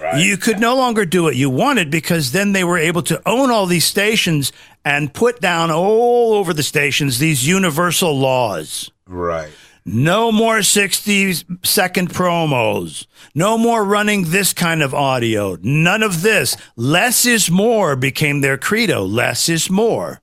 Right. 0.00 0.24
You 0.24 0.36
could 0.36 0.58
no 0.58 0.76
longer 0.76 1.04
do 1.04 1.22
what 1.22 1.36
you 1.36 1.50
wanted 1.50 1.90
because 1.90 2.32
then 2.32 2.52
they 2.52 2.64
were 2.64 2.78
able 2.78 3.02
to 3.02 3.20
own 3.26 3.50
all 3.50 3.66
these 3.66 3.84
stations 3.84 4.52
and 4.84 5.12
put 5.12 5.40
down 5.40 5.70
all 5.70 6.34
over 6.34 6.52
the 6.52 6.62
stations 6.62 7.18
these 7.18 7.46
universal 7.46 8.18
laws. 8.18 8.90
right. 9.06 9.50
No 9.88 10.32
more 10.32 10.62
60 10.62 11.32
second 11.62 12.10
promos. 12.10 13.06
No 13.36 13.56
more 13.56 13.84
running 13.84 14.24
this 14.24 14.52
kind 14.52 14.82
of 14.82 14.92
audio. 14.92 15.58
None 15.62 16.02
of 16.02 16.22
this. 16.22 16.56
Less 16.74 17.24
is 17.24 17.48
more 17.52 17.94
became 17.94 18.40
their 18.40 18.58
credo. 18.58 19.04
Less 19.04 19.48
is 19.48 19.70
more. 19.70 20.20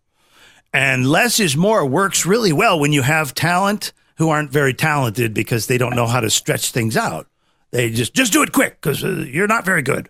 And 0.74 1.08
less 1.08 1.40
is 1.40 1.56
more 1.56 1.86
works 1.86 2.26
really 2.26 2.52
well 2.52 2.78
when 2.78 2.92
you 2.92 3.04
have 3.04 3.34
talent 3.34 3.94
who 4.18 4.28
aren't 4.30 4.52
very 4.52 4.74
talented 4.74 5.34
because 5.34 5.68
they 5.68 5.78
don't 5.78 5.96
know 5.96 6.08
how 6.08 6.20
to 6.20 6.30
stretch 6.30 6.72
things 6.72 6.98
out. 6.98 7.28
They 7.74 7.90
just 7.90 8.14
just 8.14 8.32
do 8.32 8.44
it 8.44 8.52
quick 8.52 8.80
because 8.80 9.04
uh, 9.04 9.26
you're 9.28 9.48
not 9.48 9.66
very 9.66 9.82
good. 9.82 10.08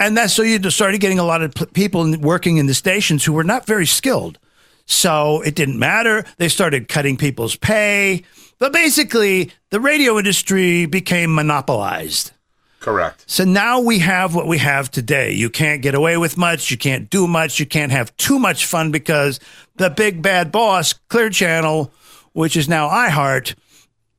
And 0.00 0.16
that's 0.16 0.32
so 0.32 0.42
you 0.42 0.58
just 0.58 0.76
started 0.76 0.98
getting 0.98 1.18
a 1.18 1.24
lot 1.24 1.42
of 1.42 1.54
people 1.74 2.16
working 2.18 2.56
in 2.56 2.66
the 2.66 2.74
stations 2.74 3.22
who 3.22 3.34
were 3.34 3.44
not 3.44 3.66
very 3.66 3.84
skilled. 3.84 4.38
So 4.86 5.42
it 5.42 5.54
didn't 5.54 5.78
matter. 5.78 6.24
They 6.38 6.48
started 6.48 6.88
cutting 6.88 7.18
people's 7.18 7.54
pay. 7.54 8.22
But 8.58 8.72
basically, 8.72 9.52
the 9.68 9.78
radio 9.78 10.18
industry 10.18 10.86
became 10.86 11.34
monopolized. 11.34 12.32
Correct. 12.80 13.24
So 13.26 13.44
now 13.44 13.80
we 13.80 13.98
have 13.98 14.34
what 14.34 14.46
we 14.46 14.56
have 14.56 14.90
today. 14.90 15.32
You 15.32 15.50
can't 15.50 15.82
get 15.82 15.94
away 15.94 16.16
with 16.16 16.38
much. 16.38 16.70
You 16.70 16.78
can't 16.78 17.10
do 17.10 17.28
much. 17.28 17.60
You 17.60 17.66
can't 17.66 17.92
have 17.92 18.16
too 18.16 18.38
much 18.38 18.64
fun 18.64 18.90
because 18.90 19.38
the 19.76 19.90
big 19.90 20.22
bad 20.22 20.50
boss, 20.50 20.94
Clear 21.10 21.28
Channel, 21.28 21.92
which 22.32 22.56
is 22.56 22.70
now 22.70 22.88
iHeart, 22.88 23.54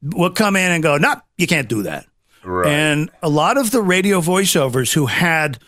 will 0.04 0.30
come 0.30 0.56
in 0.56 0.72
and 0.72 0.84
go, 0.84 0.98
nope, 0.98 1.20
you 1.40 1.48
can't 1.48 1.68
do 1.68 1.82
that. 1.84 2.06
Right. 2.44 2.72
And 2.72 3.10
a 3.22 3.30
lot 3.30 3.58
of 3.58 3.72
the 3.72 3.82
radio 3.82 4.22
voiceovers 4.22 4.94
who 4.94 5.06
had 5.08 5.60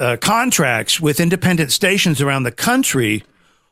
uh, 0.00 0.16
contracts 0.20 1.00
with 1.00 1.20
independent 1.20 1.72
stations 1.72 2.20
around 2.20 2.42
the 2.42 2.52
country, 2.52 3.24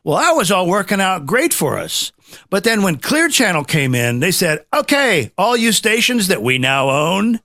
well, 0.03 0.17
that 0.17 0.31
was 0.31 0.51
all 0.51 0.67
working 0.67 1.01
out 1.01 1.25
great 1.25 1.53
for 1.53 1.77
us. 1.77 2.11
But 2.49 2.63
then 2.63 2.81
when 2.81 2.97
Clear 2.97 3.29
Channel 3.29 3.63
came 3.63 3.95
in, 3.95 4.19
they 4.19 4.31
said, 4.31 4.65
okay, 4.73 5.31
all 5.37 5.55
you 5.55 5.71
stations 5.71 6.27
that 6.27 6.41
we 6.41 6.57
now 6.57 6.89
own, 6.89 7.39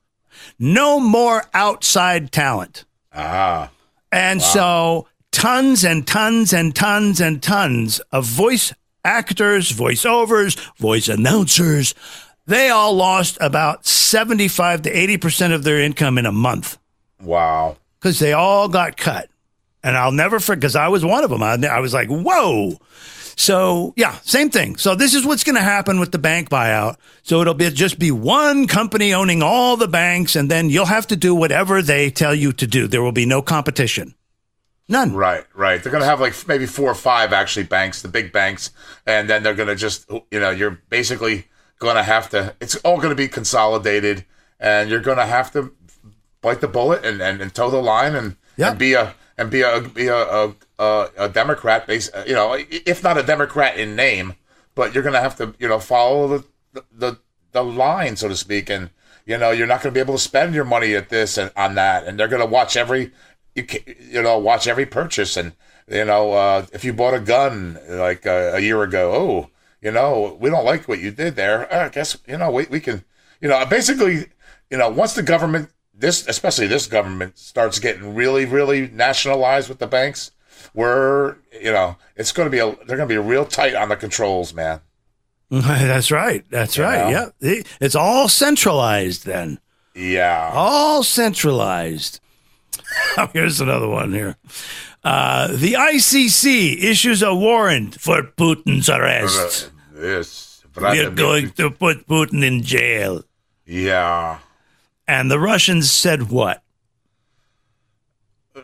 no 0.59 0.99
more 0.99 1.45
outside 1.55 2.33
talent. 2.33 2.85
ah. 3.13 3.71
And 4.11 4.43
so 4.43 5.09
tons 5.31 5.85
and 5.85 6.07
tons 6.07 6.53
and 6.53 6.75
tons 6.75 7.21
and 7.21 7.43
tons 7.43 8.01
of 8.11 8.27
voice 8.27 8.75
actors, 9.05 9.73
voiceovers, 9.73 10.59
voice 10.77 11.09
announcers, 11.09 11.95
they 12.53 12.69
all 12.69 12.95
lost 12.95 13.39
about 13.41 13.87
75 13.87 14.83
to 14.83 14.93
80% 14.93 15.55
of 15.55 15.65
their 15.65 15.81
income 15.81 16.19
in 16.19 16.27
a 16.27 16.33
month 16.33 16.79
Wow. 17.21 17.77
because 17.99 18.19
they 18.19 18.33
all 18.33 18.69
got 18.69 18.97
cut. 18.97 19.29
And 19.85 19.97
I'll 19.97 20.13
never 20.13 20.39
forget 20.39 20.61
because 20.61 20.77
I 20.77 20.89
was 20.89 21.05
one 21.05 21.25
of 21.25 21.31
them. 21.31 21.43
I, 21.43 21.55
I 21.67 21.81
was 21.81 21.93
like, 21.93 22.09
whoa. 22.09 22.79
So 23.35 23.95
yeah, 23.97 24.19
same 24.23 24.51
thing. 24.51 24.77
So 24.77 24.95
this 24.95 25.15
is 25.15 25.25
what's 25.27 25.43
going 25.43 25.57
to 25.57 25.63
happen 25.63 25.99
with 25.99 26.13
the 26.13 26.19
bank 26.19 26.51
buyout. 26.51 26.97
So 27.23 27.41
it'll 27.41 27.55
be 27.55 27.69
just 27.71 27.99
be 27.99 28.11
one 28.13 28.67
company 28.69 29.13
owning 29.15 29.43
all 29.43 29.77
the 29.77 29.89
banks, 29.89 30.37
and 30.37 30.51
then 30.51 30.71
you'll 30.71 30.85
have 30.85 31.07
to 31.09 31.17
do 31.17 31.35
whatever 31.35 31.83
they 31.83 32.11
tell 32.11 32.35
you 32.35 32.53
to 32.53 32.67
do. 32.67 32.87
There 32.87 33.03
will 33.03 33.11
be 33.13 33.27
no 33.27 33.43
competition, 33.43 34.15
none. 34.89 35.15
Right, 35.15 35.45
right. 35.55 35.83
They're 35.83 35.91
going 35.91 36.03
to 36.03 36.09
have 36.09 36.21
like 36.21 36.35
maybe 36.47 36.67
four 36.67 36.91
or 36.91 36.95
five 36.95 37.33
actually 37.33 37.65
banks, 37.65 38.03
the 38.03 38.09
big 38.09 38.31
banks, 38.33 38.71
and 39.07 39.29
then 39.29 39.43
they're 39.43 39.55
going 39.55 39.69
to 39.69 39.77
just, 39.77 40.09
you 40.31 40.39
know, 40.39 40.51
you're 40.51 40.79
basically 40.91 41.47
going 41.83 41.97
to 41.97 42.03
have 42.15 42.27
to, 42.31 42.55
it's 42.61 42.77
all 42.77 42.97
going 43.03 43.11
to 43.11 43.23
be 43.25 43.29
consolidated, 43.29 44.25
and 44.59 44.89
you're 44.89 45.01
going 45.09 45.19
to 45.19 45.27
have 45.27 45.51
to 45.53 45.61
bite 46.41 46.61
the 46.61 46.69
bullet 46.69 47.05
and, 47.05 47.21
and, 47.21 47.41
and 47.43 47.55
toe 47.55 47.71
the 47.71 47.83
line 47.95 48.15
and, 48.15 48.37
Yeah. 48.57 48.71
and 48.71 48.79
be 48.79 48.95
a, 48.95 49.15
and 49.37 49.51
be 49.51 49.61
a, 49.63 49.81
be 49.81 50.07
a, 50.07 50.17
a, 50.17 50.55
a, 50.79 51.11
a 51.19 51.29
Democrat, 51.29 51.87
base, 51.87 52.09
you 52.27 52.35
know, 52.35 52.57
if 52.59 53.03
not 53.03 53.19
a 53.19 53.23
Democrat 53.23 53.77
in 53.77 53.97
name, 53.97 54.35
but 54.75 54.95
you're 54.95 55.03
going 55.03 55.15
to 55.21 55.21
have 55.29 55.37
to, 55.37 55.55
you 55.59 55.69
know, 55.69 55.79
follow 55.81 56.29
the, 56.73 56.85
the, 56.93 57.19
the 57.53 57.63
line, 57.65 58.17
so 58.17 58.29
to 58.29 58.37
speak, 58.37 58.71
and, 58.71 58.91
you 59.27 59.37
know, 59.37 59.51
you're 59.51 59.67
not 59.67 59.83
going 59.83 59.93
to 59.93 59.99
be 59.99 60.01
able 60.01 60.15
to 60.15 60.21
spend 60.31 60.55
your 60.55 60.65
money 60.65 60.95
at 60.95 61.09
this 61.11 61.37
and 61.39 61.51
on 61.57 61.75
that, 61.75 62.07
and 62.07 62.19
they're 62.19 62.29
going 62.29 62.41
to 62.49 62.55
watch 62.61 62.77
every, 62.77 63.11
you 63.55 63.65
ca 63.67 63.81
you 63.99 64.23
know 64.23 64.39
watch 64.39 64.67
every 64.67 64.87
purchase 64.87 65.37
and 65.37 65.53
you 65.87 66.05
know 66.07 66.33
uh, 66.33 66.65
if 66.73 66.85
you 66.87 66.93
bought 66.95 67.13
a 67.13 67.21
gun 67.21 67.79
like 67.87 68.27
uh, 68.27 68.53
a 68.55 68.61
year 68.61 68.83
ago 68.83 69.13
oh 69.13 69.51
you 69.83 69.91
know 69.91 70.37
we 70.41 70.49
don't 70.49 70.65
like 70.65 70.89
what 70.89 71.01
you 71.01 71.11
did 71.11 71.37
there 71.37 71.73
I 71.73 71.89
guess 71.91 72.17
you 72.27 72.39
know 72.39 72.51
we, 72.51 72.67
we 72.71 72.81
can 72.81 73.05
you 73.41 73.49
know 73.49 73.65
basically 73.67 74.27
you 74.71 74.79
know 74.79 74.89
once 74.89 75.15
the 75.15 75.23
government 75.23 75.71
this 75.95 76.27
especially 76.27 76.67
this 76.69 76.87
government 76.87 77.39
starts 77.39 77.79
getting 77.79 78.15
really 78.15 78.45
really 78.47 78.89
nationalized 78.89 79.69
with 79.69 79.79
the 79.79 79.87
banks 79.87 80.31
we're 80.73 81.37
you 81.61 81.73
know 81.73 81.97
it's 82.17 82.33
going 82.33 82.47
to 82.47 82.51
be 82.51 82.59
a 82.59 82.67
they're 82.87 82.97
going 82.97 83.09
to 83.09 83.15
be 83.15 83.19
real 83.19 83.45
tight 83.45 83.75
on 83.75 83.89
the 83.89 83.97
controls 83.97 84.55
man 84.55 84.81
That's 85.53 86.11
right. 86.11 86.47
That's 86.49 86.79
right. 86.79 87.11
Yeah. 87.11 87.29
Yeah. 87.41 87.63
It's 87.79 87.95
all 87.95 88.27
centralized 88.31 89.27
then. 89.27 89.59
yeah 89.95 90.51
All 90.55 91.03
centralized. 91.03 92.21
Here's 93.35 93.61
another 93.61 93.87
one 93.89 94.15
here. 94.15 94.37
Uh, 95.05 95.49
the 95.49 95.75
ICC 95.75 96.83
issues 96.83 97.23
a 97.23 97.35
warrant 97.35 98.01
for 98.01 98.23
Putin's 98.23 98.89
arrest. 98.89 99.71
This 99.95 100.65
We're 100.77 101.11
going 101.11 101.51
to 101.53 101.71
put 101.71 102.07
Putin 102.07 102.45
in 102.45 102.63
jail. 102.63 103.23
yeah 103.67 104.39
And 105.07 105.31
the 105.31 105.39
Russians 105.39 105.91
said 105.91 106.31
what? 106.31 106.63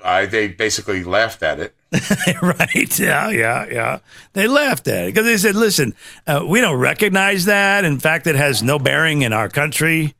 I, 0.04 0.26
they 0.26 0.48
basically 0.48 1.02
laughed 1.04 1.42
at 1.42 1.60
it 1.60 1.74
right. 2.42 2.98
Yeah, 2.98 3.30
yeah, 3.30 3.66
yeah. 3.70 3.98
They 4.34 4.46
laughed 4.46 4.86
at 4.88 5.04
it 5.04 5.14
because 5.14 5.24
they 5.24 5.38
said, 5.38 5.54
listen, 5.54 5.94
uh, 6.26 6.44
we 6.46 6.60
don't 6.60 6.76
recognize 6.78 7.46
that. 7.46 7.86
In 7.86 7.98
fact, 7.98 8.26
it 8.26 8.36
has 8.36 8.62
no 8.62 8.78
bearing 8.78 9.22
in 9.22 9.32
our 9.32 9.48
country. 9.48 10.14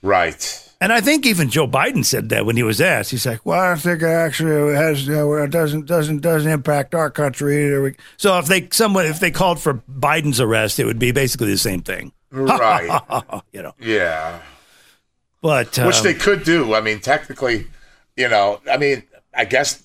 right 0.00 0.73
And 0.84 0.92
I 0.92 1.00
think 1.00 1.24
even 1.24 1.48
Joe 1.48 1.66
Biden 1.66 2.04
said 2.04 2.28
that 2.28 2.44
when 2.44 2.56
he 2.58 2.62
was 2.62 2.78
asked. 2.78 3.10
He's 3.10 3.24
like, 3.24 3.46
"Well, 3.46 3.72
I 3.72 3.74
think 3.74 4.02
it 4.02 4.06
actually 4.06 4.74
has 4.74 5.08
uh, 5.08 5.32
it 5.32 5.50
doesn't 5.50 5.86
doesn't 5.86 6.20
doesn't 6.20 6.50
impact 6.50 6.94
our 6.94 7.10
country 7.10 7.64
either." 7.64 7.96
So 8.18 8.38
if 8.38 8.44
they 8.44 8.68
someone 8.70 9.06
if 9.06 9.18
they 9.18 9.30
called 9.30 9.58
for 9.58 9.82
Biden's 9.90 10.42
arrest, 10.42 10.78
it 10.78 10.84
would 10.84 10.98
be 10.98 11.10
basically 11.10 11.50
the 11.50 11.56
same 11.56 11.80
thing, 11.80 12.12
Right. 12.30 13.00
you 13.54 13.62
know. 13.62 13.72
yeah. 13.80 14.40
But 15.40 15.78
Which 15.78 15.96
um, 15.96 16.04
they 16.04 16.12
could 16.12 16.44
do. 16.44 16.74
I 16.74 16.82
mean, 16.82 17.00
technically, 17.00 17.66
you 18.14 18.28
know, 18.28 18.60
I 18.70 18.76
mean, 18.76 19.04
I 19.34 19.46
guess 19.46 19.82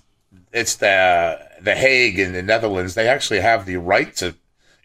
it's 0.52 0.76
the 0.76 1.40
the 1.62 1.76
Hague 1.76 2.20
in 2.20 2.34
the 2.34 2.42
Netherlands. 2.44 2.96
They 2.96 3.08
actually 3.08 3.40
have 3.40 3.66
the 3.66 3.78
right 3.78 4.14
to 4.18 4.36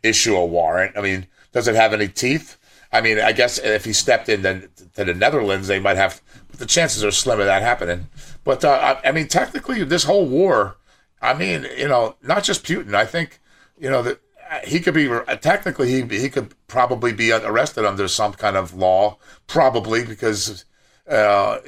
issue 0.05 0.37
a 0.37 0.47
warrant. 0.47 0.97
I 0.97 1.01
mean, 1.01 1.27
does 1.51 1.67
it 1.67 1.75
have 1.75 1.93
any 1.93 2.07
teeth? 2.07 2.57
I 2.95 3.01
mean, 3.01 3.19
I 3.19 3.33
guess 3.33 3.59
if 3.59 3.85
he 3.85 3.93
stepped 3.93 4.29
in 4.29 4.43
then 4.43 4.69
to 4.95 5.05
the 5.05 5.15
Netherlands, 5.15 5.67
they 5.67 5.81
might 5.81 5.97
have. 5.97 6.23
But 6.49 6.61
the 6.61 6.67
chances 6.67 7.05
are 7.05 7.11
slim 7.11 7.41
of 7.41 7.47
that 7.47 7.63
happening. 7.63 8.09
But 8.45 8.65
uh, 8.65 8.99
I, 9.05 9.09
I 9.09 9.13
mean, 9.13 9.27
technically, 9.27 9.83
this 9.83 10.05
whole 10.05 10.27
war. 10.27 10.77
I 11.21 11.35
mean, 11.35 11.67
you 11.77 11.89
know, 11.89 12.17
not 12.23 12.45
just 12.45 12.65
Putin. 12.65 12.95
I 12.95 13.05
think, 13.05 13.41
you 13.79 13.91
know, 13.91 14.03
that 14.03 14.21
he 14.63 14.79
could 14.79 14.95
be 14.95 15.09
technically 15.41 15.89
he 15.89 16.21
he 16.21 16.29
could 16.29 16.55
probably 16.69 17.13
be 17.13 17.33
arrested 17.33 17.85
under 17.85 18.07
some 18.07 18.33
kind 18.35 18.57
of 18.57 18.75
law, 18.75 19.19
probably 19.49 20.05
because 20.05 20.65
uh, 21.09 21.59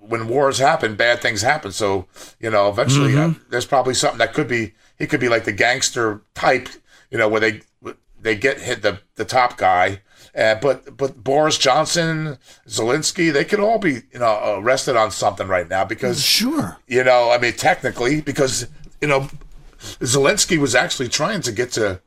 when 0.00 0.26
wars 0.26 0.58
happen, 0.58 0.96
bad 0.96 1.20
things 1.20 1.42
happen. 1.42 1.70
So 1.72 2.06
you 2.40 2.50
know, 2.50 2.68
eventually, 2.68 3.16
uh, 3.16 3.34
there's 3.50 3.66
probably 3.66 3.94
something 3.94 4.18
that 4.18 4.34
could 4.34 4.48
be 4.48 4.72
he 4.98 5.06
could 5.06 5.20
be 5.20 5.28
like 5.28 5.44
the 5.44 5.52
gangster 5.52 6.22
type, 6.34 6.68
you 7.10 7.18
know, 7.18 7.28
where 7.28 7.40
they 7.40 7.60
they 8.20 8.34
get 8.34 8.60
hit 8.60 8.82
the 8.82 9.00
the 9.14 9.24
top 9.24 9.56
guy. 9.56 10.00
Uh, 10.34 10.54
but 10.56 10.96
but 10.96 11.22
Boris 11.22 11.58
Johnson, 11.58 12.38
Zelensky, 12.66 13.32
they 13.32 13.44
could 13.44 13.60
all 13.60 13.78
be 13.78 14.02
you 14.12 14.18
know 14.18 14.58
arrested 14.58 14.96
on 14.96 15.10
something 15.10 15.46
right 15.46 15.68
now 15.68 15.84
because 15.84 16.22
sure. 16.24 16.78
you 16.86 17.04
know 17.04 17.30
I 17.30 17.38
mean 17.38 17.52
technically 17.52 18.22
because 18.22 18.66
you 19.00 19.08
know 19.08 19.28
Zelensky 19.78 20.56
was 20.56 20.74
actually 20.74 21.08
trying 21.08 21.42
to 21.42 21.52
get 21.52 21.72
to 21.72 22.00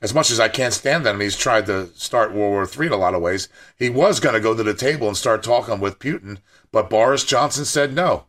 as 0.00 0.14
much 0.14 0.30
as 0.30 0.38
I 0.38 0.48
can't 0.48 0.72
stand 0.72 1.04
them, 1.04 1.20
he's 1.20 1.36
tried 1.36 1.66
to 1.66 1.88
start 1.94 2.32
World 2.32 2.52
War 2.52 2.68
III 2.70 2.86
in 2.86 2.92
a 2.92 2.96
lot 2.96 3.14
of 3.14 3.22
ways. 3.22 3.48
He 3.76 3.90
was 3.90 4.20
going 4.20 4.34
to 4.34 4.40
go 4.40 4.54
to 4.54 4.62
the 4.62 4.74
table 4.74 5.08
and 5.08 5.16
start 5.16 5.42
talking 5.42 5.80
with 5.80 5.98
Putin, 5.98 6.38
but 6.70 6.88
Boris 6.88 7.24
Johnson 7.24 7.64
said 7.64 7.92
no. 7.92 8.24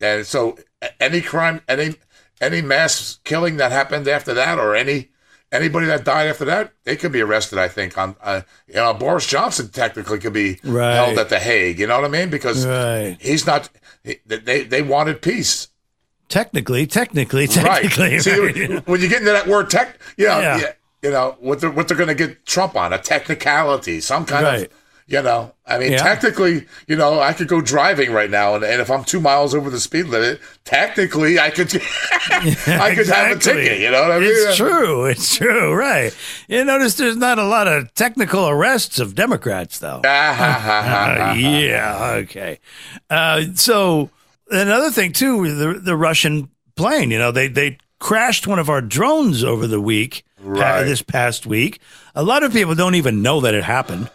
And 0.00 0.26
so, 0.26 0.58
any 1.00 1.20
crime, 1.20 1.62
any 1.66 1.94
any 2.40 2.62
mass 2.62 3.18
killing 3.24 3.56
that 3.56 3.72
happened 3.72 4.06
after 4.06 4.34
that, 4.34 4.58
or 4.58 4.76
any 4.76 5.08
anybody 5.52 5.86
that 5.86 6.04
died 6.04 6.28
after 6.28 6.44
that, 6.46 6.72
they 6.84 6.96
could 6.96 7.12
be 7.12 7.20
arrested. 7.20 7.58
I 7.58 7.68
think 7.68 7.96
on 7.98 8.16
uh, 8.22 8.42
you 8.66 8.74
know 8.74 8.94
Boris 8.94 9.26
Johnson 9.26 9.68
technically 9.68 10.18
could 10.18 10.32
be 10.32 10.58
Right. 10.64 10.94
held 10.94 11.18
at 11.18 11.28
the 11.28 11.38
Hague. 11.38 11.78
You 11.78 11.86
know 11.86 11.96
what 12.00 12.04
I 12.04 12.08
mean? 12.08 12.30
Because 12.30 12.66
Right. 12.66 13.16
he's 13.20 13.46
not. 13.46 13.68
he- 14.04 14.20
They 14.26 14.64
they 14.64 14.82
wanted 14.82 15.22
peace. 15.22 15.68
Technically, 16.28 16.86
technically, 16.86 17.46
technically. 17.46 18.12
Right. 18.14 18.22
See, 18.22 18.38
right. 18.74 18.86
when 18.86 19.00
you 19.00 19.08
get 19.08 19.20
into 19.20 19.32
that 19.32 19.46
word 19.46 19.70
tech, 19.70 19.98
you 20.18 20.26
know, 20.26 20.38
Yeah. 20.40 20.58
yeah, 20.58 20.72
you 21.02 21.10
know 21.10 21.36
what 21.40 21.60
they're 21.60 21.70
what 21.70 21.88
they're 21.88 21.96
going 21.96 22.08
to 22.08 22.14
get 22.14 22.44
Trump 22.44 22.76
on 22.76 22.92
a 22.92 22.98
technicality, 22.98 24.00
some 24.02 24.26
kind 24.26 24.46
of, 24.64 24.68
you 25.08 25.20
know. 25.22 25.52
I 25.66 25.78
mean, 25.78 25.92
Yeah. 25.92 25.98
technically, 26.02 26.66
you 26.86 26.94
know, 26.96 27.18
I 27.20 27.32
could 27.32 27.48
go 27.48 27.60
driving 27.60 28.12
right 28.12 28.30
now, 28.30 28.54
and, 28.54 28.62
and 28.64 28.80
if 28.80 28.90
I'm 28.90 29.02
two 29.04 29.20
miles 29.20 29.54
over 29.54 29.68
the 29.70 29.80
speed 29.80 30.06
limit, 30.06 30.40
technically, 30.64 31.38
I 31.40 31.50
could, 31.50 31.74
I 32.30 32.94
could 32.94 33.06
have 33.08 33.36
a 33.36 33.40
ticket. 33.40 33.80
You 33.80 33.90
know 33.90 34.02
what 34.02 34.12
I 34.12 34.18
mean? 34.20 34.30
It's 34.32 34.56
true. 34.56 35.04
It's 35.06 35.36
true. 35.36 35.74
Right. 35.74 36.14
You 36.46 36.64
notice 36.64 36.94
there's 36.94 37.16
not 37.16 37.38
a 37.38 37.44
lot 37.44 37.66
of 37.68 37.92
technical 37.94 38.48
arrests 38.48 38.98
of 39.00 39.14
Democrats, 39.14 39.78
though. 39.80 40.02
Uh, 40.04 41.34
yeah. 41.36 42.14
Okay. 42.22 42.58
Uh, 43.10 43.42
so 43.54 44.10
another 44.50 44.90
thing 44.90 45.12
too, 45.12 45.54
the 45.54 45.80
the 45.80 45.96
Russian 45.96 46.48
plane. 46.76 47.10
You 47.10 47.18
know, 47.18 47.32
they 47.32 47.48
they 47.48 47.78
crashed 47.98 48.46
one 48.46 48.58
of 48.58 48.68
our 48.70 48.80
drones 48.80 49.42
over 49.44 49.66
the 49.66 49.80
week. 49.80 50.24
Right. 50.40 50.84
this 50.84 51.02
past 51.02 51.46
week, 51.46 51.80
a 52.14 52.22
lot 52.22 52.44
of 52.44 52.52
people 52.52 52.76
don't 52.76 52.94
even 52.94 53.22
know 53.22 53.40
that 53.40 53.54
it 53.54 53.64
happened. 53.64 54.08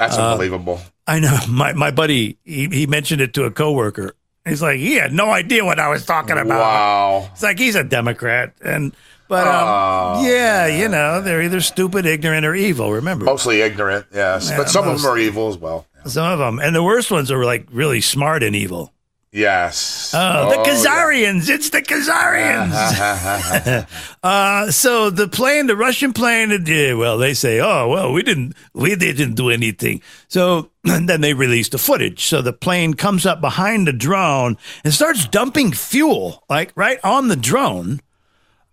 That's 0.00 0.16
Uh, 0.16 0.30
unbelievable. 0.32 0.80
I 1.06 1.20
know 1.20 1.38
my 1.48 1.74
my 1.74 1.90
buddy. 1.90 2.38
He, 2.44 2.66
he 2.68 2.86
mentioned 2.86 3.20
it 3.20 3.34
to 3.34 3.44
a 3.44 3.50
coworker. 3.50 4.14
He's 4.48 4.62
like, 4.62 4.78
he 4.78 4.94
had 4.94 5.12
no 5.12 5.30
idea 5.30 5.62
what 5.66 5.78
I 5.78 5.88
was 5.88 6.06
talking 6.06 6.38
about. 6.38 6.58
Wow. 6.58 7.28
It's 7.32 7.42
like 7.42 7.58
he's 7.58 7.74
a 7.74 7.84
Democrat, 7.84 8.54
and 8.64 8.96
but 9.28 9.46
um, 9.46 9.54
Oh, 9.54 10.26
yeah, 10.26 10.66
you 10.66 10.88
know, 10.88 11.20
they're 11.20 11.42
either 11.42 11.60
stupid, 11.60 12.06
ignorant, 12.06 12.46
or 12.46 12.54
evil. 12.54 12.90
Remember, 12.90 13.26
Mostly 13.26 13.60
ignorant, 13.60 14.06
yes, 14.14 14.48
Yeah, 14.50 14.56
but 14.56 14.70
some 14.70 14.88
of 14.88 14.96
them 15.02 15.10
are 15.10 15.18
evil 15.18 15.50
as 15.50 15.58
well. 15.58 15.86
some 16.06 16.32
of 16.32 16.38
them, 16.38 16.58
and 16.58 16.74
the 16.74 16.82
worst 16.82 17.10
ones 17.10 17.30
are 17.30 17.44
like 17.44 17.68
really 17.70 18.00
smart 18.00 18.42
and 18.42 18.56
evil. 18.56 18.92
Yes. 19.32 20.12
Oh, 20.12 20.50
the 20.50 20.56
yeah. 20.56 20.64
Khazarians! 20.64 21.48
It's 21.48 21.70
the 21.70 21.82
Khazarians. 21.82 23.86
uh, 24.24 24.72
so 24.72 25.10
the 25.10 25.28
plane, 25.28 25.68
the 25.68 25.76
Russian 25.76 26.12
plane, 26.12 26.50
well. 26.98 27.16
They 27.16 27.34
say, 27.34 27.60
"Oh, 27.60 27.86
well, 27.88 28.12
we 28.12 28.24
didn't, 28.24 28.56
we 28.74 28.96
didn't 28.96 29.34
do 29.34 29.50
anything." 29.50 30.02
So 30.26 30.70
then 30.82 31.20
they 31.20 31.32
release 31.32 31.68
the 31.68 31.78
footage. 31.78 32.26
So 32.26 32.42
the 32.42 32.52
plane 32.52 32.94
comes 32.94 33.24
up 33.24 33.40
behind 33.40 33.86
the 33.86 33.92
drone 33.92 34.58
and 34.82 34.92
starts 34.92 35.28
dumping 35.28 35.70
fuel, 35.72 36.42
like 36.50 36.72
right 36.74 36.98
on 37.04 37.28
the 37.28 37.36
drone. 37.36 38.00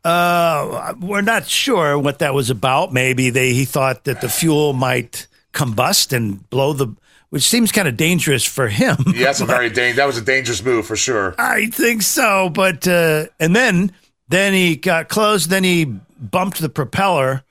Uh, 0.03 0.95
we're 0.99 1.21
not 1.21 1.45
sure 1.45 1.99
what 1.99 2.17
that 2.19 2.33
was 2.33 2.49
about. 2.49 2.93
Maybe 2.93 3.29
they 3.29 3.53
he 3.53 3.65
thought 3.65 4.05
that 4.05 4.21
the 4.21 4.29
fuel 4.29 4.73
might 4.73 5.27
combust 5.53 6.13
and 6.13 6.49
blow 6.49 6.73
the, 6.73 6.87
which 7.29 7.43
seems 7.43 7.71
kind 7.71 7.87
of 7.87 7.97
dangerous 7.97 8.43
for 8.45 8.67
him. 8.67 8.97
Yeah, 9.07 9.25
that's 9.25 9.41
a 9.41 9.45
very 9.57 9.69
dang- 9.69 9.95
that 9.95 10.05
was 10.05 10.17
a 10.17 10.21
dangerous 10.21 10.63
move 10.63 10.85
for 10.85 10.95
sure. 10.95 11.35
I 11.37 11.67
think 11.67 12.01
so, 12.01 12.49
but 12.49 12.87
uh, 12.87 13.25
and 13.39 13.55
then 13.55 13.91
then 14.29 14.53
he 14.53 14.75
got 14.75 15.09
close. 15.09 15.47
Then 15.47 15.63
he 15.63 15.85
bumped 15.85 16.59
the 16.59 16.69
propeller, 16.69 17.43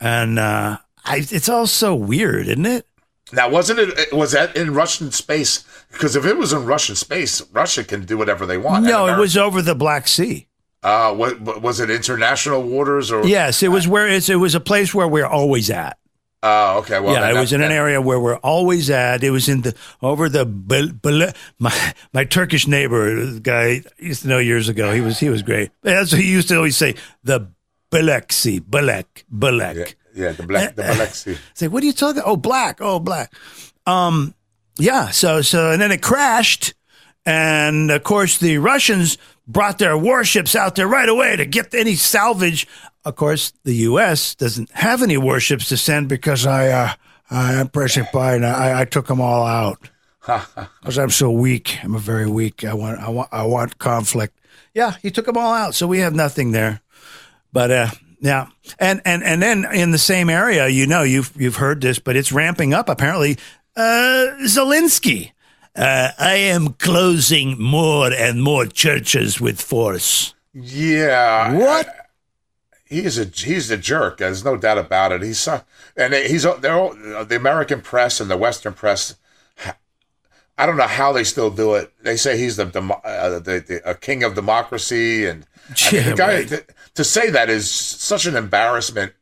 and 0.00 0.38
uh, 0.38 0.78
I, 1.04 1.16
it's 1.30 1.48
all 1.48 1.66
so 1.66 1.94
weird, 1.94 2.48
isn't 2.48 2.66
it? 2.66 2.86
Now, 3.32 3.48
wasn't 3.48 3.78
it? 3.78 4.12
Was 4.12 4.32
that 4.32 4.56
in 4.56 4.74
Russian 4.74 5.10
space? 5.10 5.64
Because 5.90 6.16
if 6.16 6.26
it 6.26 6.36
was 6.36 6.52
in 6.52 6.66
Russian 6.66 6.96
space, 6.96 7.40
Russia 7.52 7.84
can 7.84 8.04
do 8.04 8.18
whatever 8.18 8.44
they 8.46 8.58
want. 8.58 8.84
No, 8.84 9.06
it 9.06 9.18
was 9.18 9.36
over 9.36 9.62
the 9.62 9.74
Black 9.74 10.06
Sea. 10.08 10.46
Uh, 10.82 11.14
what 11.14 11.40
was 11.62 11.80
it? 11.80 11.90
International 11.90 12.62
waters 12.62 13.12
or? 13.12 13.24
Yes, 13.24 13.62
it 13.62 13.68
was 13.68 13.86
where 13.86 14.08
it's, 14.08 14.28
it 14.28 14.36
was 14.36 14.54
a 14.54 14.60
place 14.60 14.92
where 14.94 15.06
we're 15.06 15.26
always 15.26 15.70
at. 15.70 15.96
Oh, 16.42 16.78
okay. 16.78 16.98
Well, 16.98 17.14
yeah, 17.14 17.30
it 17.30 17.38
was 17.38 17.52
in 17.52 17.62
an 17.62 17.70
area 17.70 18.00
where 18.00 18.18
we're 18.18 18.36
always 18.38 18.90
at. 18.90 19.22
It 19.22 19.30
was 19.30 19.48
in 19.48 19.60
the 19.60 19.76
over 20.02 20.28
the 20.28 21.34
my 21.60 21.94
my 22.12 22.24
Turkish 22.24 22.66
neighbor 22.66 23.24
the 23.26 23.40
guy 23.40 23.62
I 23.62 23.82
used 23.98 24.22
to 24.22 24.28
know 24.28 24.38
years 24.38 24.68
ago. 24.68 24.92
He 24.92 25.00
was 25.00 25.20
he 25.20 25.28
was 25.28 25.42
great. 25.42 25.70
That's 25.82 26.10
what 26.12 26.20
he 26.20 26.30
used 26.30 26.48
to 26.48 26.56
always 26.56 26.76
say. 26.76 26.96
The 27.22 27.48
Belek 27.92 28.32
Sea, 28.32 28.58
Belek, 28.58 29.04
Belek. 29.32 29.94
Yeah, 30.14 30.24
yeah, 30.24 30.32
the 30.32 30.42
black, 30.42 30.74
the 30.74 31.06
Sea. 31.12 31.36
Say, 31.54 31.68
what 31.68 31.82
are 31.82 31.86
you 31.86 31.92
talking? 31.92 32.22
Oh, 32.24 32.36
black. 32.36 32.80
Oh, 32.80 32.98
black. 32.98 33.32
Um, 33.86 34.34
yeah. 34.78 35.10
So, 35.10 35.42
so, 35.42 35.70
and 35.70 35.80
then 35.80 35.92
it 35.92 36.02
crashed, 36.02 36.74
and 37.26 37.90
of 37.90 38.02
course 38.02 38.38
the 38.38 38.58
Russians 38.58 39.18
brought 39.46 39.78
their 39.78 39.96
warships 39.98 40.56
out 40.56 40.74
there 40.74 40.88
right 40.88 41.08
away 41.08 41.36
to 41.36 41.44
get 41.44 41.74
any 41.74 41.94
salvage. 41.94 42.66
Of 43.04 43.16
course, 43.16 43.52
the 43.64 43.74
U.S. 43.90 44.34
doesn't 44.34 44.70
have 44.70 45.02
any 45.02 45.16
warships 45.16 45.68
to 45.68 45.76
send 45.76 46.08
because 46.08 46.46
I, 46.46 46.68
uh, 46.68 46.92
I 47.30 47.54
am 47.54 47.68
President 47.68 48.12
Biden. 48.12 48.44
I, 48.44 48.82
I 48.82 48.84
took 48.84 49.08
them 49.08 49.20
all 49.20 49.44
out 49.44 49.78
because 50.26 50.98
I'm 50.98 51.10
so 51.10 51.30
weak. 51.30 51.78
I'm 51.82 51.94
a 51.94 51.98
very 51.98 52.28
weak. 52.28 52.64
I 52.64 52.74
want, 52.74 53.00
I 53.00 53.10
want, 53.10 53.28
I 53.32 53.44
want 53.44 53.78
conflict. 53.78 54.38
Yeah, 54.74 54.96
he 55.02 55.10
took 55.10 55.26
them 55.26 55.36
all 55.36 55.52
out, 55.52 55.74
so 55.74 55.86
we 55.86 55.98
have 55.98 56.14
nothing 56.14 56.52
there. 56.52 56.80
But 57.52 57.70
uh, 57.70 57.88
yeah, 58.20 58.46
and 58.78 59.02
and 59.04 59.22
and 59.22 59.42
then 59.42 59.66
in 59.72 59.90
the 59.90 59.98
same 59.98 60.30
area, 60.30 60.68
you 60.68 60.86
know, 60.86 61.02
you've 61.02 61.32
you've 61.36 61.56
heard 61.56 61.80
this, 61.80 61.98
but 61.98 62.16
it's 62.16 62.32
ramping 62.32 62.72
up. 62.72 62.88
Apparently, 62.88 63.36
uh, 63.76 64.26
Zelensky. 64.44 65.32
Uh, 65.74 66.10
I 66.18 66.34
am 66.34 66.74
closing 66.74 67.60
more 67.60 68.12
and 68.12 68.42
more 68.42 68.66
churches 68.66 69.40
with 69.40 69.58
force. 69.60 70.34
Yeah. 70.52 71.54
What? 71.54 72.01
He 72.92 73.04
is 73.04 73.18
a 73.18 73.24
he's 73.24 73.70
a 73.70 73.78
jerk. 73.78 74.18
There's 74.18 74.44
no 74.44 74.56
doubt 74.56 74.76
about 74.76 75.12
it. 75.12 75.22
He's 75.22 75.48
uh, 75.48 75.62
and 75.96 76.12
he's 76.12 76.44
uh, 76.44 76.56
they're 76.56 76.74
all, 76.74 76.94
uh, 77.16 77.24
the 77.24 77.36
American 77.36 77.80
press 77.80 78.20
and 78.20 78.30
the 78.30 78.36
Western 78.36 78.74
press. 78.74 79.16
I 80.58 80.66
don't 80.66 80.76
know 80.76 80.86
how 80.86 81.12
they 81.12 81.24
still 81.24 81.50
do 81.50 81.74
it. 81.74 81.90
They 82.02 82.18
say 82.18 82.36
he's 82.36 82.56
the 82.56 82.66
uh, 82.66 83.38
the, 83.38 83.64
the 83.66 83.80
a 83.88 83.94
king 83.94 84.22
of 84.22 84.34
democracy, 84.34 85.24
and 85.24 85.46
I 85.70 85.92
mean, 85.92 86.04
the 86.10 86.14
guy 86.14 86.34
right. 86.34 86.48
to, 86.48 86.64
to 86.94 87.04
say 87.04 87.30
that 87.30 87.48
is 87.48 87.70
such 87.70 88.26
an 88.26 88.36
embarrassment, 88.36 89.14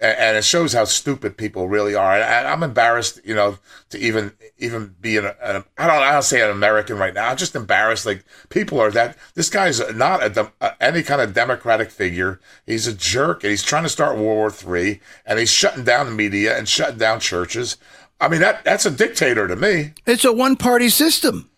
and 0.00 0.36
it 0.36 0.44
shows 0.44 0.72
how 0.72 0.84
stupid 0.84 1.36
people 1.36 1.68
really 1.68 1.94
are. 1.94 2.14
And 2.14 2.22
I, 2.22 2.52
I'm 2.52 2.62
embarrassed, 2.62 3.20
you 3.24 3.34
know, 3.34 3.58
to 3.90 3.98
even 3.98 4.32
even 4.58 4.94
be 5.00 5.16
an, 5.16 5.26
an 5.42 5.64
I 5.76 5.86
don't 5.86 6.02
I 6.02 6.12
don't 6.12 6.22
say 6.22 6.40
an 6.42 6.50
American 6.50 6.98
right 6.98 7.14
now. 7.14 7.28
I'm 7.28 7.36
just 7.36 7.56
embarrassed. 7.56 8.06
Like 8.06 8.24
people 8.48 8.80
are 8.80 8.90
that 8.92 9.16
this 9.34 9.50
guy's 9.50 9.80
not 9.94 10.36
a, 10.36 10.52
uh, 10.60 10.70
any 10.80 11.02
kind 11.02 11.20
of 11.20 11.34
democratic 11.34 11.90
figure. 11.90 12.40
He's 12.66 12.86
a 12.86 12.94
jerk, 12.94 13.42
and 13.42 13.50
he's 13.50 13.62
trying 13.62 13.82
to 13.82 13.88
start 13.88 14.16
World 14.16 14.26
War 14.26 14.50
Three, 14.50 15.00
and 15.26 15.38
he's 15.38 15.50
shutting 15.50 15.84
down 15.84 16.06
the 16.06 16.12
media 16.12 16.56
and 16.56 16.68
shutting 16.68 16.98
down 16.98 17.20
churches. 17.20 17.76
I 18.20 18.28
mean 18.28 18.40
that 18.40 18.64
that's 18.64 18.86
a 18.86 18.90
dictator 18.90 19.48
to 19.48 19.56
me. 19.56 19.94
It's 20.06 20.24
a 20.24 20.32
one 20.32 20.56
party 20.56 20.90
system, 20.90 21.50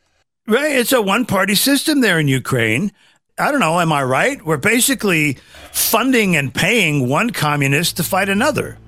right? 0.46 0.76
It's 0.76 0.92
a 0.92 1.02
one 1.02 1.26
party 1.26 1.54
system 1.54 2.00
there 2.00 2.18
in 2.18 2.28
Ukraine. 2.28 2.92
I 3.40 3.50
don't 3.50 3.60
know. 3.60 3.80
Am 3.80 3.92
I 3.92 4.02
right? 4.02 4.44
We're 4.44 4.58
basically 4.58 5.38
funding 5.72 6.36
and 6.36 6.52
paying 6.54 7.08
one 7.08 7.30
communist 7.30 7.96
to 7.96 8.02
fight 8.02 8.28
another. 8.28 8.78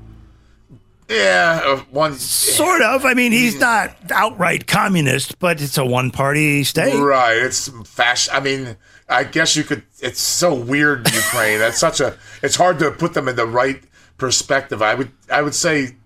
Yeah, 1.09 1.61
uh, 1.65 1.77
one 1.91 2.15
Sort 2.15 2.81
of. 2.81 3.05
I 3.05 3.15
mean, 3.15 3.33
he's 3.33 3.59
not 3.59 3.95
outright 4.11 4.67
communist, 4.67 5.39
but 5.39 5.61
it's 5.61 5.77
a 5.77 5.85
one 5.85 6.11
party 6.11 6.65
state. 6.65 6.99
right. 6.99 7.37
It's 7.37 7.69
fashion. 7.85 8.33
I 8.35 8.41
mean, 8.41 8.77
I 9.09 9.25
guess 9.25 9.57
you 9.57 9.65
could. 9.65 9.83
It's 10.01 10.21
so 10.21 10.55
weird, 10.55 11.13
Ukraine. 11.13 11.59
That's 11.59 11.79
such 11.79 12.01
a. 12.01 12.17
It's 12.43 12.57
hard 12.57 12.79
to 12.79 12.91
put 12.91 13.15
them 13.15 13.29
in 13.29 13.37
the 13.37 13.47
right 13.47 13.83
perspective. 14.17 14.81
I 14.81 14.95
would. 14.95 15.11
I 15.31 15.43
would 15.43 15.55
say, 15.55 15.97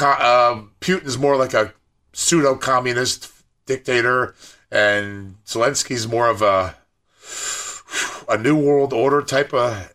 uh, 0.00 0.62
Putin's 0.80 1.18
more 1.18 1.36
like 1.36 1.54
a 1.54 1.72
pseudo 2.12 2.54
communist 2.54 3.32
dictator, 3.66 4.36
and 4.70 5.36
Zelensky's 5.46 6.06
more 6.06 6.28
of 6.28 6.42
a 6.42 6.76
a 8.28 8.38
new 8.38 8.56
world 8.56 8.92
order 8.92 9.22
type 9.22 9.52
of 9.54 9.90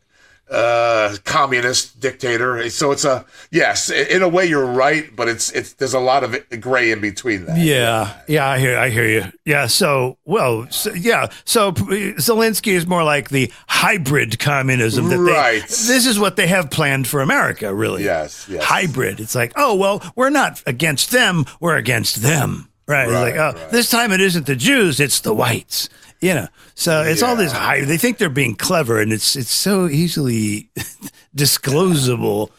uh 0.51 1.15
communist 1.25 1.99
dictator 1.99 2.67
so 2.71 2.89
it's 2.91 3.05
a 3.05 3.23
yes 3.51 3.91
in 3.91 4.23
a 4.23 4.27
way 4.27 4.43
you're 4.47 4.65
right 4.65 5.15
but 5.15 5.27
it's 5.27 5.51
it's 5.51 5.73
there's 5.73 5.93
a 5.93 5.99
lot 5.99 6.23
of 6.23 6.35
gray 6.59 6.89
in 6.91 6.99
between 6.99 7.45
that 7.45 7.55
Yeah, 7.55 8.19
yeah, 8.27 8.47
I 8.49 8.57
hear, 8.57 8.75
I 8.75 8.89
hear 8.89 9.07
you. 9.07 9.25
Yeah, 9.45 9.67
so 9.67 10.17
well, 10.25 10.65
so, 10.71 10.91
yeah, 10.93 11.27
so 11.45 11.71
Zelensky 11.73 12.71
is 12.73 12.87
more 12.87 13.03
like 13.03 13.29
the 13.29 13.51
hybrid 13.67 14.39
communism 14.39 15.09
that 15.09 15.19
Right. 15.19 15.61
they. 15.61 15.67
This 15.67 16.07
is 16.07 16.17
what 16.17 16.35
they 16.35 16.47
have 16.47 16.71
planned 16.71 17.07
for 17.07 17.21
America, 17.21 17.71
really. 17.71 18.03
Yes, 18.03 18.47
yes. 18.49 18.63
hybrid. 18.63 19.19
It's 19.19 19.35
like, 19.35 19.53
oh 19.55 19.75
well, 19.75 20.01
we're 20.15 20.31
not 20.31 20.63
against 20.65 21.11
them, 21.11 21.45
we're 21.59 21.77
against 21.77 22.23
them, 22.23 22.69
right? 22.87 23.07
Right, 23.07 23.21
like, 23.21 23.35
oh, 23.35 23.59
right. 23.59 23.69
this 23.69 23.91
time 23.91 24.11
it 24.11 24.19
isn't 24.21 24.47
the 24.47 24.55
Jews, 24.55 24.99
it's 24.99 25.19
the 25.19 25.33
whites. 25.33 25.89
You 26.21 26.33
know, 26.33 26.47
so 26.75 27.01
it's 27.01 27.23
all 27.23 27.35
this 27.37 27.53
Yeah. 27.53 27.59
high. 27.59 27.81
They 27.85 27.97
think 27.97 28.17
they're 28.17 28.29
being 28.29 28.55
clever, 28.55 28.99
and 28.99 29.13
it's 29.13 29.35
it's 29.37 29.53
so 29.53 29.87
easily 29.87 30.69
disclosable. 31.35 32.49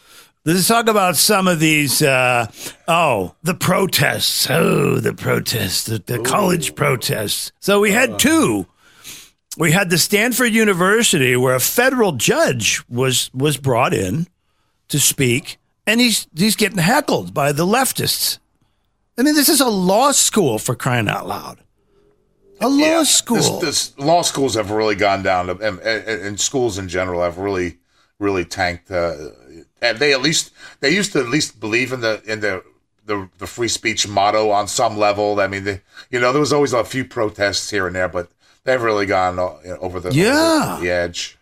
Let's 0.43 0.67
talk 0.67 0.87
about 0.87 1.15
some 1.17 1.47
of 1.47 1.59
these. 1.59 2.01
Uh, 2.01 2.47
oh, 2.87 3.35
the 3.43 3.53
protests. 3.53 4.49
Oh, 4.49 4.95
the 4.97 5.13
protests, 5.13 5.83
the, 5.83 5.99
the 5.99 6.19
college 6.19 6.73
protests. 6.75 7.51
So 7.59 7.79
we 7.79 7.91
had 7.91 8.17
two. 8.17 8.65
We 9.57 9.71
had 9.71 9.89
the 9.89 9.97
Stanford 9.99 10.53
University, 10.53 11.35
where 11.35 11.53
a 11.55 11.59
federal 11.59 12.13
judge 12.13 12.81
was 12.89 13.29
was 13.33 13.57
brought 13.57 13.93
in 13.93 14.27
to 14.87 14.99
speak, 14.99 15.59
and 15.85 16.01
he's 16.01 16.25
he's 16.35 16.55
getting 16.55 16.79
heckled 16.79 17.33
by 17.33 17.51
the 17.51 17.65
leftists. 17.65 18.39
I 19.17 19.21
mean, 19.23 19.35
this 19.35 19.49
is 19.49 19.61
a 19.61 19.69
law 19.69 20.11
school 20.13 20.57
for 20.57 20.73
crying 20.73 21.07
out 21.07 21.27
loud. 21.27 21.59
A 22.61 22.69
law 22.69 22.77
Yeah, 22.77 23.03
school. 23.03 23.59
This, 23.59 23.91
this 23.91 23.97
law 23.99 24.21
schools 24.21 24.55
have 24.55 24.69
really 24.71 24.95
gone 24.95 25.23
down, 25.23 25.49
and, 25.49 25.59
and, 25.79 25.79
and 26.07 26.39
schools 26.39 26.77
in 26.77 26.87
general 26.87 27.21
have 27.23 27.37
really, 27.37 27.77
really 28.19 28.45
tanked. 28.45 28.91
Uh, 28.91 29.15
and 29.81 29.97
they 29.99 30.13
at 30.13 30.21
least 30.21 30.51
they 30.79 30.91
used 30.91 31.11
to 31.13 31.19
at 31.19 31.27
least 31.29 31.59
believe 31.59 31.91
in 31.91 32.01
the 32.01 32.21
in 32.25 32.39
the 32.41 32.63
the, 33.05 33.27
the 33.39 33.47
free 33.47 33.67
speech 33.67 34.07
motto 34.07 34.51
on 34.51 34.67
some 34.67 34.95
level. 34.95 35.39
I 35.39 35.47
mean, 35.47 35.63
they, 35.63 35.81
you 36.11 36.19
know, 36.19 36.31
there 36.31 36.39
was 36.39 36.53
always 36.53 36.71
a 36.71 36.83
few 36.85 37.03
protests 37.03 37.69
here 37.71 37.87
and 37.87 37.95
there, 37.95 38.07
but 38.07 38.29
they've 38.63 38.81
really 38.81 39.07
gone 39.07 39.39
uh, 39.39 39.57
you 39.63 39.69
know, 39.71 39.77
over 39.81 39.99
the 39.99 40.09
over 40.09 40.17
Yeah. 40.17 40.75
the, 40.79 40.85
the 40.85 40.91
edge. 40.91 41.37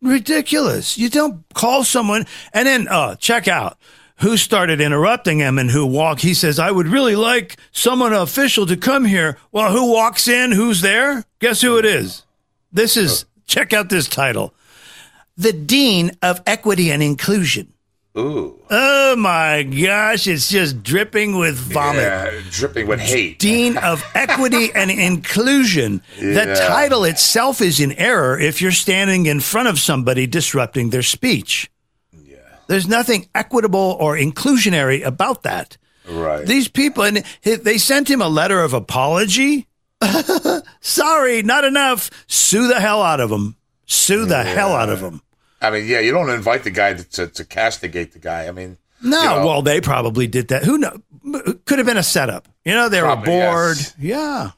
ridiculous. 0.00 0.96
You 0.96 1.10
don't 1.10 1.44
call 1.54 1.84
someone 1.84 2.26
and 2.54 2.66
then 2.66 2.88
uh 2.88 3.16
check 3.16 3.48
out 3.48 3.76
who 4.20 4.36
started 4.36 4.80
interrupting 4.80 5.38
him 5.38 5.58
and 5.58 5.70
who 5.70 5.86
walked. 5.86 6.22
He 6.22 6.34
says, 6.34 6.58
I 6.58 6.70
would 6.70 6.88
really 6.88 7.16
like 7.16 7.56
someone 7.72 8.12
official 8.12 8.66
to 8.66 8.76
come 8.76 9.04
here. 9.04 9.36
Well, 9.52 9.72
who 9.72 9.92
walks 9.92 10.26
in? 10.28 10.52
Who's 10.52 10.80
there? 10.80 11.24
Guess 11.40 11.60
who 11.60 11.78
it 11.78 11.84
is? 11.84 12.24
This 12.72 12.96
is 12.96 13.24
check 13.46 13.72
out 13.72 13.88
this 13.88 14.08
title. 14.08 14.54
The 15.36 15.52
Dean 15.52 16.10
of 16.20 16.42
Equity 16.46 16.90
and 16.90 17.02
Inclusion. 17.02 17.72
Ooh, 18.18 18.60
Oh 18.68 19.14
my 19.16 19.62
gosh, 19.62 20.26
it's 20.26 20.48
just 20.48 20.82
dripping 20.82 21.38
with 21.38 21.54
vomit. 21.56 22.02
yeah, 22.02 22.40
dripping 22.50 22.88
with 22.88 22.98
hate. 22.98 23.38
Dean 23.38 23.76
of 23.76 24.02
Equity 24.16 24.70
and 24.74 24.90
Inclusion. 24.90 26.02
The 26.18 26.56
title 26.68 27.04
itself 27.04 27.60
is 27.60 27.78
in 27.78 27.92
error 27.92 28.36
if 28.38 28.60
you're 28.60 28.72
standing 28.72 29.26
in 29.26 29.38
front 29.38 29.68
of 29.68 29.78
somebody 29.78 30.26
disrupting 30.26 30.90
their 30.90 31.02
speech. 31.04 31.70
There's 32.68 32.86
nothing 32.86 33.28
equitable 33.34 33.96
or 33.98 34.16
inclusionary 34.16 35.04
about 35.04 35.42
that. 35.42 35.76
Right. 36.08 36.46
These 36.46 36.68
people, 36.68 37.02
and 37.02 37.24
they 37.42 37.76
sent 37.78 38.08
him 38.08 38.22
a 38.22 38.28
letter 38.28 38.60
of 38.62 38.72
apology. 38.74 39.66
Sorry, 40.80 41.42
not 41.42 41.64
enough. 41.64 42.10
Sue 42.26 42.68
the 42.68 42.80
hell 42.80 43.02
out 43.02 43.20
of 43.20 43.30
him. 43.30 43.56
Sue 43.86 44.24
the 44.26 44.42
hell 44.44 44.72
out 44.74 44.88
of 44.90 45.00
him. 45.00 45.22
I 45.60 45.70
mean, 45.70 45.86
yeah, 45.86 46.00
you 46.00 46.12
don't 46.12 46.30
invite 46.30 46.62
the 46.64 46.70
guy 46.70 46.94
to, 46.94 47.04
to, 47.04 47.26
to 47.26 47.44
castigate 47.44 48.12
the 48.12 48.18
guy. 48.20 48.46
I 48.46 48.52
mean, 48.52 48.76
No, 49.02 49.20
you 49.20 49.28
know, 49.28 49.46
well, 49.46 49.62
they 49.62 49.80
probably 49.80 50.26
did 50.26 50.48
that. 50.48 50.64
Who 50.64 50.78
know? 50.78 51.00
Could 51.64 51.78
have 51.78 51.86
been 51.86 51.96
a 51.96 52.02
setup. 52.02 52.48
You 52.64 52.74
know, 52.74 52.88
they 52.88 53.00
Probably, 53.00 53.34
were 53.34 53.40
bored. 53.50 53.76
yes. 53.78 53.94
Yeah. 53.98 54.50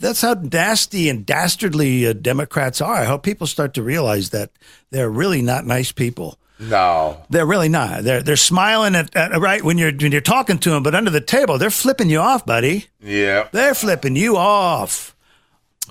That's 0.00 0.20
how 0.20 0.34
nasty 0.34 1.08
and 1.08 1.24
dastardly 1.24 2.06
uh, 2.06 2.12
Democrats 2.12 2.80
are. 2.80 2.94
I 2.94 3.04
hope 3.04 3.22
people 3.22 3.46
start 3.46 3.74
to 3.74 3.82
realize 3.82 4.30
that 4.30 4.50
they're 4.90 5.08
really 5.08 5.40
not 5.40 5.64
nice 5.66 5.92
people. 5.92 6.38
No, 6.58 7.22
They're 7.30 7.46
really 7.46 7.68
not. 7.68 8.04
They're 8.04 8.22
they're 8.22 8.36
smiling 8.36 8.94
at, 8.94 9.14
at 9.16 9.38
right 9.40 9.62
when 9.64 9.76
you're 9.78 9.92
when 9.92 10.12
you're 10.12 10.20
talking 10.20 10.58
to 10.58 10.70
them, 10.70 10.82
but 10.82 10.94
under 10.94 11.10
the 11.10 11.20
table 11.20 11.58
they're 11.58 11.70
flipping 11.70 12.10
you 12.10 12.18
off, 12.20 12.46
buddy. 12.46 12.86
yeah, 13.00 13.48
They're 13.52 13.74
flipping 13.74 14.16
you 14.16 14.36
off. 14.36 15.16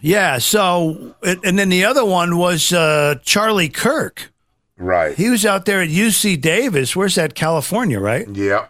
Yeah. 0.01 0.37
So, 0.39 1.15
and 1.23 1.39
and 1.43 1.59
then 1.59 1.69
the 1.69 1.85
other 1.85 2.05
one 2.05 2.37
was 2.37 2.71
uh, 2.73 3.15
Charlie 3.23 3.69
Kirk. 3.69 4.31
right, 4.77 5.15
He 5.15 5.29
was 5.29 5.45
out 5.45 5.65
there 5.65 5.81
at 5.81 5.89
UC 5.89 6.41
Davis. 6.41 6.95
Where's 6.95 7.15
that? 7.15 7.35
California, 7.35 7.99
right? 7.99 8.27
yeah. 8.33 8.67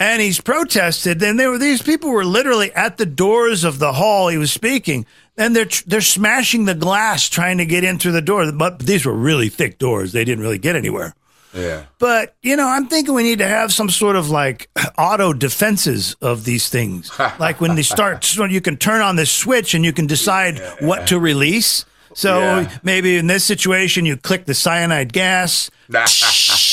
and 0.00 0.20
he's 0.22 0.40
protested. 0.40 1.22
And 1.22 1.38
there 1.40 1.50
were 1.50 1.58
these 1.58 1.82
people 1.82 2.10
were 2.10 2.24
literally 2.24 2.70
at 2.72 2.96
the 2.98 3.06
doors 3.06 3.64
of 3.64 3.78
the 3.78 3.94
hall 3.94 4.28
he 4.28 4.38
was 4.38 4.52
speaking, 4.52 5.06
and 5.36 5.54
they're 5.54 5.68
they're 5.86 6.00
smashing 6.00 6.64
the 6.64 6.74
glass 6.74 7.28
trying 7.28 7.58
to 7.58 7.66
get 7.66 7.84
in 7.84 7.98
through 7.98 8.12
the 8.12 8.22
door. 8.22 8.50
But 8.52 8.78
these 8.80 9.04
were 9.06 9.12
really 9.14 9.48
thick 9.48 9.78
doors; 9.78 10.12
they 10.12 10.24
didn't 10.24 10.42
really 10.42 10.58
get 10.58 10.76
anywhere. 10.76 11.14
Yeah. 11.52 11.84
But 11.98 12.34
you 12.42 12.56
know, 12.56 12.66
I'm 12.66 12.88
thinking 12.88 13.14
we 13.14 13.22
need 13.22 13.38
to 13.38 13.46
have 13.48 13.72
some 13.72 13.88
sort 13.88 14.16
of 14.16 14.28
like 14.30 14.68
auto 14.98 15.32
defenses 15.32 16.16
of 16.20 16.44
these 16.44 16.68
things. 16.68 17.10
like 17.38 17.60
when 17.60 17.76
they 17.76 17.82
start, 17.82 18.24
so 18.24 18.44
you 18.44 18.60
can 18.60 18.76
turn 18.76 19.00
on 19.00 19.16
this 19.16 19.30
switch 19.30 19.74
and 19.74 19.84
you 19.84 19.92
can 19.92 20.06
decide 20.06 20.60
what 20.80 21.06
to 21.08 21.18
release. 21.18 21.84
So 22.16 22.38
Yeah. 22.38 22.70
maybe 22.84 23.16
in 23.16 23.26
this 23.26 23.44
situation, 23.44 24.04
you 24.04 24.16
click 24.16 24.44
the 24.46 24.54
cyanide 24.54 25.12
gas. 25.12 25.70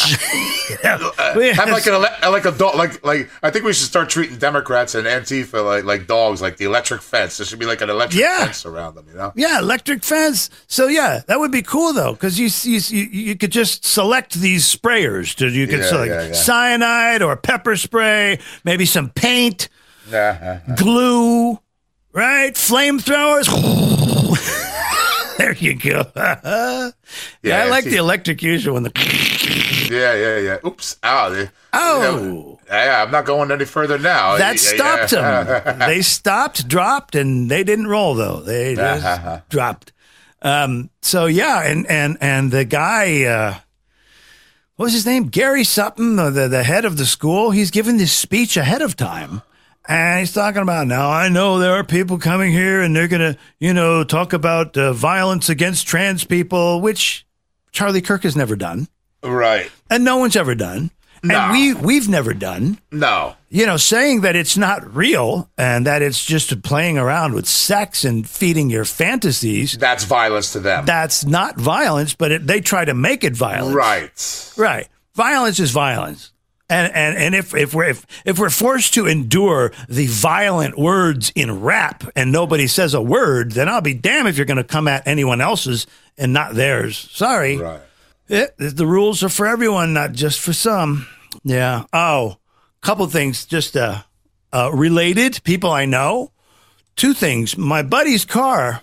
We 1.36 1.48
Have 1.48 1.56
have- 1.56 1.70
like 1.70 1.86
an 1.88 1.94
ele- 1.94 2.32
like 2.32 2.46
a 2.46 2.52
dog 2.52 2.76
like 2.76 3.04
like 3.06 3.30
I 3.44 3.50
think 3.52 3.66
we 3.66 3.74
should 3.74 3.88
start 3.88 4.10
treating 4.10 4.38
Democrats 4.38 4.96
and 4.96 5.06
Antifa 5.08 5.64
like 5.66 5.84
like 5.84 6.08
dogs 6.08 6.42
like 6.42 6.58
the 6.58 6.66
electric 6.66 7.02
fence. 7.02 7.38
There 7.38 7.46
should 7.46 7.60
be 7.60 7.66
like 7.66 7.82
an 7.82 7.90
electric 7.90 8.20
Yeah. 8.22 8.46
fence 8.46 8.66
around 8.66 8.96
them. 8.96 9.06
You 9.10 9.16
know. 9.18 9.32
Yeah, 9.36 9.60
electric 9.60 10.04
fence. 10.04 10.50
So 10.68 10.88
yeah, 10.88 11.22
that 11.28 11.40
would 11.40 11.52
be 11.52 11.62
cool 11.62 11.94
though, 11.94 12.14
because 12.14 12.40
you, 12.40 12.50
you 12.72 12.80
you 12.90 13.10
you 13.12 13.36
could 13.38 13.52
just 13.52 13.86
select 13.86 14.34
these 14.36 14.64
sprayers. 14.74 15.36
To, 15.36 15.48
you 15.50 15.68
could 15.68 15.80
Yeah, 15.80 15.86
select 15.86 16.12
yeah, 16.14 16.26
yeah. 16.28 16.34
cyanide 16.34 17.22
or 17.22 17.36
pepper 17.38 17.76
spray, 17.76 18.40
maybe 18.64 18.86
some 18.86 19.10
paint, 19.10 19.68
Yeah. 20.10 20.62
glue, 20.76 21.60
right? 22.14 22.54
Flamethrowers. 22.56 23.48
you 25.68 25.76
go. 25.76 26.04
yeah, 27.44 27.64
I 27.64 27.70
like 27.70 27.84
the 27.86 27.98
electrocution 27.98 28.74
when 28.74 28.84
the. 28.84 28.92
Yeah, 29.92 30.14
yeah, 30.16 30.38
yeah. 30.38 30.58
Oops. 30.66 30.98
Ow. 31.04 31.30
They- 31.32 31.50
Oh. 31.74 32.60
Yeah, 32.70 33.04
I'm 33.04 33.12
not 33.12 33.26
going 33.26 33.52
any 33.52 33.66
further 33.66 33.98
now. 33.98 34.38
That 34.38 34.54
Yeah, 34.54 34.76
stopped 34.76 35.12
yeah. 35.12 35.60
them. 35.60 35.80
they 35.80 36.02
stopped, 36.02 36.68
dropped, 36.68 37.16
and 37.16 37.52
they 37.52 37.64
didn't 37.66 37.88
roll 37.88 38.14
though. 38.16 38.40
They 38.42 38.76
just 38.76 39.50
dropped. 39.50 39.92
Um, 40.42 40.90
so 41.02 41.26
yeah, 41.28 41.62
and 41.64 41.86
and 41.88 42.18
and 42.22 42.52
the 42.52 42.64
guy, 42.66 43.24
uh, 43.24 43.56
what 44.78 44.86
was 44.86 44.94
his 44.94 45.06
name? 45.06 45.26
Gary 45.28 45.64
Sutton, 45.66 46.16
the, 46.16 46.30
the 46.30 46.48
the 46.48 46.64
head 46.64 46.86
of 46.86 46.96
the 46.98 47.06
school. 47.06 47.52
He's 47.52 47.72
given 47.72 47.98
this 47.98 48.14
speech 48.14 48.56
ahead 48.58 48.82
of 48.82 48.96
time, 48.96 49.42
and 49.92 50.20
he's 50.20 50.34
talking 50.34 50.62
about 50.62 50.88
now. 50.88 51.10
I 51.10 51.30
know 51.30 51.60
there 51.60 51.74
are 51.74 51.84
people 51.84 52.18
coming 52.18 52.52
here, 52.52 52.82
and 52.82 52.96
they're 52.96 53.08
gonna, 53.08 53.38
you 53.60 53.74
know, 53.74 54.04
talk 54.04 54.34
about 54.34 54.78
uh, 54.78 54.94
violence 54.94 55.50
against 55.50 55.88
trans 55.88 56.24
people, 56.24 56.82
which 56.82 57.26
Charlie 57.72 58.02
Kirk 58.02 58.24
has 58.24 58.36
never 58.36 58.56
done, 58.56 58.88
Right. 59.24 59.70
and 59.90 60.04
no 60.04 60.18
one's 60.18 60.36
ever 60.36 60.56
done. 60.56 60.92
No. 61.24 61.36
And 61.38 61.52
we 61.52 61.74
we've 61.76 62.10
never 62.10 62.34
done 62.34 62.80
No. 62.92 63.36
you 63.48 63.68
know, 63.68 63.78
saying 63.78 64.22
that 64.22 64.36
it's 64.36 64.58
not 64.58 64.96
real 64.96 65.52
and 65.56 65.86
that 65.86 66.02
it's 66.02 66.26
just 66.26 66.64
playing 66.64 66.98
around 66.98 67.34
with 67.36 67.48
sex 67.48 68.04
and 68.04 68.28
feeding 68.28 68.72
your 68.72 68.86
fantasies, 68.86 69.74
That's 69.78 70.04
violence 70.04 70.52
to 70.54 70.60
them. 70.60 70.86
that's 70.86 71.24
not 71.24 71.60
violence, 71.60 72.16
but 72.16 72.32
it, 72.32 72.48
they 72.48 72.60
try 72.60 72.86
to 72.86 72.96
make 72.96 73.24
it 73.24 73.36
violence. 73.36 73.76
right. 73.76 74.54
Right. 74.58 74.88
Violence 75.14 75.60
is 75.60 75.70
violence. 75.70 76.31
And, 76.72 76.94
and 76.96 77.18
and 77.18 77.36
if 77.36 77.54
if 77.54 77.74
we're 77.74 77.90
if, 77.90 78.08
if 78.24 78.40
we're 78.40 78.50
forced 78.50 78.94
to 78.94 79.06
endure 79.06 79.74
the 79.90 80.08
violent 80.08 80.78
words 80.78 81.30
in 81.36 81.60
rap 81.60 82.06
and 82.16 82.32
nobody 82.32 82.66
says 82.66 82.94
a 82.94 83.02
word, 83.02 83.52
then 83.52 83.68
I'll 83.68 83.82
be 83.82 83.94
damned 83.94 84.30
if 84.30 84.38
you're 84.38 84.46
going 84.46 84.56
to 84.56 84.64
come 84.64 84.88
at 84.88 85.06
anyone 85.06 85.42
else's 85.42 85.86
and 86.18 86.32
not 86.32 86.56
theirs. 86.56 87.10
Sorry. 87.12 87.58
Right. 87.58 87.82
It, 88.30 88.56
the 88.58 88.88
rules 88.88 89.22
are 89.22 89.28
for 89.28 89.48
everyone, 89.48 89.92
not 89.92 90.14
just 90.14 90.40
for 90.40 90.54
some. 90.54 91.08
Yeah. 91.44 91.84
Oh, 91.92 92.38
couple 92.80 93.06
things 93.08 93.46
just 93.46 93.76
uh, 93.76 94.04
uh, 94.54 94.72
related 94.74 95.44
people 95.44 95.72
I 95.72 95.86
know. 95.86 96.32
Two 96.96 97.14
things. 97.14 97.58
My 97.58 97.84
buddy's 97.84 98.24
car, 98.24 98.82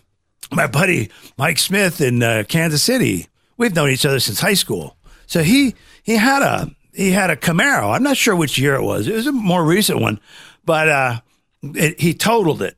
my 0.53 0.67
buddy 0.67 1.11
Mike 1.39 1.59
Smith 1.59 2.03
in 2.03 2.23
uh, 2.23 2.45
Kansas 2.47 2.83
City. 2.83 3.29
We've 3.57 3.75
known 3.75 3.89
each 3.89 4.05
other 4.05 4.21
since 4.21 4.41
high 4.41 4.55
school. 4.55 4.99
So 5.27 5.43
he 5.43 5.75
he 6.03 6.17
had 6.17 6.43
a 6.43 6.71
he 6.99 7.13
had 7.13 7.31
a 7.31 7.37
Camaro. 7.37 7.95
I'm 7.95 8.03
not 8.03 8.17
sure 8.17 8.35
which 8.35 8.59
year 8.59 8.75
it 8.75 8.83
was. 8.83 9.07
It 9.07 9.15
was 9.15 9.29
a 9.29 9.33
more 9.33 9.65
recent 9.65 10.01
one, 10.01 10.19
but 10.65 10.89
uh, 10.89 11.21
it, 11.63 12.01
he 12.01 12.13
totaled 12.13 12.61
it. 12.61 12.77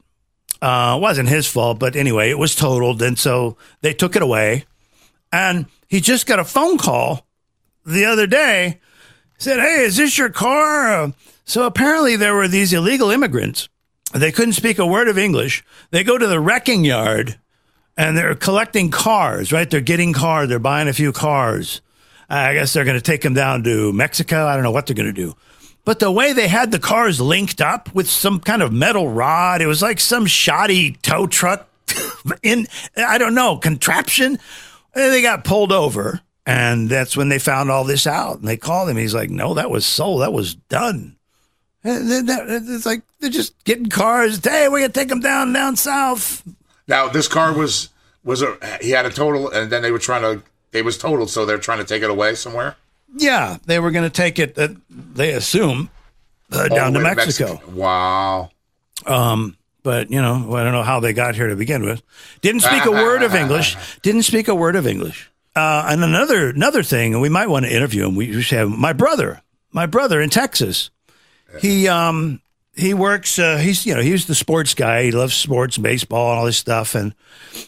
Uh, 0.60 0.96
it 0.98 1.00
wasn't 1.00 1.30
his 1.30 1.46
fault, 1.46 1.78
but 1.78 1.96
anyway, 1.96 2.28
it 2.28 2.38
was 2.38 2.54
totaled, 2.54 3.00
and 3.00 3.18
so 3.18 3.56
they 3.80 3.94
took 3.94 4.14
it 4.16 4.22
away. 4.22 4.66
And 5.32 5.64
he 5.88 6.02
just 6.02 6.26
got 6.26 6.38
a 6.38 6.44
phone 6.44 6.76
call 6.76 7.26
the 7.86 8.04
other 8.04 8.26
day. 8.26 8.80
Said, 9.38 9.58
"Hey, 9.58 9.84
is 9.84 9.96
this 9.96 10.18
your 10.18 10.28
car?" 10.28 11.14
So 11.46 11.64
apparently 11.64 12.16
there 12.16 12.34
were 12.34 12.46
these 12.46 12.74
illegal 12.74 13.10
immigrants. 13.10 13.70
They 14.12 14.32
couldn't 14.32 14.52
speak 14.52 14.78
a 14.78 14.86
word 14.86 15.08
of 15.08 15.16
English. 15.16 15.64
They 15.92 16.04
go 16.04 16.18
to 16.18 16.26
the 16.26 16.40
wrecking 16.40 16.84
yard 16.84 17.38
and 17.96 18.18
they're 18.18 18.34
collecting 18.34 18.90
cars. 18.90 19.50
Right? 19.50 19.70
They're 19.70 19.80
getting 19.80 20.12
cars. 20.12 20.50
They're 20.50 20.58
buying 20.58 20.88
a 20.88 20.92
few 20.92 21.10
cars. 21.10 21.80
I 22.30 22.54
guess 22.54 22.72
they're 22.72 22.84
going 22.84 22.96
to 22.96 23.02
take 23.02 23.22
them 23.22 23.34
down 23.34 23.64
to 23.64 23.92
Mexico. 23.92 24.46
I 24.46 24.54
don't 24.54 24.62
know 24.62 24.70
what 24.70 24.86
they're 24.86 24.96
going 24.96 25.12
to 25.12 25.12
do. 25.12 25.34
But 25.84 25.98
the 25.98 26.10
way 26.10 26.32
they 26.32 26.46
had 26.46 26.70
the 26.70 26.78
cars 26.78 27.20
linked 27.20 27.60
up 27.60 27.92
with 27.94 28.08
some 28.08 28.38
kind 28.38 28.62
of 28.62 28.72
metal 28.72 29.08
rod, 29.08 29.60
it 29.60 29.66
was 29.66 29.82
like 29.82 29.98
some 29.98 30.26
shoddy 30.26 30.92
tow 31.02 31.26
truck 31.26 31.68
in, 32.42 32.66
I 32.96 33.18
don't 33.18 33.34
know, 33.34 33.56
contraption. 33.56 34.38
And 34.94 35.12
they 35.12 35.22
got 35.22 35.44
pulled 35.44 35.72
over. 35.72 36.20
And 36.46 36.88
that's 36.88 37.16
when 37.16 37.28
they 37.28 37.38
found 37.38 37.70
all 37.70 37.84
this 37.84 38.06
out. 38.06 38.38
And 38.38 38.48
they 38.48 38.56
called 38.56 38.88
him. 38.88 38.96
He's 38.96 39.14
like, 39.14 39.30
no, 39.30 39.54
that 39.54 39.70
was 39.70 39.86
sold. 39.86 40.22
That 40.22 40.32
was 40.32 40.54
done. 40.54 41.16
And 41.82 42.10
then 42.10 42.26
that, 42.26 42.44
it's 42.48 42.86
like 42.86 43.02
they're 43.20 43.30
just 43.30 43.62
getting 43.64 43.86
cars. 43.86 44.40
Hey, 44.42 44.68
we're 44.68 44.80
going 44.80 44.92
to 44.92 44.98
take 44.98 45.08
them 45.08 45.20
down, 45.20 45.52
down 45.52 45.76
south. 45.76 46.42
Now 46.86 47.08
this 47.08 47.28
car 47.28 47.52
was 47.52 47.88
was 48.24 48.42
a 48.42 48.58
he 48.82 48.90
had 48.90 49.06
a 49.06 49.10
total, 49.10 49.48
and 49.50 49.70
then 49.70 49.80
they 49.82 49.92
were 49.92 49.98
trying 49.98 50.22
to 50.22 50.42
it 50.72 50.84
was 50.84 50.98
totaled, 50.98 51.30
so 51.30 51.46
they're 51.46 51.58
trying 51.58 51.78
to 51.78 51.84
take 51.84 52.02
it 52.02 52.10
away 52.10 52.34
somewhere. 52.34 52.76
Yeah, 53.16 53.58
they 53.66 53.78
were 53.78 53.90
going 53.90 54.04
to 54.04 54.10
take 54.10 54.38
it. 54.38 54.56
Uh, 54.56 54.68
they 54.88 55.32
assume 55.32 55.90
uh, 56.52 56.68
down 56.68 56.92
to 56.92 57.00
Mexico. 57.00 57.54
Mexico. 57.54 57.72
Wow. 57.72 58.50
Um, 59.06 59.56
but 59.82 60.10
you 60.10 60.20
know, 60.20 60.54
I 60.54 60.62
don't 60.62 60.72
know 60.72 60.82
how 60.82 61.00
they 61.00 61.12
got 61.12 61.34
here 61.34 61.48
to 61.48 61.56
begin 61.56 61.84
with. 61.84 62.02
Didn't 62.40 62.60
speak 62.60 62.84
a 62.84 62.90
word 62.90 63.22
of 63.22 63.34
English. 63.34 63.76
Didn't 64.02 64.22
speak 64.22 64.48
a 64.48 64.54
word 64.54 64.76
of 64.76 64.86
English. 64.86 65.30
Uh, 65.56 65.86
and 65.88 66.04
another 66.04 66.50
another 66.50 66.82
thing, 66.82 67.12
and 67.14 67.22
we 67.22 67.28
might 67.28 67.48
want 67.48 67.66
to 67.66 67.74
interview 67.74 68.06
him. 68.06 68.14
We 68.14 68.40
should 68.42 68.58
have 68.58 68.70
my 68.70 68.92
brother, 68.92 69.42
my 69.72 69.86
brother 69.86 70.20
in 70.20 70.30
Texas. 70.30 70.90
He 71.58 71.88
um 71.88 72.40
he 72.74 72.94
works. 72.94 73.38
Uh, 73.38 73.56
he's 73.56 73.84
you 73.84 73.94
know 73.94 74.00
he's 74.00 74.26
the 74.26 74.34
sports 74.34 74.74
guy. 74.74 75.04
He 75.04 75.10
loves 75.10 75.34
sports, 75.34 75.76
baseball, 75.76 76.30
and 76.30 76.38
all 76.38 76.46
this 76.46 76.56
stuff. 76.56 76.94
And 76.94 77.14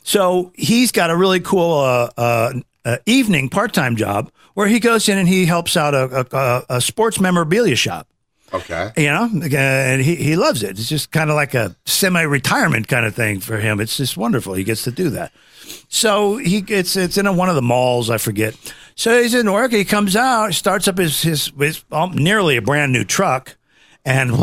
so 0.04 0.52
he's 0.54 0.92
got 0.92 1.10
a 1.10 1.16
really 1.16 1.40
cool 1.40 2.10
uh, 2.16 2.52
uh, 2.84 2.98
evening 3.06 3.48
part 3.48 3.72
time 3.72 3.96
job 3.96 4.30
where 4.54 4.68
he 4.68 4.80
goes 4.80 5.08
in 5.08 5.18
and 5.18 5.28
he 5.28 5.46
helps 5.46 5.76
out 5.76 5.94
a, 5.94 6.26
a, 6.36 6.76
a 6.76 6.80
sports 6.80 7.20
memorabilia 7.20 7.76
shop 7.76 8.06
Okay. 8.52 8.92
you 8.98 9.06
know, 9.06 9.30
and 9.56 10.02
he, 10.02 10.14
he 10.14 10.36
loves 10.36 10.62
it. 10.62 10.78
It's 10.78 10.88
just 10.88 11.10
kind 11.10 11.30
of 11.30 11.36
like 11.36 11.54
a 11.54 11.74
semi 11.86 12.20
retirement 12.20 12.86
kind 12.86 13.06
of 13.06 13.14
thing 13.14 13.40
for 13.40 13.56
him. 13.56 13.80
It's 13.80 13.96
just 13.96 14.16
wonderful. 14.18 14.52
He 14.52 14.62
gets 14.62 14.84
to 14.84 14.90
do 14.90 15.08
that. 15.10 15.32
So 15.88 16.36
he 16.36 16.60
gets 16.60 16.94
it's 16.96 17.16
in 17.16 17.26
a, 17.26 17.32
one 17.32 17.48
of 17.48 17.54
the 17.54 17.62
malls, 17.62 18.10
I 18.10 18.18
forget. 18.18 18.54
So 18.94 19.22
he's 19.22 19.32
in 19.32 19.50
work. 19.50 19.72
He 19.72 19.86
comes 19.86 20.16
out, 20.16 20.52
starts 20.52 20.86
up 20.86 20.98
his 20.98 21.22
his, 21.22 21.50
his 21.58 21.82
um, 21.90 22.12
nearly 22.14 22.58
a 22.58 22.62
brand 22.62 22.92
new 22.92 23.04
truck, 23.04 23.56
and 24.04 24.30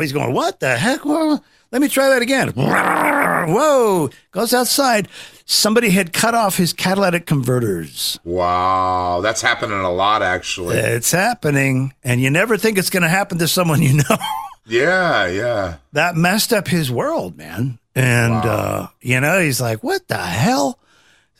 he's 0.00 0.12
going, 0.12 0.32
"What 0.32 0.60
the 0.60 0.76
heck? 0.76 1.04
Well, 1.04 1.44
let 1.70 1.82
me 1.82 1.88
try 1.88 2.08
that 2.08 2.22
again." 2.22 2.48
Whoa! 2.54 4.08
Goes 4.32 4.54
outside. 4.54 5.08
Somebody 5.52 5.90
had 5.90 6.12
cut 6.12 6.32
off 6.36 6.56
his 6.56 6.72
catalytic 6.72 7.26
converters. 7.26 8.20
Wow, 8.22 9.18
that's 9.20 9.42
happening 9.42 9.80
a 9.80 9.90
lot 9.92 10.22
actually. 10.22 10.76
It's 10.76 11.10
happening, 11.10 11.92
and 12.04 12.20
you 12.20 12.30
never 12.30 12.56
think 12.56 12.78
it's 12.78 12.88
going 12.88 13.02
to 13.02 13.08
happen 13.08 13.38
to 13.38 13.48
someone 13.48 13.82
you 13.82 13.94
know. 14.08 14.16
Yeah, 14.64 15.26
yeah. 15.26 15.76
that 15.92 16.14
messed 16.14 16.52
up 16.52 16.68
his 16.68 16.88
world, 16.92 17.36
man. 17.36 17.80
And 17.96 18.32
Wow. 18.32 18.40
uh, 18.42 18.86
you 19.00 19.18
know, 19.20 19.40
he's 19.40 19.60
like, 19.60 19.82
"What 19.82 20.06
the 20.06 20.18
hell?" 20.18 20.78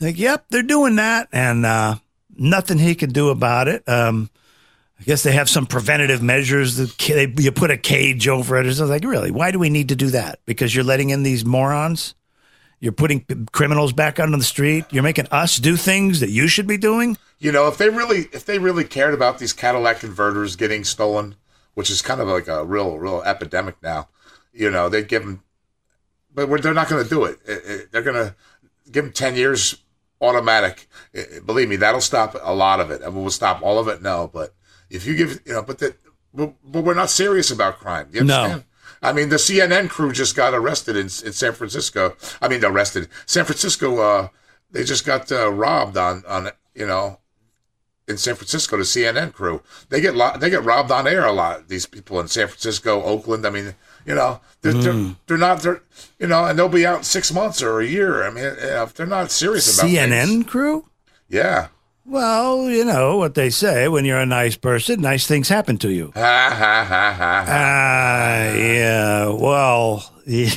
Like, 0.00 0.18
"Yep, 0.18 0.46
they're 0.50 0.64
doing 0.64 0.96
that," 0.96 1.28
and 1.30 1.64
uh, 1.64 1.94
nothing 2.36 2.78
he 2.78 2.96
can 2.96 3.10
do 3.10 3.28
about 3.28 3.68
it. 3.68 3.88
Um, 3.88 4.28
I 4.98 5.04
guess 5.04 5.22
they 5.22 5.30
have 5.32 5.48
some 5.48 5.66
preventative 5.66 6.20
measures. 6.20 6.78
That 6.78 6.98
they, 6.98 7.32
you 7.40 7.52
put 7.52 7.70
a 7.70 7.76
cage 7.76 8.26
over 8.26 8.58
it. 8.58 8.66
It's 8.66 8.80
like, 8.80 9.04
really, 9.04 9.30
why 9.30 9.52
do 9.52 9.60
we 9.60 9.70
need 9.70 9.90
to 9.90 9.96
do 9.96 10.08
that? 10.08 10.40
Because 10.46 10.74
you're 10.74 10.82
letting 10.82 11.10
in 11.10 11.22
these 11.22 11.44
morons. 11.44 12.16
You're 12.80 12.92
putting 12.92 13.20
p- 13.24 13.36
criminals 13.52 13.92
back 13.92 14.18
onto 14.18 14.36
the 14.38 14.42
street. 14.44 14.86
You're 14.90 15.02
making 15.02 15.26
us 15.30 15.56
do 15.58 15.76
things 15.76 16.20
that 16.20 16.30
you 16.30 16.48
should 16.48 16.66
be 16.66 16.78
doing. 16.78 17.18
You 17.38 17.52
know, 17.52 17.68
if 17.68 17.76
they 17.78 17.88
really 17.90 18.20
if 18.32 18.44
they 18.46 18.58
really 18.58 18.84
cared 18.84 19.14
about 19.14 19.38
these 19.38 19.52
Cadillac 19.52 20.00
converters 20.00 20.56
getting 20.56 20.84
stolen, 20.84 21.36
which 21.74 21.90
is 21.90 22.00
kind 22.02 22.20
of 22.20 22.28
like 22.28 22.48
a 22.48 22.64
real 22.64 22.96
real 22.98 23.22
epidemic 23.22 23.76
now, 23.82 24.08
you 24.52 24.70
know, 24.70 24.88
they 24.88 25.02
give 25.02 25.22
them, 25.22 25.42
but 26.34 26.48
we're, 26.48 26.58
they're 26.58 26.74
not 26.74 26.88
going 26.88 27.02
to 27.04 27.08
do 27.08 27.24
it. 27.24 27.38
It- 27.46 27.62
it- 27.66 27.92
They're 27.92 28.02
going 28.02 28.16
to 28.26 28.34
give 28.90 29.04
them 29.04 29.12
ten 29.12 29.36
years 29.36 29.76
automatic. 30.20 30.88
It- 31.12 31.44
believe 31.46 31.68
me, 31.68 31.76
that'll 31.76 32.00
stop 32.00 32.34
a 32.42 32.54
lot 32.54 32.80
of 32.80 32.90
it. 32.90 33.02
I 33.02 33.06
mean, 33.10 33.22
we'll 33.22 33.30
stop 33.30 33.62
all 33.62 33.78
of 33.78 33.88
it. 33.88 34.00
No, 34.02 34.30
but 34.32 34.54
if 34.88 35.06
you 35.06 35.14
give, 35.16 35.40
you 35.44 35.52
know, 35.52 35.62
but 35.62 35.78
that, 35.78 35.96
but, 36.32 36.54
but 36.64 36.82
we're 36.84 36.94
not 36.94 37.10
serious 37.10 37.50
about 37.50 37.78
crime. 37.78 38.08
You 38.12 38.24
No. 38.24 38.62
I 39.02 39.12
mean, 39.12 39.30
the 39.30 39.36
CNN 39.36 39.88
crew 39.88 40.12
just 40.12 40.36
got 40.36 40.54
arrested 40.54 40.96
in, 40.96 41.06
in 41.06 41.32
San 41.32 41.52
Francisco. 41.52 42.16
I 42.40 42.48
mean, 42.48 42.64
arrested. 42.64 43.08
San 43.26 43.44
Francisco, 43.44 43.98
uh, 43.98 44.28
they 44.70 44.84
just 44.84 45.06
got 45.06 45.30
uh, 45.32 45.50
robbed 45.50 45.96
on, 45.96 46.22
on, 46.28 46.50
you 46.74 46.86
know, 46.86 47.18
in 48.06 48.18
San 48.18 48.34
Francisco, 48.34 48.76
the 48.76 48.82
CNN 48.82 49.32
crew. 49.32 49.62
They 49.88 50.00
get 50.00 50.14
lo- 50.14 50.36
they 50.36 50.50
get 50.50 50.64
robbed 50.64 50.90
on 50.90 51.06
air 51.06 51.24
a 51.24 51.32
lot. 51.32 51.68
These 51.68 51.86
people 51.86 52.20
in 52.20 52.28
San 52.28 52.48
Francisco, 52.48 53.02
Oakland. 53.02 53.46
I 53.46 53.50
mean, 53.50 53.74
you 54.04 54.14
know, 54.14 54.40
they're 54.62 54.72
they're, 54.72 55.14
they're 55.26 55.38
not 55.38 55.62
they're 55.62 55.82
you 56.18 56.26
know, 56.26 56.44
and 56.44 56.58
they'll 56.58 56.68
be 56.68 56.84
out 56.84 56.98
in 56.98 57.04
six 57.04 57.32
months 57.32 57.62
or 57.62 57.80
a 57.80 57.86
year. 57.86 58.24
I 58.24 58.30
mean, 58.30 58.44
if 58.44 58.94
they're 58.94 59.06
not 59.06 59.30
serious 59.30 59.78
about 59.78 59.88
CNN 59.88 60.26
things. 60.26 60.46
crew. 60.46 60.86
Yeah. 61.28 61.68
Well, 62.10 62.68
you 62.68 62.84
know 62.84 63.18
what 63.18 63.34
they 63.34 63.50
say: 63.50 63.86
when 63.86 64.04
you're 64.04 64.18
a 64.18 64.26
nice 64.26 64.56
person, 64.56 65.00
nice 65.00 65.28
things 65.28 65.48
happen 65.48 65.78
to 65.78 65.92
you. 65.92 66.10
Ha 66.16 66.56
ha 66.58 66.84
ha 66.84 67.14
ha. 67.16 67.44
Ah, 67.46 68.52
yeah. 68.52 69.28
Well, 69.28 70.12
yeah. 70.26 70.50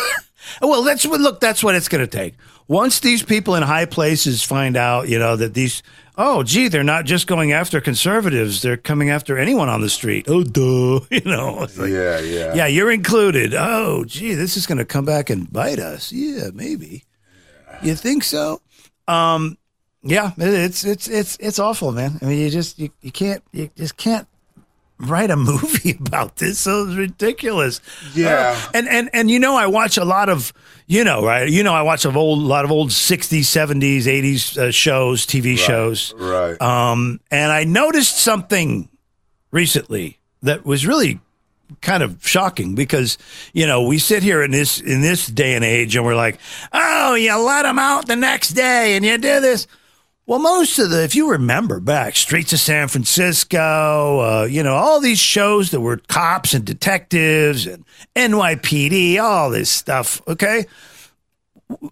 well, 0.62 0.82
that's 0.82 1.06
what. 1.06 1.22
Look, 1.22 1.40
that's 1.40 1.64
what 1.64 1.74
it's 1.74 1.88
going 1.88 2.06
to 2.06 2.06
take. 2.06 2.34
Once 2.68 3.00
these 3.00 3.22
people 3.22 3.54
in 3.54 3.62
high 3.62 3.86
places 3.86 4.42
find 4.42 4.76
out, 4.76 5.08
you 5.08 5.18
know, 5.18 5.36
that 5.36 5.54
these, 5.54 5.82
oh, 6.18 6.42
gee, 6.42 6.68
they're 6.68 6.84
not 6.84 7.06
just 7.06 7.26
going 7.26 7.50
after 7.50 7.80
conservatives; 7.80 8.60
they're 8.60 8.76
coming 8.76 9.08
after 9.08 9.38
anyone 9.38 9.70
on 9.70 9.80
the 9.80 9.88
street. 9.88 10.26
Oh, 10.28 10.44
duh, 10.44 11.00
you 11.10 11.22
know. 11.24 11.66
Like, 11.78 11.90
yeah, 11.90 12.20
yeah. 12.20 12.54
yeah, 12.54 12.66
you're 12.66 12.90
included. 12.90 13.54
Oh, 13.54 14.04
gee, 14.04 14.34
this 14.34 14.54
is 14.54 14.66
going 14.66 14.76
to 14.76 14.84
come 14.84 15.06
back 15.06 15.30
and 15.30 15.50
bite 15.50 15.78
us. 15.78 16.12
Yeah, 16.12 16.50
maybe. 16.52 17.04
You 17.82 17.94
think 17.94 18.22
so? 18.22 18.60
Um, 19.08 19.56
yeah, 20.02 20.32
it's 20.38 20.84
it's 20.84 21.08
it's 21.08 21.36
it's 21.40 21.58
awful, 21.58 21.92
man. 21.92 22.18
I 22.22 22.26
mean, 22.26 22.38
you 22.38 22.50
just 22.50 22.78
you, 22.78 22.90
you 23.02 23.12
can't 23.12 23.42
you 23.52 23.70
just 23.76 23.96
can't 23.96 24.26
write 24.98 25.30
a 25.30 25.36
movie 25.36 25.96
about 25.98 26.36
this. 26.36 26.58
So 26.60 26.86
it's 26.86 26.96
ridiculous. 26.96 27.80
Yeah. 28.14 28.56
Uh, 28.56 28.70
and 28.74 28.88
and 28.88 29.10
and 29.12 29.30
you 29.30 29.38
know, 29.38 29.56
I 29.56 29.66
watch 29.66 29.96
a 29.96 30.04
lot 30.04 30.28
of 30.28 30.52
you 30.86 31.04
know, 31.04 31.24
right? 31.24 31.48
You 31.48 31.62
know, 31.62 31.74
I 31.74 31.82
watch 31.82 32.04
a 32.04 32.12
old 32.12 32.40
lot 32.40 32.64
of 32.64 32.72
old 32.72 32.90
'60s, 32.90 33.40
'70s, 33.40 34.02
'80s 34.04 34.58
uh, 34.58 34.70
shows, 34.70 35.26
TV 35.26 35.56
shows. 35.56 36.14
Right. 36.16 36.60
Um, 36.60 37.20
and 37.30 37.52
I 37.52 37.64
noticed 37.64 38.18
something 38.18 38.88
recently 39.50 40.18
that 40.42 40.64
was 40.64 40.86
really 40.86 41.20
kind 41.82 42.02
of 42.02 42.26
shocking 42.26 42.74
because 42.74 43.16
you 43.52 43.64
know 43.64 43.84
we 43.84 43.98
sit 43.98 44.22
here 44.24 44.42
in 44.42 44.50
this 44.50 44.80
in 44.80 45.02
this 45.02 45.26
day 45.28 45.54
and 45.54 45.64
age 45.64 45.94
and 45.94 46.04
we're 46.04 46.16
like, 46.16 46.38
oh, 46.72 47.14
you 47.14 47.36
let 47.38 47.62
them 47.62 47.78
out 47.78 48.06
the 48.06 48.16
next 48.16 48.50
day 48.50 48.96
and 48.96 49.04
you 49.04 49.18
do 49.18 49.40
this. 49.40 49.66
Well, 50.30 50.38
most 50.38 50.78
of 50.78 50.90
the, 50.90 51.02
if 51.02 51.16
you 51.16 51.32
remember 51.32 51.80
back, 51.80 52.14
Streets 52.14 52.52
of 52.52 52.60
San 52.60 52.86
Francisco, 52.86 54.20
uh, 54.20 54.44
you 54.44 54.62
know, 54.62 54.76
all 54.76 55.00
these 55.00 55.18
shows 55.18 55.72
that 55.72 55.80
were 55.80 55.96
cops 55.96 56.54
and 56.54 56.64
detectives 56.64 57.66
and 57.66 57.84
NYPD, 58.14 59.20
all 59.20 59.50
this 59.50 59.70
stuff. 59.70 60.22
Okay, 60.28 60.66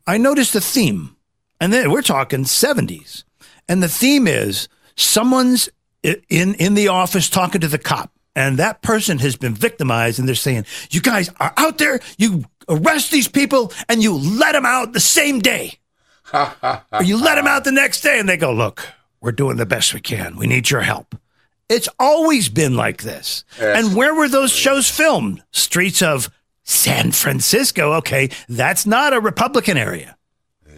I 0.06 0.18
noticed 0.18 0.54
a 0.54 0.60
theme, 0.60 1.16
and 1.60 1.72
then 1.72 1.90
we're 1.90 2.00
talking 2.00 2.44
70s. 2.44 3.24
And 3.68 3.82
the 3.82 3.88
theme 3.88 4.28
is 4.28 4.68
someone's 4.94 5.68
in 6.04 6.54
in 6.54 6.74
the 6.74 6.86
office 6.86 7.28
talking 7.28 7.60
to 7.62 7.66
the 7.66 7.76
cop, 7.76 8.12
and 8.36 8.56
that 8.58 8.82
person 8.82 9.18
has 9.18 9.34
been 9.34 9.56
victimized, 9.56 10.20
and 10.20 10.28
they're 10.28 10.36
saying, 10.36 10.64
"You 10.90 11.00
guys 11.00 11.28
are 11.40 11.54
out 11.56 11.78
there. 11.78 11.98
You 12.18 12.44
arrest 12.68 13.10
these 13.10 13.26
people, 13.26 13.72
and 13.88 14.00
you 14.00 14.14
let 14.14 14.52
them 14.52 14.64
out 14.64 14.92
the 14.92 15.00
same 15.00 15.40
day, 15.40 15.77
you 17.04 17.22
let 17.22 17.36
them 17.36 17.46
out 17.46 17.64
the 17.64 17.72
next 17.72 18.00
day." 18.00 18.18
And 18.18 18.28
they 18.28 18.36
go, 18.36 18.52
"Look, 18.52 18.86
we're 19.20 19.32
doing 19.32 19.56
the 19.56 19.66
best 19.66 19.94
we 19.94 20.00
can. 20.00 20.36
We 20.36 20.46
need 20.46 20.70
your 20.70 20.82
help." 20.82 21.14
It's 21.68 21.88
always 21.98 22.48
been 22.48 22.76
like 22.76 23.02
this. 23.02 23.44
Yes. 23.58 23.84
And 23.84 23.96
where 23.96 24.14
were 24.14 24.28
those 24.28 24.52
shows 24.52 24.88
filmed? 24.88 25.42
Streets 25.50 26.00
of 26.00 26.30
San 26.62 27.12
Francisco. 27.12 27.94
Okay, 27.94 28.30
that's 28.48 28.86
not 28.86 29.12
a 29.12 29.20
Republican 29.20 29.76
area. 29.76 30.16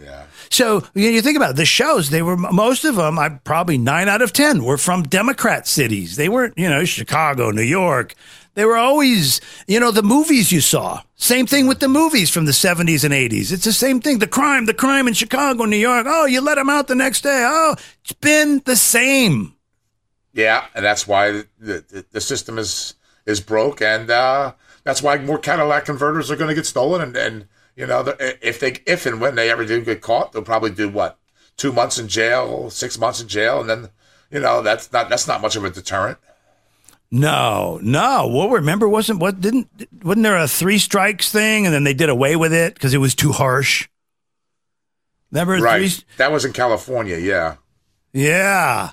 Yeah. 0.01 0.25
So 0.49 0.83
you 0.93 1.09
you 1.09 1.21
think 1.21 1.37
about 1.37 1.51
it, 1.51 1.55
the 1.55 1.65
shows, 1.65 2.09
they 2.09 2.21
were 2.21 2.35
most 2.35 2.83
of 2.83 2.95
them, 2.95 3.17
I 3.17 3.29
probably 3.29 3.77
nine 3.77 4.09
out 4.09 4.21
of 4.21 4.33
10 4.33 4.63
were 4.63 4.77
from 4.77 5.03
Democrat 5.03 5.67
cities. 5.67 6.17
They 6.17 6.27
weren't, 6.27 6.57
you 6.57 6.69
know, 6.69 6.83
Chicago, 6.83 7.51
New 7.51 7.61
York. 7.61 8.15
They 8.53 8.65
were 8.65 8.77
always, 8.77 9.39
you 9.65 9.79
know, 9.79 9.91
the 9.91 10.03
movies 10.03 10.51
you 10.51 10.59
saw. 10.59 11.01
Same 11.15 11.47
thing 11.47 11.67
with 11.67 11.79
the 11.79 11.87
movies 11.87 12.29
from 12.29 12.45
the 12.45 12.51
70s 12.51 13.03
and 13.03 13.13
80s. 13.13 13.51
It's 13.51 13.63
the 13.63 13.71
same 13.71 14.01
thing. 14.01 14.19
The 14.19 14.27
crime, 14.27 14.65
the 14.65 14.73
crime 14.73 15.07
in 15.07 15.13
Chicago, 15.13 15.65
New 15.65 15.77
York. 15.77 16.05
Oh, 16.09 16.25
you 16.25 16.41
let 16.41 16.55
them 16.55 16.69
out 16.69 16.87
the 16.87 16.95
next 16.95 17.21
day. 17.21 17.43
Oh, 17.47 17.75
it's 18.03 18.11
been 18.11 18.61
the 18.65 18.75
same. 18.75 19.55
Yeah, 20.33 20.65
and 20.75 20.83
that's 20.83 21.07
why 21.07 21.31
the, 21.31 21.45
the, 21.59 22.05
the 22.11 22.21
system 22.21 22.57
is 22.57 22.95
is 23.25 23.39
broke, 23.39 23.81
and 23.81 24.09
uh, 24.09 24.53
that's 24.83 25.01
why 25.01 25.17
more 25.17 25.37
Cadillac 25.37 25.85
converters 25.85 26.31
are 26.31 26.35
going 26.35 26.49
to 26.49 26.55
get 26.55 26.65
stolen. 26.65 27.01
And, 27.01 27.15
and 27.15 27.47
you 27.75 27.85
know, 27.85 28.15
if 28.19 28.59
they 28.59 28.79
if 28.85 29.05
and 29.05 29.21
when 29.21 29.35
they 29.35 29.49
ever 29.49 29.65
do 29.65 29.81
get 29.81 30.01
caught, 30.01 30.31
they'll 30.31 30.41
probably 30.41 30.71
do 30.71 30.89
what 30.89 31.17
two 31.57 31.71
months 31.71 31.99
in 31.99 32.07
jail, 32.07 32.69
six 32.69 32.97
months 32.97 33.21
in 33.21 33.27
jail, 33.27 33.61
and 33.61 33.69
then 33.69 33.89
you 34.29 34.39
know 34.39 34.61
that's 34.61 34.91
not 34.91 35.09
that's 35.09 35.27
not 35.27 35.41
much 35.41 35.55
of 35.55 35.63
a 35.63 35.69
deterrent. 35.69 36.17
No, 37.11 37.77
no. 37.83 38.27
Well, 38.27 38.49
remember, 38.49 38.87
wasn't 38.87 39.19
what 39.19 39.41
didn't 39.41 39.67
wasn't 40.01 40.23
there 40.23 40.37
a 40.37 40.47
three 40.47 40.77
strikes 40.79 41.29
thing, 41.31 41.65
and 41.65 41.73
then 41.75 41.83
they 41.83 41.93
did 41.93 42.09
away 42.09 42.35
with 42.37 42.53
it 42.53 42.73
because 42.73 42.93
it 42.93 42.99
was 42.99 43.15
too 43.15 43.31
harsh. 43.33 43.87
Remember, 45.31 45.57
Right, 45.63 45.89
three, 45.91 46.05
that 46.17 46.31
was 46.31 46.45
in 46.45 46.53
California. 46.53 47.17
Yeah, 47.17 47.55
Yeah. 48.13 48.91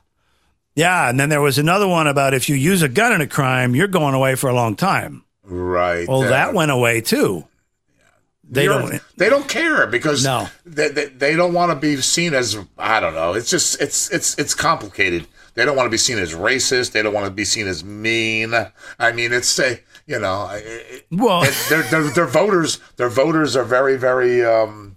Yeah. 0.74 1.08
And 1.10 1.18
then 1.18 1.28
there 1.28 1.40
was 1.40 1.58
another 1.58 1.88
one 1.88 2.06
about 2.06 2.34
if 2.34 2.48
you 2.48 2.54
use 2.54 2.82
a 2.82 2.88
gun 2.88 3.12
in 3.12 3.20
a 3.20 3.26
crime, 3.26 3.74
you're 3.74 3.88
going 3.88 4.14
away 4.14 4.36
for 4.36 4.48
a 4.48 4.54
long 4.54 4.76
time. 4.76 5.24
right. 5.44 6.06
Well, 6.06 6.22
Uh, 6.22 6.28
that 6.28 6.54
went 6.54 6.70
away 6.70 7.00
too. 7.00 7.44
They 8.50 8.64
You're- 8.64 8.78
don't. 8.90 9.02
They 9.16 9.28
don't 9.28 9.48
care 9.48 9.86
because 9.88 10.24
No. 10.24 10.48
they, 10.64 10.88
they, 10.88 11.06
they 11.06 11.36
don't 11.36 11.52
want 11.52 11.70
to 11.70 11.74
be 11.76 12.00
seen 12.00 12.32
as 12.34 12.56
I 12.78 12.98
don't 13.00 13.14
know. 13.14 13.34
It's 13.34 13.50
just 13.50 13.80
it's 13.80 14.08
it's 14.10 14.36
it's 14.38 14.54
complicated. 14.54 15.26
They 15.58 15.64
don't 15.64 15.74
want 15.74 15.86
to 15.86 15.90
be 15.90 15.96
seen 15.98 16.18
as 16.18 16.34
racist. 16.34 16.92
They 16.92 17.02
don't 17.02 17.12
want 17.12 17.26
to 17.26 17.32
be 17.32 17.44
seen 17.44 17.66
as 17.66 17.82
mean. 17.82 18.54
I 19.00 19.10
mean, 19.10 19.32
it's 19.32 19.58
a 19.58 19.80
you 20.06 20.20
know, 20.20 20.48
it, 20.52 21.04
Well, 21.10 21.44
their 21.68 22.26
voters 22.26 22.78
their 22.96 23.08
voters 23.08 23.56
are 23.56 23.64
very 23.64 23.96
very 23.96 24.44
um, 24.44 24.96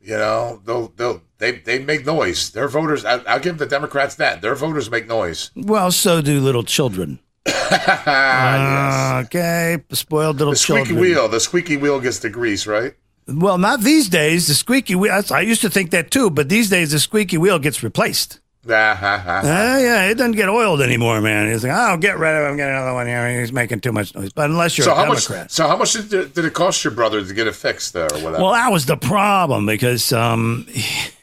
you 0.00 0.16
know 0.16 0.62
they'll 0.64 0.86
they'll 0.96 1.20
they 1.38 1.58
they 1.58 1.80
make 1.80 2.06
noise. 2.06 2.50
Their 2.52 2.68
voters. 2.68 3.04
I, 3.04 3.16
I'll 3.26 3.40
give 3.40 3.58
the 3.58 3.66
Democrats 3.66 4.14
that. 4.14 4.40
Their 4.40 4.54
voters 4.54 4.88
make 4.88 5.08
noise. 5.08 5.50
well, 5.56 5.90
so 5.90 6.22
do 6.22 6.38
little 6.38 6.62
children. 6.62 7.18
Ah, 7.74 9.18
yes. 9.18 9.26
Okay, 9.26 9.78
spoiled 9.92 10.38
little 10.38 10.52
The 10.52 10.58
squeaky 10.58 10.84
children. 10.90 11.00
wheel. 11.00 11.28
The 11.28 11.40
squeaky 11.40 11.76
wheel 11.76 11.98
gets 11.98 12.20
the 12.20 12.30
grease, 12.30 12.66
right? 12.68 12.94
Well, 13.26 13.58
not 13.58 13.80
these 13.80 14.08
days. 14.08 14.46
The 14.46 14.54
squeaky 14.54 14.94
wheel. 14.94 15.22
I 15.32 15.40
used 15.40 15.62
to 15.62 15.70
think 15.70 15.90
that 15.90 16.10
too, 16.12 16.30
but 16.30 16.48
these 16.48 16.70
days 16.70 16.92
the 16.92 17.00
squeaky 17.00 17.38
wheel 17.38 17.58
gets 17.58 17.82
replaced. 17.82 18.38
Uh, 18.64 18.70
yeah, 19.44 20.04
it 20.08 20.14
doesn't 20.14 20.32
get 20.36 20.48
oiled 20.48 20.80
anymore, 20.80 21.20
man. 21.20 21.50
He's 21.50 21.64
like, 21.64 21.72
oh, 21.72 21.76
I'll 21.76 21.96
get 21.98 22.18
rid 22.18 22.34
of 22.36 22.48
him. 22.50 22.56
Get 22.56 22.68
another 22.68 22.94
one 22.94 23.06
here. 23.08 23.40
He's 23.40 23.52
making 23.52 23.80
too 23.80 23.90
much 23.92 24.14
noise. 24.14 24.32
But 24.32 24.50
unless 24.50 24.78
you're 24.78 24.84
So 24.84 24.92
a 24.92 24.94
how 24.94 25.06
much? 25.06 25.26
Democrat. 25.26 25.50
So 25.50 25.66
how 25.66 25.76
much 25.76 25.92
did, 25.94 26.12
it- 26.12 26.34
did 26.34 26.44
it 26.44 26.52
cost 26.52 26.84
your 26.84 26.92
brother 26.92 27.24
to 27.24 27.34
get 27.34 27.46
it 27.48 27.56
fixed 27.56 27.92
there, 27.92 28.04
or 28.04 28.18
whatever? 28.18 28.42
Well, 28.42 28.52
that 28.52 28.70
was 28.70 28.86
the 28.86 28.96
problem 28.96 29.66
because 29.66 30.12
um, 30.12 30.66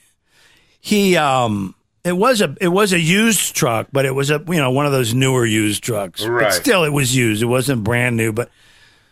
he 0.81 1.15
um, 1.17 1.75
it 2.03 2.13
was 2.13 2.41
a 2.41 2.55
it 2.59 2.69
was 2.69 2.93
a 2.93 2.99
used 2.99 3.55
truck, 3.55 3.87
but 3.91 4.05
it 4.05 4.15
was 4.15 4.31
a 4.31 4.43
you 4.47 4.55
know 4.57 4.71
one 4.71 4.85
of 4.85 4.91
those 4.91 5.13
newer 5.13 5.45
used 5.45 5.83
trucks. 5.83 6.25
Right. 6.25 6.43
But 6.45 6.53
still, 6.53 6.83
it 6.83 6.91
was 6.93 7.15
used. 7.15 7.41
It 7.41 7.45
wasn't 7.47 7.83
brand 7.83 8.17
new. 8.17 8.31
But 8.33 8.49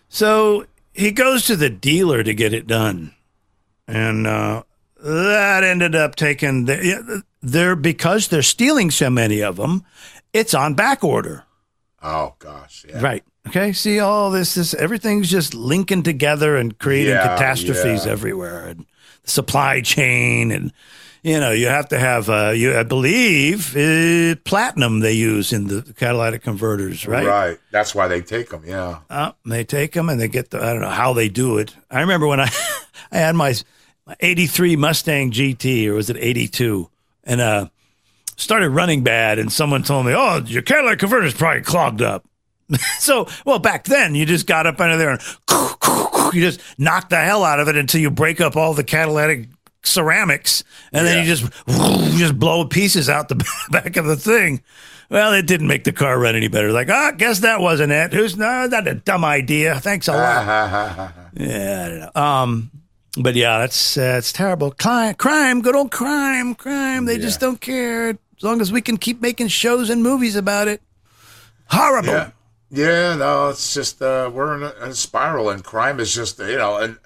so 0.09 0.65
he 0.93 1.11
goes 1.11 1.45
to 1.45 1.55
the 1.55 1.69
dealer 1.69 2.23
to 2.23 2.33
get 2.33 2.53
it 2.53 2.67
done, 2.67 3.13
and 3.87 4.27
uh, 4.27 4.63
that 5.01 5.63
ended 5.63 5.95
up 5.95 6.15
taking 6.15 6.65
the, 6.65 7.23
they're 7.51 7.75
because 7.75 8.27
they're 8.27 8.41
stealing 8.41 8.91
so 8.91 9.09
many 9.09 9.41
of 9.41 9.55
them. 9.57 9.83
It's 10.33 10.53
on 10.53 10.73
back 10.75 11.03
order. 11.03 11.43
oh 12.01 12.35
gosh, 12.39 12.85
yeah. 12.87 13.01
Right. 13.01 13.23
Okay. 13.47 13.71
See 13.73 13.99
all 13.99 14.29
this, 14.31 14.55
this 14.55 14.73
everything's 14.73 15.29
just 15.31 15.53
linking 15.53 16.03
together 16.03 16.57
and 16.57 16.77
creating 16.77 17.13
Yeah, 17.13 17.27
catastrophes 17.35 18.05
yeah. 18.05 18.11
everywhere. 18.11 18.67
And 18.67 18.85
the 19.23 19.31
supply 19.31 19.81
chain 19.81 20.51
and 20.51 20.73
you 21.23 21.39
know, 21.39 21.51
you 21.51 21.67
have 21.67 21.87
to 21.89 21.97
have 21.97 22.29
uh 22.29 22.51
you 22.55 22.77
I 22.77 22.83
believe 22.83 23.75
uh, 23.75 24.35
platinum 24.43 24.99
they 24.99 25.13
use 25.13 25.53
in 25.53 25.67
the 25.67 25.81
catalytic 25.97 26.43
converters, 26.43 27.07
right? 27.07 27.25
Right. 27.25 27.57
That's 27.71 27.95
why 27.95 28.07
they 28.09 28.21
take 28.21 28.49
them. 28.49 28.63
Yeah. 28.65 28.99
Uh, 29.09 29.31
they 29.45 29.63
take 29.63 29.93
them 29.93 30.09
and 30.09 30.19
they 30.19 30.27
get 30.27 30.49
the 30.51 30.61
I 30.61 30.73
don't 30.73 30.81
know 30.81 30.89
how 30.89 31.13
they 31.13 31.29
do 31.29 31.57
it. 31.57 31.73
I 31.89 32.01
remember 32.01 32.27
when 32.27 32.39
I 32.41 32.49
I 33.11 33.17
had 33.17 33.35
my 33.35 33.53
83 34.19 34.75
Mustang 34.75 35.31
GT 35.31 35.87
or 35.87 35.93
was 35.95 36.09
it 36.09 36.17
82 36.17 36.89
and 37.27 37.39
uh 37.39 37.67
started 38.37 38.69
running 38.69 39.03
bad 39.03 39.37
and 39.37 39.51
someone 39.51 39.83
told 39.83 40.05
me, 40.05 40.13
"Oh, 40.15 40.41
your 40.45 40.63
catalytic 40.63 40.99
converter's 40.99 41.33
probably 41.33 41.61
clogged 41.61 42.01
up." 42.01 42.25
so, 42.99 43.27
well, 43.45 43.59
back 43.59 43.85
then 43.85 44.15
you 44.15 44.25
just 44.25 44.47
got 44.47 44.65
up 44.65 44.79
under 44.79 44.97
there 44.97 45.11
and 45.11 45.21
you 46.33 46.41
just 46.41 46.61
knock 46.77 47.09
the 47.09 47.17
hell 47.17 47.43
out 47.43 47.59
of 47.59 47.67
it 47.67 47.75
until 47.75 48.01
you 48.01 48.09
break 48.09 48.41
up 48.41 48.55
all 48.55 48.73
the 48.73 48.83
catalytic 48.83 49.47
ceramics 49.83 50.63
and 50.91 51.07
then 51.07 51.19
you 51.19 51.35
just 51.35 51.43
you 51.67 52.17
just 52.17 52.37
blow 52.37 52.65
pieces 52.65 53.09
out 53.09 53.29
the 53.29 53.43
back 53.69 53.97
of 53.97 54.05
the 54.05 54.15
thing. 54.17 54.61
Well, 55.09 55.31
it 55.33 55.47
didn't 55.47 55.67
make 55.67 55.85
the 55.85 55.93
car 55.93 56.19
run 56.19 56.35
any 56.35 56.49
better. 56.49 56.73
Like, 56.73 56.89
oh, 56.89 57.13
guess 57.17 57.39
that 57.39 57.61
wasn't 57.61 57.93
it. 57.93 58.11
Who's 58.11 58.35
no, 58.35 58.67
that's 58.67 58.87
a 58.87 58.95
dumb 58.95 59.23
idea. 59.23 59.79
Thanks 59.79 60.09
a 60.09 60.11
lot. 60.11 60.45
Yeah, 61.33 61.85
I 61.85 61.89
don't 61.89 61.99
know. 61.99 62.21
Um, 62.21 62.71
but 63.21 63.35
yeah, 63.35 63.59
that's 63.59 63.95
that's 63.95 64.31
terrible. 64.31 64.71
Crime, 64.71 65.15
crime, 65.15 65.61
good 65.61 65.75
old 65.75 65.91
crime, 65.91 66.55
crime. 66.55 67.05
They 67.05 67.17
just 67.17 67.39
don't 67.39 67.59
care 67.61 68.09
as 68.09 68.43
long 68.43 68.61
as 68.61 68.71
we 68.71 68.81
can 68.81 68.97
keep 68.97 69.21
making 69.21 69.47
shows 69.47 69.89
and 69.89 70.03
movies 70.03 70.35
about 70.35 70.67
it. 70.67 70.81
Horrible. 71.69 72.09
Yeah. 72.09 72.31
Yeah, 72.69 73.15
no, 73.15 73.49
it's 73.49 73.73
just 73.73 74.01
uh, 74.01 74.29
we're 74.33 74.55
in 74.55 74.63
a, 74.63 74.89
a 74.89 74.93
spiral, 74.93 75.49
and 75.49 75.63
crime 75.63 76.01
is 76.01 76.13
just 76.13 76.37
you 76.39 76.57
know, 76.57 76.77
and 76.77 76.97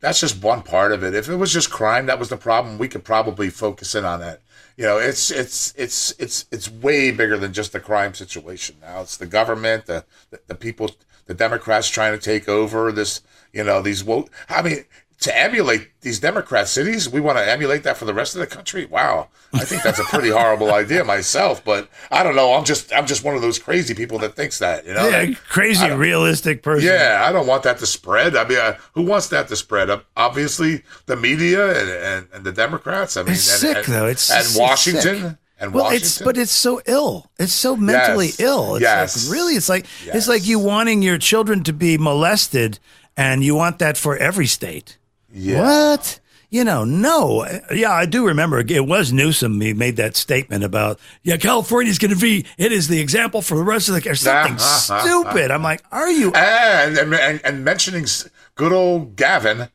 that's 0.00 0.20
just 0.20 0.42
one 0.42 0.62
part 0.62 0.90
of 0.90 1.02
it. 1.04 1.14
If 1.14 1.28
it 1.28 1.36
was 1.36 1.52
just 1.52 1.70
crime 1.70 2.06
that 2.06 2.18
was 2.18 2.30
the 2.30 2.38
problem, 2.38 2.78
we 2.78 2.88
could 2.88 3.04
probably 3.04 3.50
focus 3.50 3.94
in 3.94 4.06
on 4.06 4.20
that. 4.20 4.40
You 4.76 4.84
know, 4.84 4.98
it's 4.98 5.30
it's 5.30 5.74
it's 5.76 6.14
it's 6.18 6.46
it's 6.50 6.70
way 6.70 7.10
bigger 7.10 7.36
than 7.36 7.52
just 7.52 7.72
the 7.72 7.80
crime 7.80 8.14
situation 8.14 8.76
now. 8.80 9.02
It's 9.02 9.18
the 9.18 9.26
government, 9.26 9.84
the 9.84 10.06
the, 10.30 10.40
the 10.46 10.54
people, 10.54 10.90
the 11.26 11.34
Democrats 11.34 11.88
trying 11.88 12.18
to 12.18 12.18
take 12.18 12.48
over 12.48 12.90
this. 12.90 13.20
You 13.52 13.64
know, 13.64 13.82
these 13.82 14.02
woke. 14.02 14.30
I 14.48 14.62
mean, 14.62 14.84
to 15.22 15.38
emulate 15.38 15.88
these 16.02 16.18
Democrat 16.20 16.68
cities, 16.68 17.08
we 17.08 17.20
want 17.20 17.38
to 17.38 17.48
emulate 17.48 17.82
that 17.84 17.96
for 17.96 18.04
the 18.04 18.14
rest 18.14 18.34
of 18.34 18.40
the 18.40 18.46
country. 18.46 18.84
Wow, 18.86 19.28
I 19.54 19.64
think 19.64 19.82
that's 19.82 19.98
a 19.98 20.04
pretty 20.04 20.28
horrible 20.38 20.72
idea 20.72 21.04
myself. 21.04 21.64
But 21.64 21.88
I 22.10 22.22
don't 22.22 22.36
know. 22.36 22.54
I'm 22.54 22.64
just 22.64 22.92
I'm 22.92 23.06
just 23.06 23.24
one 23.24 23.34
of 23.36 23.42
those 23.42 23.58
crazy 23.58 23.94
people 23.94 24.18
that 24.20 24.34
thinks 24.36 24.58
that. 24.60 24.86
You 24.86 24.94
know. 24.94 25.08
Yeah, 25.08 25.34
crazy, 25.48 25.88
realistic 25.90 26.62
person. 26.62 26.88
yeah, 26.88 27.24
I 27.26 27.32
don't 27.32 27.46
want 27.46 27.62
that 27.64 27.78
to 27.78 27.86
spread. 27.86 28.36
I 28.36 28.46
mean, 28.46 28.58
uh, 28.58 28.76
who 28.94 29.02
wants 29.02 29.28
that 29.28 29.48
to 29.48 29.56
spread? 29.56 29.90
Uh, 29.90 30.00
obviously, 30.16 30.82
the 31.06 31.16
media 31.16 31.68
and, 31.80 31.88
and, 31.90 32.28
and 32.34 32.44
the 32.44 32.52
Democrats. 32.52 33.16
I 33.16 33.22
mean, 33.22 33.32
It's 33.32 33.50
and, 33.50 33.60
sick, 33.76 33.86
and, 33.88 33.94
though. 33.94 34.06
It's- 34.06 34.30
and 34.30 34.60
Washington 34.60 35.02
sick. 35.02 35.36
and 35.60 35.72
Well, 35.74 35.84
Washington. 35.84 36.06
it's 36.06 36.18
but 36.22 36.36
it's 36.36 36.52
so 36.52 36.80
ill. 36.86 37.30
It's 37.38 37.52
so 37.52 37.76
mentally 37.76 38.26
Yes. 38.26 38.40
ill. 38.40 38.74
It's 38.76 38.82
Yes. 38.82 39.26
like 39.28 39.32
really, 39.36 39.54
it's 39.54 39.68
like 39.68 39.86
Yes. 40.04 40.14
it's 40.16 40.28
like 40.28 40.46
you 40.46 40.58
wanting 40.58 41.02
your 41.02 41.18
children 41.18 41.62
to 41.64 41.72
be 41.72 41.96
molested, 41.98 42.78
and 43.16 43.44
you 43.44 43.54
want 43.54 43.78
that 43.78 43.96
for 43.98 44.16
every 44.16 44.46
state. 44.46 44.96
Yeah. 45.32 45.60
What? 45.60 46.20
You 46.50 46.64
know, 46.64 46.84
no. 46.84 47.46
Yeah, 47.72 47.92
I 47.92 48.04
do 48.04 48.26
remember 48.26 48.58
it 48.58 48.86
was 48.86 49.10
Newsom. 49.10 49.58
He 49.62 49.72
made 49.72 49.96
that 49.96 50.16
statement 50.16 50.62
about, 50.64 51.00
yeah, 51.22 51.38
California's 51.38 51.98
going 51.98 52.12
to 52.12 52.20
be, 52.20 52.44
it 52.58 52.72
is 52.72 52.88
the 52.88 53.00
example 53.00 53.40
for 53.40 53.56
the 53.56 53.62
rest 53.62 53.88
of 53.88 53.94
the, 53.94 54.10
or 54.10 54.14
something 54.14 54.58
stupid. 54.58 55.50
I'm 55.50 55.62
like, 55.62 55.82
are 55.90 56.10
you? 56.10 56.30
And, 56.34 56.98
and 56.98 57.14
and 57.14 57.40
and 57.42 57.64
mentioning 57.64 58.04
good 58.54 58.72
old 58.72 59.16
Gavin 59.16 59.68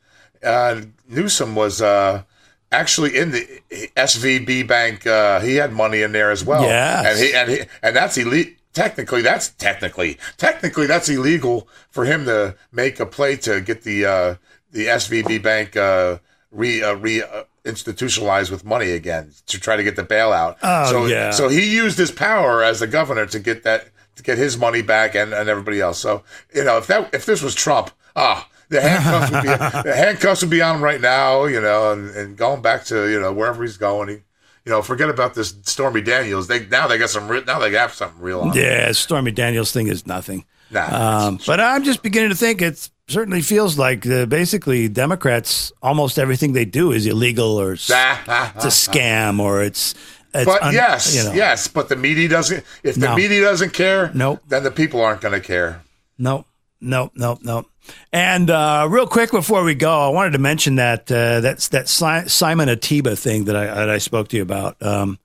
uh, 0.44 0.82
Newsom 1.08 1.56
was 1.56 1.82
uh, 1.82 2.24
actually 2.72 3.18
in 3.18 3.32
the 3.32 3.62
SVB 3.96 4.68
bank. 4.68 5.06
Uh, 5.08 5.40
he 5.40 5.56
had 5.56 5.74
money 5.74 6.02
in 6.02 6.12
there 6.12 6.32
as 6.32 6.44
well. 6.44 6.64
Yeah, 6.64 7.10
and 7.10 7.20
he 7.20 7.34
and 7.34 7.50
he, 7.50 7.62
and 7.82 7.96
that's 7.96 8.18
illegal. 8.18 8.54
Technically, 8.74 9.24
that's 9.24 9.50
technically 9.50 10.20
technically 10.38 10.86
that's 10.86 11.10
illegal 11.10 11.68
for 11.90 12.06
him 12.06 12.26
to 12.26 12.56
make 12.72 13.00
a 13.00 13.06
play 13.08 13.36
to 13.38 13.62
get 13.62 13.82
the 13.82 14.06
uh, 14.06 14.36
the 14.72 14.88
SVB 14.88 15.42
bank 15.42 15.76
uh, 15.76 16.20
re 16.52 16.82
uh, 16.82 16.94
re 16.94 17.22
uh, 17.22 17.44
institutionalized 17.66 18.52
with 18.52 18.64
money 18.64 18.92
again 18.92 19.34
to 19.48 19.60
try 19.60 19.76
to 19.76 19.84
get 19.84 19.96
the 19.96 20.04
bailout. 20.04 20.58
Oh, 20.64 20.92
so, 20.92 21.06
yeah. 21.06 21.32
So 21.32 21.50
he 21.50 21.74
used 21.76 21.98
his 21.98 22.12
power 22.12 22.64
as 22.64 22.80
the 22.80 22.88
governor 22.88 23.26
to 23.28 23.40
get 23.40 23.64
that 23.64 23.90
to 24.16 24.24
get 24.24 24.38
his 24.38 24.58
money 24.58 24.82
back 24.82 25.16
and, 25.16 25.34
and 25.34 25.50
everybody 25.50 25.80
else. 25.80 26.00
So 26.00 26.24
you 26.54 26.64
know, 26.64 26.78
if 26.78 26.88
that 26.88 27.14
if 27.14 27.26
this 27.26 27.42
was 27.42 27.56
Trump, 27.56 27.92
ah, 28.16 28.48
the 28.70 28.82
handcuffs 28.82 29.32
would 29.32 29.44
be 29.44 29.48
the 29.90 29.96
handcuffs 29.96 30.42
would 30.42 30.50
be 30.50 30.62
on 30.62 30.78
him 30.78 30.84
right 30.84 31.02
now. 31.02 31.46
You 31.46 31.62
know, 31.62 31.92
and, 31.92 32.10
and 32.12 32.38
going 32.38 32.62
back 32.62 32.86
to 32.86 33.10
you 33.10 33.20
know 33.20 33.34
wherever 33.34 33.64
he's 33.64 33.78
going. 33.78 34.10
He, 34.10 34.18
you 34.66 34.74
know, 34.74 34.82
forget 34.82 35.10
about 35.10 35.34
this 35.34 35.56
Stormy 35.64 36.02
Daniels. 36.02 36.48
They 36.48 36.66
now 36.66 36.88
they 36.88 36.98
got 36.98 37.10
some 37.10 37.28
now 37.46 37.58
they 37.58 37.72
got 37.72 37.92
something 37.92 38.22
real 38.22 38.42
on. 38.42 38.54
Yeah, 38.54 38.92
Stormy 38.92 39.32
Daniels 39.32 39.72
thing 39.72 39.88
is 39.88 40.06
nothing. 40.06 40.44
Um, 40.76 41.40
but 41.48 41.60
I'm 41.60 41.84
just 41.84 42.04
beginning 42.04 42.30
to 42.30 42.36
think 42.36 42.62
it 42.62 42.90
certainly 43.08 43.42
feels 43.42 43.78
like 43.78 44.06
uh, 44.06 44.26
basically 44.26 44.90
Democrats 44.90 45.72
almost 45.82 46.20
everything 46.20 46.54
they 46.54 46.66
do 46.66 46.92
is 46.92 47.06
illegal 47.06 47.58
or 47.60 47.74
s- 47.74 47.90
it's 48.56 48.66
a 48.66 48.68
scam 48.92 49.40
or 49.40 49.64
it's. 49.64 49.96
it's 50.34 50.46
But 50.46 50.62
un- 50.64 50.74
yes, 50.74 51.16
you 51.16 51.24
know, 51.24 51.34
yes, 51.34 51.68
but 51.68 51.88
the 51.90 51.96
media 51.96 52.28
doesn't. 52.28 52.64
If 52.84 52.96
the 52.96 53.08
No. 53.08 53.16
media 53.16 53.42
doesn't 53.42 53.74
care, 53.74 54.12
Nope. 54.14 54.42
then 54.48 54.64
the 54.64 54.72
people 54.72 55.02
aren't 55.02 55.22
going 55.22 55.34
to 55.34 55.40
care. 55.46 55.82
No, 56.18 56.46
no, 56.82 57.12
no, 57.16 57.40
no. 57.42 57.66
And 58.12 58.50
uh, 58.50 58.88
real 58.90 59.08
quick 59.08 59.32
before 59.32 59.64
we 59.64 59.74
go, 59.74 59.90
I 60.02 60.10
wanted 60.10 60.32
to 60.32 60.40
mention 60.40 60.76
that 60.76 61.10
uh, 61.10 61.40
that's 61.40 61.70
that 61.70 61.88
Simon 61.88 62.68
Ateba 62.68 63.18
thing 63.18 63.46
that 63.46 63.56
I 63.56 63.66
that 63.68 63.90
I 63.90 64.00
spoke 64.00 64.28
to 64.30 64.36
you 64.38 64.44
about. 64.44 64.76
Um, 64.84 65.18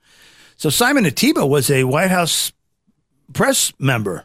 so 0.57 0.71
Simon 0.71 1.05
Ateba 1.05 1.49
was 1.49 1.69
a 1.73 1.83
White 1.83 2.11
House 2.13 2.53
press 3.33 3.73
member. 3.81 4.25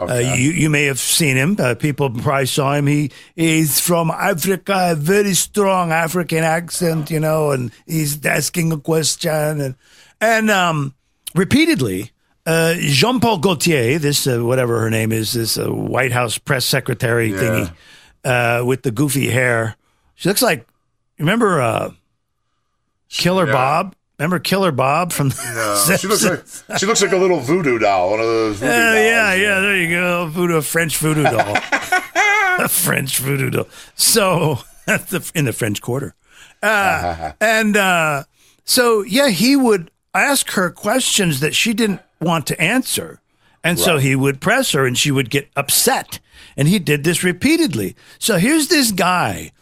Uh, 0.00 0.14
you 0.36 0.50
you 0.52 0.70
may 0.70 0.84
have 0.84 0.98
seen 0.98 1.36
him. 1.36 1.56
Uh, 1.58 1.74
people 1.74 2.10
probably 2.10 2.46
saw 2.46 2.74
him. 2.74 2.86
He 2.86 3.10
he's 3.34 3.80
from 3.80 4.10
Africa, 4.10 4.90
a 4.92 4.94
very 4.94 5.34
strong 5.34 5.90
African 5.92 6.44
accent, 6.44 7.10
you 7.10 7.20
know, 7.20 7.50
and 7.50 7.72
he's 7.86 8.24
asking 8.24 8.72
a 8.72 8.78
question 8.78 9.60
and 9.60 9.74
and 10.20 10.50
um, 10.50 10.94
repeatedly. 11.34 12.10
Uh, 12.46 12.74
Jean 12.78 13.20
Paul 13.20 13.38
Gaultier, 13.38 13.98
this 13.98 14.26
uh, 14.26 14.42
whatever 14.42 14.80
her 14.80 14.88
name 14.88 15.12
is, 15.12 15.32
this 15.34 15.58
uh, 15.58 15.68
White 15.68 16.12
House 16.12 16.38
press 16.38 16.64
secretary 16.64 17.30
thingy 17.30 17.70
uh, 18.24 18.64
with 18.64 18.82
the 18.82 18.90
goofy 18.90 19.28
hair. 19.28 19.76
She 20.14 20.30
looks 20.30 20.40
like 20.40 20.66
remember 21.18 21.60
uh, 21.60 21.90
Killer 23.10 23.46
Yeah. 23.46 23.52
Bob. 23.52 23.94
Remember 24.18 24.38
Killer 24.40 24.72
Bob 24.72 25.12
from 25.12 25.28
No, 25.54 25.96
she 25.98 26.08
looks 26.08 26.24
like 26.24 26.78
she 26.78 26.86
looks 26.86 27.00
like 27.02 27.12
a 27.12 27.16
little 27.16 27.38
voodoo 27.40 27.78
doll, 27.78 28.10
one 28.10 28.20
of 28.20 28.26
those 28.26 28.60
Uh, 28.62 28.66
dolls. 28.66 28.74
yeah, 28.96 29.34
yeah, 29.34 29.60
there 29.60 29.76
you 29.76 29.90
go. 29.90 30.26
Voodoo, 30.26 30.60
French 30.60 30.96
voodoo 30.98 31.22
doll. 31.22 31.56
a 32.58 32.68
French 32.68 33.18
voodoo 33.18 33.50
doll. 33.50 33.68
So, 33.94 34.58
in 35.34 35.44
the 35.44 35.52
French 35.52 35.80
Quarter. 35.80 36.14
Uh, 36.60 37.32
and 37.40 37.76
uh, 37.76 38.24
so, 38.64 39.02
yeah, 39.02 39.28
he 39.28 39.54
would 39.54 39.90
ask 40.14 40.50
her 40.52 40.70
questions 40.70 41.38
that 41.38 41.54
she 41.54 41.72
didn't 41.72 42.00
want 42.20 42.46
to 42.48 42.60
answer. 42.60 43.20
And 43.62 43.78
so 43.78 43.98
he 43.98 44.16
would 44.16 44.40
press 44.40 44.72
her 44.72 44.86
and 44.86 44.96
she 44.98 45.10
would 45.10 45.30
get 45.30 45.48
upset. 45.54 46.18
And 46.56 46.66
he 46.68 46.78
did 46.78 47.04
this 47.04 47.22
repeatedly. 47.22 47.94
So 48.18 48.38
here's 48.38 48.68
this 48.68 48.90
guy 48.92 49.52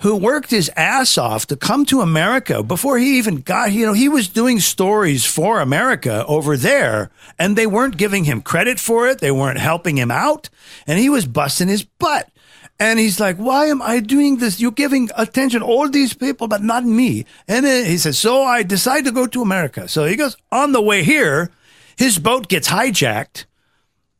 who 0.00 0.16
worked 0.16 0.50
his 0.50 0.70
ass 0.76 1.16
off 1.16 1.46
to 1.46 1.56
come 1.56 1.84
to 1.86 2.00
America 2.00 2.62
before 2.62 2.98
he 2.98 3.18
even 3.18 3.40
got, 3.40 3.72
you 3.72 3.86
know, 3.86 3.92
he 3.92 4.08
was 4.08 4.28
doing 4.28 4.60
stories 4.60 5.24
for 5.24 5.60
America 5.60 6.24
over 6.26 6.56
there 6.56 7.10
and 7.38 7.56
they 7.56 7.66
weren't 7.66 7.96
giving 7.96 8.24
him 8.24 8.42
credit 8.42 8.78
for 8.78 9.08
it. 9.08 9.20
They 9.20 9.30
weren't 9.30 9.58
helping 9.58 9.96
him 9.96 10.10
out 10.10 10.48
and 10.86 10.98
he 10.98 11.08
was 11.08 11.26
busting 11.26 11.68
his 11.68 11.84
butt. 11.84 12.30
And 12.78 12.98
he's 12.98 13.18
like, 13.18 13.36
why 13.36 13.66
am 13.66 13.80
I 13.80 14.00
doing 14.00 14.36
this? 14.36 14.60
You're 14.60 14.70
giving 14.70 15.08
attention 15.16 15.62
all 15.62 15.88
these 15.88 16.12
people, 16.12 16.46
but 16.46 16.62
not 16.62 16.84
me. 16.84 17.24
And 17.48 17.64
then 17.64 17.86
he 17.86 17.96
says, 17.96 18.18
so 18.18 18.42
I 18.42 18.62
decide 18.62 19.06
to 19.06 19.12
go 19.12 19.26
to 19.26 19.40
America. 19.40 19.88
So 19.88 20.04
he 20.04 20.14
goes 20.14 20.36
on 20.52 20.72
the 20.72 20.82
way 20.82 21.02
here, 21.02 21.50
his 21.96 22.18
boat 22.18 22.48
gets 22.48 22.68
hijacked. 22.68 23.46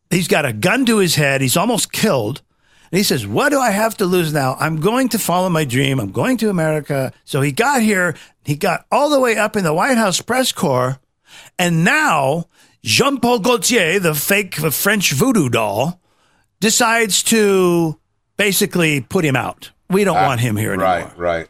He's 0.08 0.28
got 0.28 0.46
a 0.46 0.52
gun 0.54 0.86
to 0.86 0.98
his 0.98 1.16
head. 1.16 1.42
He's 1.42 1.56
almost 1.56 1.92
killed. 1.92 2.40
And 2.90 2.98
he 2.98 3.02
says, 3.02 3.26
What 3.26 3.50
do 3.50 3.58
I 3.58 3.70
have 3.70 3.96
to 3.98 4.06
lose 4.06 4.32
now? 4.32 4.56
I'm 4.58 4.80
going 4.80 5.08
to 5.10 5.18
follow 5.18 5.48
my 5.48 5.64
dream. 5.64 5.98
I'm 6.00 6.12
going 6.12 6.36
to 6.38 6.50
America. 6.50 7.12
So 7.24 7.40
he 7.40 7.52
got 7.52 7.82
here. 7.82 8.16
He 8.44 8.56
got 8.56 8.86
all 8.90 9.10
the 9.10 9.20
way 9.20 9.36
up 9.36 9.56
in 9.56 9.64
the 9.64 9.74
White 9.74 9.96
House 9.96 10.20
press 10.20 10.52
corps. 10.52 11.00
And 11.58 11.84
now 11.84 12.46
Jean 12.82 13.18
Paul 13.18 13.40
Gaultier, 13.40 13.98
the 13.98 14.14
fake 14.14 14.56
the 14.56 14.70
French 14.70 15.12
voodoo 15.12 15.48
doll, 15.48 16.00
decides 16.60 17.22
to 17.24 17.98
basically 18.36 19.00
put 19.00 19.24
him 19.24 19.36
out. 19.36 19.70
We 19.90 20.04
don't 20.04 20.16
want 20.16 20.40
him 20.40 20.56
here 20.56 20.72
anymore. 20.72 20.86
Right, 20.86 21.18
right. 21.18 21.48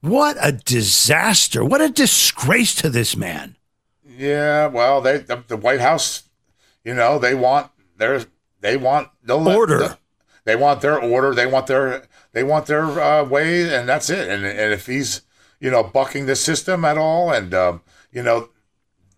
What 0.00 0.36
a 0.40 0.52
disaster. 0.52 1.64
What 1.64 1.80
a 1.80 1.88
disgrace 1.88 2.74
to 2.76 2.88
this 2.88 3.16
man. 3.16 3.56
Yeah, 4.06 4.66
well, 4.66 5.00
they 5.00 5.18
the, 5.18 5.42
the 5.46 5.56
White 5.56 5.80
House, 5.80 6.24
you 6.84 6.94
know, 6.94 7.18
they 7.18 7.34
want 7.34 7.70
their 7.96 8.24
they 8.60 8.76
want 8.76 9.10
no 9.24 9.46
Order. 9.46 9.98
They 10.48 10.56
want 10.56 10.80
their 10.80 10.98
order. 10.98 11.34
They 11.34 11.44
want 11.46 11.66
their 11.66 12.04
they 12.32 12.42
want 12.42 12.64
their 12.64 12.84
uh, 13.00 13.22
way, 13.24 13.74
and 13.74 13.86
that's 13.86 14.08
it. 14.08 14.28
And 14.30 14.46
and 14.46 14.72
if 14.72 14.86
he's 14.86 15.20
you 15.60 15.70
know 15.70 15.82
bucking 15.82 16.24
the 16.24 16.34
system 16.36 16.86
at 16.86 16.96
all, 16.96 17.30
and 17.30 17.52
um, 17.52 17.82
you 18.10 18.22
know, 18.22 18.48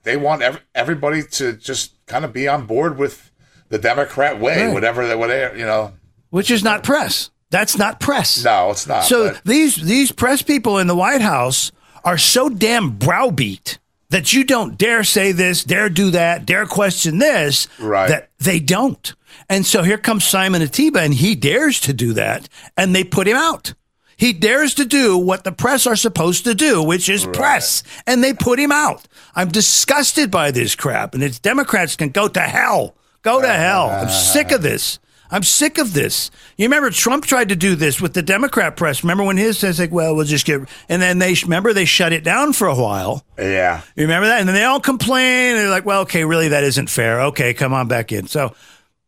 they 0.03 0.17
want 0.17 0.43
ev- 0.43 0.61
everybody 0.75 1.23
to 1.23 1.53
just 1.53 2.05
kind 2.07 2.25
of 2.25 2.33
be 2.33 2.49
on 2.49 2.67
board 2.67 2.99
with 2.99 3.31
the 3.69 3.79
Democrat 3.79 4.41
way, 4.41 4.65
Right. 4.67 4.75
whatever 4.75 5.07
they 5.07 5.15
whatever 5.15 5.57
you 5.57 5.65
know. 5.65 5.93
Which 6.31 6.51
is 6.51 6.65
not 6.65 6.83
press. 6.83 7.31
That's 7.51 7.79
not 7.79 8.01
press. 8.01 8.43
No, 8.45 8.73
it's 8.73 8.89
not. 8.89 9.05
So 9.05 9.31
but- 9.31 9.41
these 9.45 9.77
these 9.77 10.11
press 10.11 10.43
people 10.43 10.79
in 10.79 10.89
the 10.89 10.97
White 10.97 11.21
House 11.23 11.71
are 12.05 12.19
so 12.19 12.49
damn 12.49 12.91
browbeat 12.99 13.79
that 14.11 14.33
you 14.33 14.45
don't 14.45 14.77
dare 14.77 15.03
say 15.03 15.33
this, 15.33 15.65
dare 15.65 15.89
do 15.89 16.11
that, 16.11 16.45
dare 16.45 16.67
question 16.67 17.19
this. 17.19 17.67
Right. 17.79 18.09
That 18.09 18.31
they 18.39 18.61
don't. 18.61 19.15
And 19.49 19.65
so 19.65 19.83
here 19.83 19.99
comes 19.99 20.25
Simon 20.25 20.63
Ateba, 20.63 21.05
and 21.05 21.15
he 21.15 21.35
dares 21.35 21.81
to 21.81 21.93
do 21.93 22.13
that, 22.13 22.49
and 22.77 22.95
they 22.95 23.05
put 23.05 23.27
him 23.27 23.37
out. 23.37 23.75
He 24.17 24.33
dares 24.35 24.75
to 24.75 24.85
do 24.85 25.17
what 25.17 25.45
the 25.45 25.53
press 25.53 25.87
are 25.87 25.97
supposed 25.97 26.45
to 26.45 26.55
do, 26.55 26.83
which 26.83 27.09
is 27.09 27.25
press, 27.25 27.83
and 28.07 28.23
they 28.23 28.35
put 28.35 28.59
him 28.59 28.71
out. 28.71 29.09
I'm 29.35 29.49
disgusted 29.49 30.31
by 30.31 30.51
this 30.51 30.75
crap, 30.75 31.15
and 31.15 31.23
it's 31.23 31.39
Democrats 31.39 31.97
can 31.97 32.11
go 32.11 32.29
to 32.29 32.41
hell. 32.41 32.97
Go 33.23 33.41
to 33.41 33.49
hell. 33.49 33.89
I'm 33.89 34.11
sick 34.11 34.51
of 34.51 34.61
this. 34.63 34.99
I'm 35.31 35.43
sick 35.43 35.79
of 35.79 35.93
this. 35.93 36.31
You 36.57 36.67
remember 36.67 36.91
Trump 36.91 37.25
tried 37.25 37.51
to 37.51 37.57
do 37.57 37.75
this 37.77 38.01
with 38.01 38.15
the 38.15 38.23
Democrat 38.23 38.77
press. 38.77 39.05
Remember 39.05 39.23
when 39.25 39.37
his 39.37 39.59
says 39.59 39.79
like, 39.79 39.93
well, 39.93 40.15
we'll 40.17 40.25
just 40.25 40.45
get, 40.47 40.61
and 40.89 41.01
then 41.01 41.19
they 41.19 41.35
remember 41.43 41.73
they 41.73 41.85
shut 41.85 42.13
it 42.13 42.25
down 42.25 42.53
for 42.53 42.67
a 42.67 42.75
while. 42.75 43.25
yeah, 43.39 43.83
You 43.95 44.03
remember 44.03 44.27
that? 44.29 44.41
And 44.41 44.49
then 44.49 44.55
they 44.57 44.65
all 44.65 44.81
complain. 44.81 45.55
They're 45.55 45.71
like, 45.71 45.87
well, 45.87 46.03
okay, 46.03 46.25
really, 46.25 46.49
that 46.49 46.65
isn't 46.65 46.91
fair. 46.91 47.21
Okay, 47.23 47.55
come 47.55 47.73
on 47.73 47.87
back 47.87 48.11
in. 48.13 48.27
So, 48.27 48.55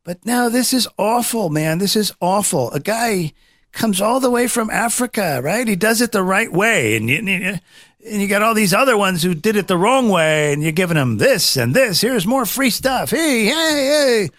but 0.04 0.24
now 0.24 0.48
this 0.48 0.72
is 0.72 0.86
awful, 0.96 1.48
man. 1.50 1.78
This 1.78 1.96
is 1.96 2.12
awful. 2.20 2.70
A 2.72 2.80
guy 2.80 3.32
comes 3.72 4.00
all 4.00 4.20
the 4.20 4.30
way 4.30 4.46
from 4.46 4.70
Africa, 4.70 5.40
right? 5.42 5.66
He 5.66 5.76
does 5.76 6.00
it 6.00 6.12
the 6.12 6.22
right 6.22 6.52
way. 6.52 6.96
And 6.96 7.08
you, 7.08 7.16
and 7.18 7.60
you 8.04 8.28
got 8.28 8.42
all 8.42 8.54
these 8.54 8.74
other 8.74 8.96
ones 8.96 9.22
who 9.22 9.34
did 9.34 9.56
it 9.56 9.66
the 9.66 9.76
wrong 9.78 10.08
way. 10.08 10.52
And 10.52 10.62
you're 10.62 10.72
giving 10.72 10.96
them 10.96 11.18
this 11.18 11.56
and 11.56 11.74
this. 11.74 12.00
Here's 12.00 12.26
more 12.26 12.44
free 12.46 12.70
stuff. 12.70 13.10
Hey, 13.10 13.46
hey, 13.46 13.50
hey. 13.54 14.30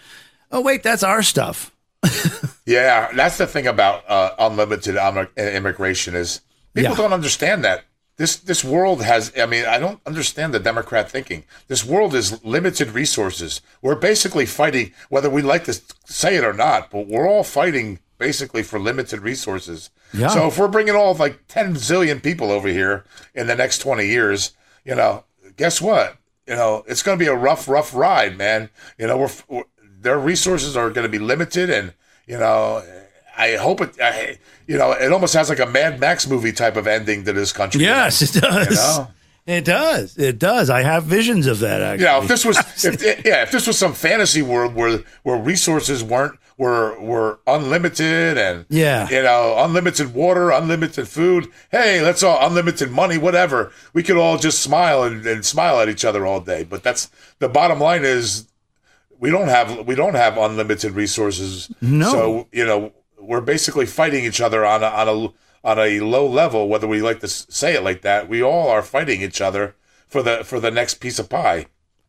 Oh, 0.52 0.62
wait, 0.62 0.84
that's 0.84 1.02
our 1.04 1.24
stuff. 1.24 1.73
Yeah, 2.66 3.12
that's 3.14 3.38
the 3.38 3.46
thing 3.48 3.68
about 3.68 4.10
uh, 4.10 4.32
unlimited 4.40 4.96
immigration 5.38 6.16
is 6.16 6.42
people 6.74 6.92
Yeah. 6.92 6.98
don't 6.98 7.12
understand 7.14 7.64
that 7.66 7.84
this 8.16 8.38
this 8.38 8.64
world 8.64 9.04
has. 9.04 9.34
I 9.38 9.46
mean, 9.48 9.66
I 9.66 9.80
don't 9.80 10.00
understand 10.06 10.54
the 10.54 10.60
Democrat 10.60 11.10
thinking. 11.12 11.44
This 11.68 11.84
world 11.84 12.16
is 12.16 12.42
limited 12.46 12.92
resources. 12.92 13.60
We're 13.82 13.96
basically 13.96 14.46
fighting, 14.46 14.94
whether 15.10 15.30
we 15.30 15.42
like 15.42 15.66
to 15.66 15.74
say 16.06 16.36
it 16.38 16.44
or 16.46 16.54
not, 16.54 16.90
but 16.92 17.08
we're 17.08 17.28
all 17.28 17.44
fighting 17.44 18.00
basically 18.18 18.64
for 18.64 18.80
limited 18.80 19.20
resources. 19.22 19.90
Yeah. 20.14 20.28
So 20.30 20.48
if 20.48 20.58
we're 20.58 20.68
bringing 20.70 20.96
all 20.96 21.14
like 21.16 21.48
ten 21.48 21.74
zillion 21.76 22.22
people 22.24 22.50
over 22.52 22.68
here 22.70 23.04
in 23.36 23.48
the 23.48 23.56
next 23.56 23.80
twenty 23.80 24.06
years, 24.08 24.54
you 24.86 24.96
know, 24.96 25.26
guess 25.58 25.82
what? 25.82 26.16
You 26.48 26.56
know, 26.56 26.84
it's 26.88 27.04
going 27.04 27.18
to 27.18 27.24
be 27.26 27.30
a 27.30 27.36
rough, 27.36 27.68
rough 27.68 27.96
ride, 27.96 28.38
man. 28.38 28.70
You 28.98 29.08
know, 29.08 29.18
we're, 29.18 29.32
we're 29.48 29.64
their 30.04 30.20
resources 30.20 30.78
are 30.78 30.90
going 30.90 31.06
to 31.06 31.10
be 31.10 31.20
limited, 31.20 31.70
and 31.70 31.94
you 32.28 32.38
know, 32.38 32.84
I 33.38 33.56
hope 33.56 33.82
it. 33.82 34.00
I, 34.02 34.38
you 34.68 34.78
know, 34.78 34.92
it 34.92 35.12
almost 35.12 35.34
has 35.34 35.50
like 35.50 35.60
a 35.60 35.66
Mad 35.66 36.00
Max 36.00 36.28
movie 36.28 36.52
type 36.52 36.76
of 36.78 36.88
ending 36.88 37.26
to 37.26 37.34
this 37.34 37.52
country. 37.52 37.82
Yes, 37.82 38.22
it 38.22 38.40
does. 38.40 38.70
You 38.70 38.76
know? 38.76 39.08
It 39.46 39.66
does. 39.66 40.18
It 40.18 40.40
does. 40.40 40.70
I 40.70 40.84
have 40.84 41.04
visions 41.04 41.48
of 41.48 41.60
that, 41.60 41.82
actually. 41.82 42.06
You 42.06 42.12
know, 42.12 42.22
if 42.22 42.28
this 42.30 42.46
was, 42.46 42.58
if 42.86 43.04
yeah, 43.26 43.44
if 43.44 43.52
this 43.52 43.68
was 43.68 43.78
some 43.78 43.94
fantasy 43.94 44.42
world 44.42 44.74
where 44.76 45.00
where 45.24 45.38
resources 45.38 46.04
weren't 46.04 46.40
were 46.58 46.98
were 47.00 47.40
unlimited 47.48 48.38
and 48.38 48.66
Yeah. 48.70 49.10
you 49.10 49.22
know, 49.24 49.56
unlimited 49.58 50.14
water, 50.14 50.52
unlimited 50.52 51.08
food. 51.08 51.50
Hey, 51.72 52.02
let's 52.02 52.24
all 52.24 52.46
unlimited 52.46 52.92
money, 52.92 53.18
whatever. 53.18 53.72
We 53.94 54.04
could 54.04 54.18
all 54.18 54.38
just 54.38 54.62
smile 54.62 55.04
and, 55.04 55.26
and 55.26 55.44
smile 55.46 55.80
at 55.82 55.90
each 55.90 56.06
other 56.06 56.26
all 56.26 56.40
day. 56.40 56.64
But 56.64 56.84
that's 56.84 57.10
the 57.40 57.50
bottom 57.50 57.80
line 57.80 58.06
is 58.06 58.46
we 59.24 59.32
don't 59.32 59.48
have 59.48 59.88
we 59.88 59.96
don't 59.96 60.16
have 60.16 60.38
unlimited 60.38 60.92
resources. 60.92 61.72
No. 61.80 62.12
So 62.12 62.48
you 62.52 62.66
know, 62.66 62.92
we're 63.18 63.40
basically 63.40 63.86
fighting 63.86 64.26
each 64.26 64.42
other 64.42 64.66
on 64.66 64.84
a 64.84 64.88
on 64.88 65.08
a 65.08 65.34
on 65.64 65.80
a 65.80 66.02
low 66.02 66.28
level, 66.28 66.68
whether 66.68 66.88
we 66.88 67.02
like 67.02 67.22
to 67.22 67.30
say 67.30 67.74
it 67.74 67.84
like 67.84 68.02
that, 68.02 68.28
we 68.28 68.44
all 68.44 68.68
are 68.68 68.82
fighting 68.82 69.22
each 69.22 69.40
other 69.40 69.76
for 70.10 70.22
the 70.22 70.44
for 70.44 70.60
the 70.60 70.72
next 70.72 70.96
piece 70.96 71.20
of 71.20 71.30
pie. 71.30 71.68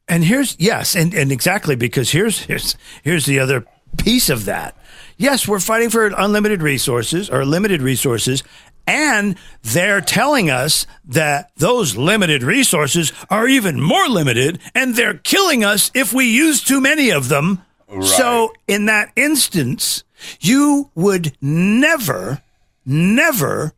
And 0.09 0.25
here's 0.25 0.57
yes, 0.59 0.97
and, 0.97 1.15
and 1.15 1.31
exactly 1.31 1.77
because 1.77 2.11
here's 2.11 2.41
here's 2.41 2.77
here's 3.05 3.27
the 3.27 3.39
other 3.39 3.65
piece 3.97 4.29
of 4.29 4.45
that. 4.47 4.77
Yes, 5.17 5.47
we're 5.47 5.61
fighting 5.61 5.91
for 5.91 6.07
unlimited 6.07 6.63
resources 6.63 7.31
or 7.31 7.45
limited 7.45 7.81
resources, 7.81 8.43
and 8.87 9.37
they're 9.63 10.01
telling 10.01 10.51
us 10.51 10.87
that 11.05 11.51
those 11.57 11.97
limited 11.97 12.43
resources 12.43 13.13
are 13.31 13.49
even 13.49 13.81
more 13.81 14.09
limited, 14.09 14.61
and 14.75 14.95
they're 14.95 15.19
killing 15.19 15.65
us 15.65 15.91
if 15.95 16.13
we 16.13 16.27
use 16.27 16.63
too 16.63 16.81
many 16.81 17.11
of 17.11 17.29
them. 17.29 17.63
So 18.03 18.53
in 18.67 18.87
that 18.87 19.13
instance, 19.15 20.05
you 20.41 20.91
would 20.95 21.37
never, 21.41 22.43
never 22.85 23.73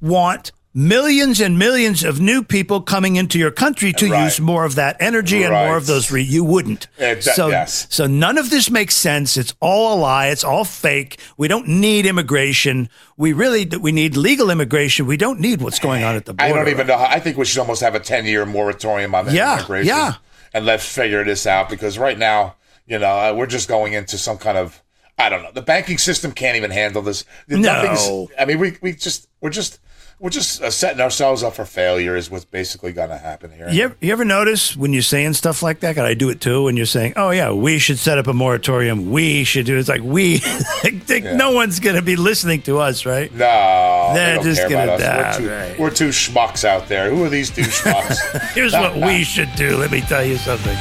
want 0.00 0.52
millions 0.74 1.40
and 1.40 1.56
millions 1.56 2.02
of 2.02 2.20
new 2.20 2.42
people 2.42 2.80
coming 2.80 3.14
into 3.14 3.38
your 3.38 3.52
country 3.52 3.92
to 3.92 4.10
Right. 4.10 4.24
use 4.24 4.40
more 4.40 4.64
of 4.64 4.74
that 4.74 4.96
energy 4.98 5.44
and 5.44 5.52
more 5.52 5.76
of 5.76 5.86
those 5.86 6.10
re- 6.10 6.20
you 6.22 6.42
wouldn't 6.42 6.88
Exa- 6.98 7.34
so 7.34 7.48
yes. 7.48 7.86
so 7.90 8.06
none 8.08 8.36
of 8.38 8.50
this 8.50 8.68
makes 8.70 8.96
sense 8.96 9.36
it's 9.36 9.54
all 9.60 9.94
a 9.94 9.98
lie 10.00 10.26
it's 10.26 10.42
all 10.42 10.64
fake 10.64 11.20
we 11.36 11.46
don't 11.46 11.68
need 11.68 12.06
immigration 12.06 12.88
we 13.16 13.32
really 13.32 13.64
we 13.80 13.92
need 13.92 14.16
legal 14.16 14.50
immigration 14.50 15.06
we 15.06 15.16
don't 15.16 15.38
need 15.38 15.62
what's 15.62 15.78
going 15.78 16.02
on 16.02 16.16
at 16.16 16.24
the 16.24 16.34
border 16.34 16.52
I 16.52 16.56
don't 16.56 16.68
even 16.68 16.88
know. 16.88 16.98
How, 16.98 17.04
I 17.06 17.20
think 17.20 17.36
we 17.36 17.44
should 17.44 17.60
almost 17.60 17.80
have 17.80 17.94
a 17.94 18.00
ten 18.00 18.26
year 18.26 18.44
moratorium 18.44 19.14
on 19.14 19.32
Yeah, 19.32 19.58
immigration. 19.58 19.86
yeah. 19.94 20.14
and 20.52 20.66
let's 20.66 20.84
figure 20.88 21.22
this 21.24 21.46
out 21.46 21.68
because 21.70 21.98
right 21.98 22.18
now, 22.18 22.56
you 22.86 22.98
know, 22.98 23.06
uh, 23.30 23.32
we're 23.36 23.46
just 23.46 23.68
going 23.68 23.92
into 23.92 24.18
some 24.18 24.38
kind 24.38 24.58
of. 24.58 24.80
I 25.16 25.28
don't 25.28 25.44
know. 25.44 25.52
The 25.52 25.62
banking 25.62 25.98
system 25.98 26.32
can't 26.32 26.56
even 26.56 26.72
handle 26.72 27.00
this. 27.00 27.24
Nothing's- 27.46 28.08
No. 28.08 28.28
I 28.36 28.44
mean, 28.46 28.58
we 28.58 28.76
we 28.82 28.92
just 28.94 29.28
we're 29.40 29.50
just 29.50 29.78
we're 30.20 30.30
just 30.30 30.62
uh, 30.62 30.70
setting 30.70 31.00
ourselves 31.00 31.42
up 31.42 31.54
for 31.54 31.64
failure. 31.64 32.16
Is 32.16 32.30
what's 32.30 32.44
basically 32.44 32.92
going 32.92 33.10
to 33.10 33.18
happen 33.18 33.50
here. 33.50 33.68
you 33.68 33.84
ever, 33.84 33.96
you 34.00 34.12
ever 34.12 34.24
notice 34.24 34.76
when 34.76 34.92
you're 34.92 35.02
saying 35.02 35.34
stuff 35.34 35.62
like 35.62 35.80
that? 35.80 35.96
And 35.98 36.06
I 36.06 36.14
do 36.14 36.30
it 36.30 36.40
too. 36.40 36.64
When 36.64 36.76
you're 36.76 36.86
saying, 36.86 37.14
"Oh 37.16 37.30
yeah, 37.30 37.52
we 37.52 37.78
should 37.78 37.98
set 37.98 38.18
up 38.18 38.26
a 38.26 38.32
moratorium. 38.32 39.10
We 39.10 39.44
should 39.44 39.66
do." 39.66 39.76
it." 39.76 39.80
It's 39.80 39.88
like 39.88 40.02
we. 40.02 40.40
like, 40.84 41.24
No 41.24 41.52
one's 41.52 41.80
going 41.80 41.96
to 41.96 42.02
be 42.02 42.16
listening 42.16 42.62
to 42.62 42.78
us, 42.78 43.04
right? 43.06 43.32
No, 43.32 44.10
they 44.14 44.20
They're 44.20 44.34
don't 44.36 44.44
just 44.44 44.62
gonna 44.62 44.74
about 44.94 45.00
us. 45.00 45.36
die, 45.36 45.40
We're 45.40 45.46
two, 45.46 45.50
right. 45.50 45.78
we're 45.80 45.90
two 45.90 46.08
schmucks 46.10 46.64
out 46.64 46.88
there. 46.88 47.10
Who 47.10 47.24
are 47.24 47.28
these 47.28 47.50
two 47.50 47.62
schmucks? 47.62 48.52
Here's 48.54 48.72
what 48.72 48.96
we 48.96 49.24
should 49.24 49.52
do. 49.56 49.76
Let 49.76 49.90
me 49.90 50.00
tell 50.02 50.24
you 50.24 50.36
something. 50.36 50.76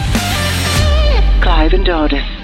Clive 1.41 1.73
and 1.73 1.85
Dardis. 1.85 2.42